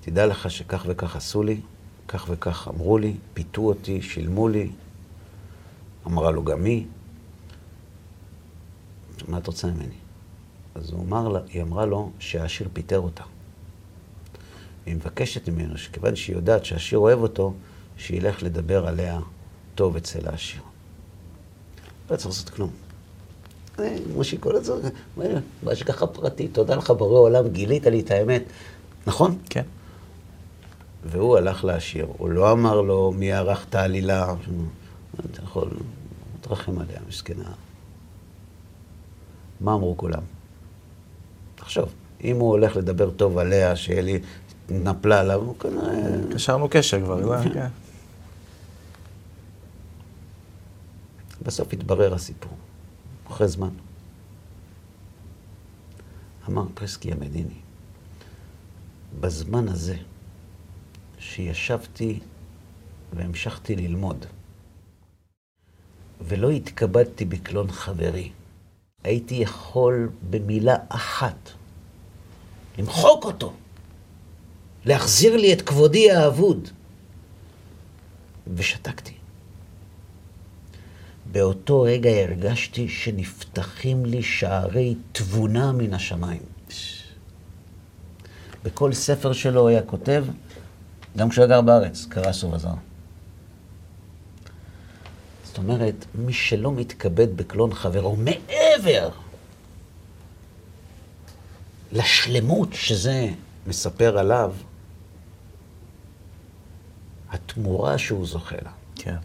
תדע 0.00 0.26
לך 0.26 0.50
שכך 0.50 0.84
וכך 0.88 1.16
עשו 1.16 1.42
לי, 1.42 1.61
כך 2.09 2.26
וכך 2.28 2.68
אמרו 2.68 2.98
לי, 2.98 3.16
פיתו 3.34 3.62
אותי, 3.62 4.02
שילמו 4.02 4.48
לי. 4.48 4.70
אמרה 6.07 6.30
לו 6.30 6.44
גם 6.44 6.64
היא. 6.64 6.86
מה 9.28 9.38
את 9.38 9.46
רוצה 9.46 9.68
ממני? 9.68 9.94
אז 10.74 10.90
הוא 10.90 11.05
אמר 11.05 11.28
לה, 11.28 11.40
היא 11.48 11.62
אמרה 11.62 11.86
לו 11.86 12.11
שהעשיר 12.18 12.68
פיטר 12.72 13.00
אותה. 13.00 13.24
היא 14.86 14.94
מבקשת 14.94 15.48
ממנו 15.48 15.78
שכיוון 15.78 16.16
שהיא 16.16 16.36
יודעת 16.36 16.64
שהעשיר 16.64 16.98
אוהב 16.98 17.18
אותו, 17.18 17.55
שילך 17.96 18.42
לדבר 18.42 18.86
עליה 18.86 19.20
טוב 19.74 19.96
אצל 19.96 20.28
העשיר. 20.28 20.62
לא 22.11 22.16
צריך 22.16 22.26
לעשות 22.26 22.50
כלום. 22.50 22.84
שהיא 24.22 24.41
קוראת 24.41 24.62
לזה, 24.62 24.89
בהשגחה 25.62 26.07
פרטית, 26.07 26.55
תודה 26.55 26.75
לך 26.75 26.91
בורא 26.91 27.18
עולם, 27.20 27.49
גילית 27.49 27.87
לי 27.87 28.01
את 28.01 28.11
האמת. 28.11 28.43
נכון? 29.07 29.39
כן. 29.51 29.62
והוא 31.05 31.37
הלך 31.37 31.64
לעשיר. 31.64 32.07
הוא 32.18 32.31
לא 32.31 32.53
אמר 32.53 32.81
לו 32.81 33.12
מי 33.16 33.33
ערך 33.33 33.66
את 33.68 33.75
העלילה. 33.75 34.35
אתה 35.31 35.43
יכול 35.43 35.68
להתרחם 36.37 36.79
עליה, 36.79 36.99
מסכנה. 37.09 37.53
מה 39.61 39.75
אמרו 39.75 39.97
כולם? 39.97 40.22
תחשוב, 41.55 41.89
אם 42.25 42.37
הוא 42.37 42.51
הולך 42.51 42.77
לדבר 42.77 43.11
טוב 43.11 43.39
עליה, 43.39 43.77
שאלי 43.77 44.20
נפלה 44.70 45.20
עליו, 45.20 45.41
הוא 45.41 45.59
כנראה... 45.59 45.93
קשרנו 46.35 46.68
קשר 46.68 47.01
כבר, 47.01 47.41
זה, 47.43 47.49
כן. 47.55 47.68
בסוף 51.43 51.72
התברר 51.72 52.14
הסיפור, 52.14 52.53
אחרי 53.27 53.49
זמן. 53.49 53.70
אמר 56.49 56.64
פרסקי 56.75 57.12
המדיני, 57.12 57.61
בזמן 59.20 59.68
הזה, 59.68 59.97
שישבתי 61.18 62.20
והמשכתי 63.12 63.77
ללמוד, 63.77 64.27
ולא 66.20 66.51
התכבדתי 66.51 67.25
בקלון 67.25 67.70
חברי, 67.70 68.33
הייתי 69.05 69.35
יכול 69.35 70.11
במילה 70.31 70.77
אחת 70.89 71.51
למחוק 72.79 73.25
אותו, 73.25 73.53
להחזיר 74.85 75.37
לי 75.37 75.53
את 75.53 75.62
כבודי 75.62 76.11
האבוד, 76.11 76.68
ושתקתי. 78.55 79.24
באותו 81.35 81.82
רגע 81.82 82.11
הרגשתי 82.11 82.89
שנפתחים 82.89 84.07
לי 84.07 84.22
שערי 84.22 84.95
תבונה 85.12 85.72
מן 85.72 85.95
השמיים. 85.95 86.43
בכל 88.62 88.93
ספר 88.93 89.32
שלו 89.32 89.68
היה 89.68 89.82
כותב, 89.82 90.24
גם 91.16 91.28
כשהוא 91.28 91.47
גר 91.47 91.61
בארץ, 91.61 92.07
קרא 92.09 92.32
סוב 92.32 92.55
הזר. 92.55 92.74
זאת 95.45 95.59
אומרת, 95.59 96.07
מי 96.14 96.32
שלא 96.32 96.72
מתכבד 96.72 97.37
בקלון 97.37 97.74
חברו, 97.74 98.16
מעבר 98.16 99.11
לשלמות 101.93 102.68
שזה 102.72 103.28
מספר 103.66 104.18
עליו, 104.18 104.55
התמורה 107.30 107.99
שהוא 107.99 108.26
זוכה 108.26 108.57
לה. 108.62 108.70
כן. 108.97 109.16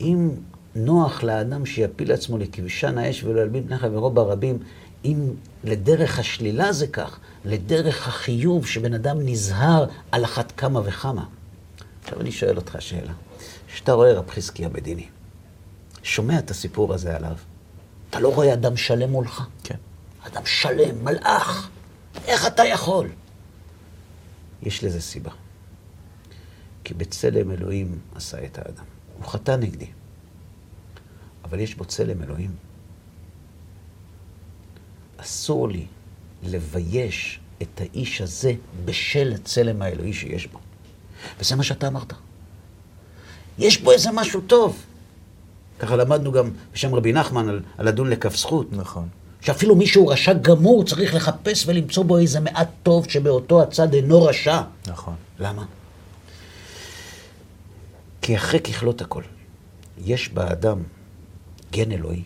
אם 0.00 0.30
נוח 0.74 1.22
לאדם 1.22 1.66
שיפיל 1.66 2.12
עצמו 2.12 2.38
לכבשן 2.38 2.98
האש 2.98 3.24
ולא 3.24 3.40
ילבין 3.40 3.66
פני 3.66 3.78
חברו 3.78 4.10
ברבים, 4.10 4.58
אם 5.04 5.30
לדרך 5.64 6.18
השלילה 6.18 6.72
זה 6.72 6.86
כך, 6.86 7.18
לדרך 7.44 8.08
החיוב 8.08 8.66
שבן 8.66 8.94
אדם 8.94 9.16
נזהר 9.20 9.86
על 10.12 10.24
אחת 10.24 10.52
כמה 10.56 10.80
וכמה. 10.84 11.24
עכשיו 12.04 12.20
אני 12.20 12.32
שואל 12.32 12.56
אותך 12.56 12.76
שאלה. 12.80 13.12
כשאתה 13.66 13.92
רואה 13.92 14.12
רב 14.12 14.30
חזקי 14.30 14.64
המדיני, 14.64 15.06
שומע 16.02 16.38
את 16.38 16.50
הסיפור 16.50 16.94
הזה 16.94 17.16
עליו, 17.16 17.36
אתה 18.10 18.20
לא 18.20 18.34
רואה 18.34 18.52
אדם 18.52 18.76
שלם 18.76 19.10
מולך? 19.10 19.42
כן. 19.64 19.76
אדם 20.26 20.46
שלם, 20.46 21.04
מלאך. 21.04 21.68
איך 22.26 22.46
אתה 22.46 22.64
יכול? 22.64 23.08
יש 24.62 24.84
לזה 24.84 25.00
סיבה. 25.00 25.30
כי 26.84 26.94
בצלם 26.94 27.50
אלוהים 27.50 27.98
עשה 28.14 28.44
את 28.44 28.58
האדם. 28.58 28.84
הוא 29.18 29.26
חטא 29.26 29.50
נגדי. 29.50 29.86
אבל 31.44 31.60
יש 31.60 31.74
בו 31.74 31.84
צלם 31.84 32.22
אלוהים. 32.22 32.50
אסור 35.16 35.68
לי 35.68 35.86
לבייש 36.42 37.40
את 37.62 37.80
האיש 37.80 38.20
הזה 38.20 38.52
בשל 38.84 39.32
הצלם 39.34 39.82
האלוהי 39.82 40.12
שיש 40.12 40.46
בו. 40.46 40.58
וזה 41.40 41.56
מה 41.56 41.62
שאתה 41.62 41.88
אמרת. 41.88 42.12
יש 43.58 43.82
בו 43.82 43.92
איזה 43.92 44.10
משהו 44.12 44.40
טוב. 44.40 44.82
ככה 45.78 45.96
למדנו 45.96 46.32
גם 46.32 46.50
בשם 46.72 46.94
רבי 46.94 47.12
נחמן 47.12 47.48
על, 47.48 47.62
על 47.78 47.88
לדון 47.88 48.10
לכף 48.10 48.36
זכות. 48.36 48.72
נכון. 48.72 49.08
שאפילו 49.40 49.76
מישהו 49.76 50.06
רשע 50.06 50.32
גמור 50.32 50.84
צריך 50.84 51.14
לחפש 51.14 51.66
ולמצוא 51.66 52.04
בו 52.04 52.18
איזה 52.18 52.40
מעט 52.40 52.68
טוב 52.82 53.08
שבאותו 53.08 53.62
הצד 53.62 53.94
אינו 53.94 54.22
רשע. 54.22 54.60
נכון. 54.86 55.14
למה? 55.38 55.64
כי 58.22 58.36
אחרי 58.36 58.60
ככלות 58.60 59.00
הכל, 59.00 59.22
יש 60.04 60.28
באדם 60.28 60.82
גן 61.74 61.92
אלוהי, 61.92 62.22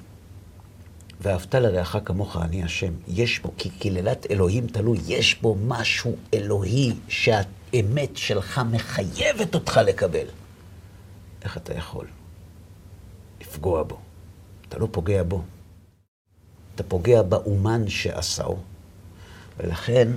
ואהבת 1.20 1.54
לרעך 1.54 1.96
כמוך 2.04 2.36
אני 2.36 2.64
השם. 2.64 2.92
יש 3.08 3.38
בו, 3.38 3.52
כי 3.58 3.70
קללת 3.70 4.26
אלוהים 4.30 4.66
תלוי, 4.66 4.98
יש 5.06 5.40
בו 5.40 5.56
משהו 5.66 6.16
אלוהי 6.34 6.92
שהאמת 7.08 8.16
שלך 8.16 8.60
מחייבת 8.70 9.54
אותך 9.54 9.80
לקבל. 9.86 10.26
איך 11.42 11.56
אתה 11.56 11.74
יכול 11.74 12.06
לפגוע 13.40 13.82
בו? 13.82 13.98
אתה 14.68 14.78
לא 14.78 14.88
פוגע 14.90 15.22
בו. 15.22 15.42
אתה 16.74 16.82
פוגע 16.82 17.22
באומן 17.22 17.88
שעשהו, 17.88 18.58
ולכן 19.58 20.08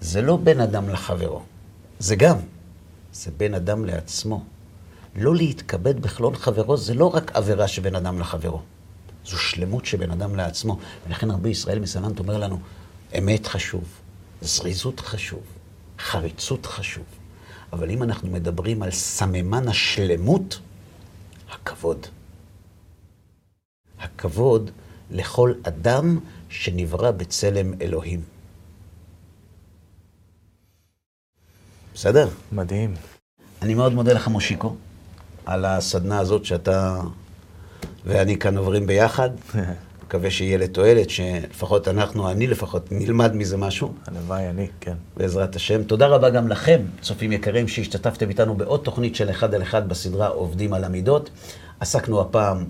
זה 0.00 0.22
לא 0.22 0.36
בין 0.36 0.60
אדם 0.60 0.88
לחברו, 0.88 1.42
זה 1.98 2.16
גם, 2.16 2.36
זה 3.12 3.30
בין 3.36 3.54
אדם 3.54 3.84
לעצמו. 3.84 4.44
לא 5.16 5.34
להתכבד 5.34 6.00
בחלון 6.00 6.36
חברו 6.36 6.76
זה 6.76 6.94
לא 6.94 7.14
רק 7.14 7.36
עבירה 7.36 7.68
שבין 7.68 7.94
אדם 7.94 8.18
לחברו, 8.18 8.60
זו 9.24 9.38
שלמות 9.38 9.86
שבין 9.86 10.10
אדם 10.10 10.36
לעצמו. 10.36 10.78
ולכן 11.06 11.30
רבי 11.30 11.48
ישראל 11.48 11.78
מסלנט 11.78 12.18
אומר 12.18 12.38
לנו, 12.38 12.60
אמת 13.18 13.46
חשוב, 13.46 13.84
זריזות 14.40 15.00
חשוב, 15.00 15.42
חריצות 15.98 16.66
חשוב. 16.66 17.04
אבל 17.72 17.90
אם 17.90 18.02
אנחנו 18.02 18.30
מדברים 18.30 18.82
על 18.82 18.90
סממן 18.90 19.68
השלמות, 19.68 20.58
הכבוד. 21.50 22.06
הכבוד 23.98 24.70
לכל 25.10 25.52
אדם 25.62 26.18
שנברא 26.48 27.10
בצלם 27.10 27.74
אלוהים. 27.80 28.20
בסדר? 31.94 32.28
מדהים. 32.52 32.94
אני 33.62 33.74
מאוד 33.74 33.92
מודה 33.92 34.12
לך, 34.12 34.28
מושיקו, 34.28 34.76
על 35.46 35.64
הסדנה 35.64 36.18
הזאת 36.18 36.44
שאתה 36.44 37.00
ואני 38.06 38.38
כאן 38.38 38.56
עוברים 38.56 38.86
ביחד. 38.86 39.30
מקווה 40.06 40.30
שיהיה 40.30 40.58
לתועלת, 40.58 41.10
שלפחות 41.10 41.88
אנחנו, 41.88 42.30
אני 42.30 42.46
לפחות, 42.46 42.92
נלמד 42.92 43.34
מזה 43.34 43.56
משהו. 43.56 43.94
הלוואי, 44.06 44.50
אני, 44.50 44.68
כן. 44.80 44.94
בעזרת 45.16 45.56
השם. 45.56 45.82
תודה 45.82 46.06
רבה 46.06 46.30
גם 46.30 46.48
לכם, 46.48 46.80
צופים 47.00 47.32
יקרים, 47.32 47.68
שהשתתפתם 47.68 48.28
איתנו 48.28 48.54
בעוד 48.54 48.80
תוכנית 48.80 49.16
של 49.16 49.30
אחד 49.30 49.54
על 49.54 49.62
אחד 49.62 49.88
בסדרה 49.88 50.28
עובדים 50.28 50.72
על 50.72 50.84
המידות. 50.84 51.30
עסקנו 51.80 52.20
הפעם 52.20 52.64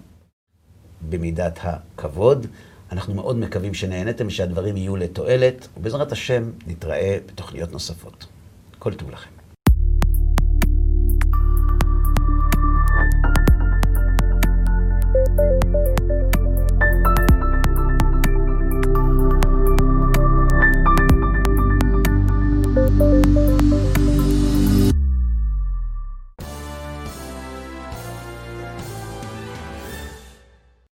במידת 1.08 1.58
הכבוד. 1.62 2.46
אנחנו 2.92 3.14
מאוד 3.14 3.36
מקווים 3.36 3.74
שנהנתם, 3.74 4.30
שהדברים 4.30 4.76
יהיו 4.76 4.96
לתועלת, 4.96 5.68
ובעזרת 5.76 6.12
השם 6.12 6.50
נתראה 6.66 7.18
בתוכניות 7.26 7.72
נוספות. 7.72 8.26
כל 8.78 8.94
טוב 8.94 9.10
לכם. 9.10 9.35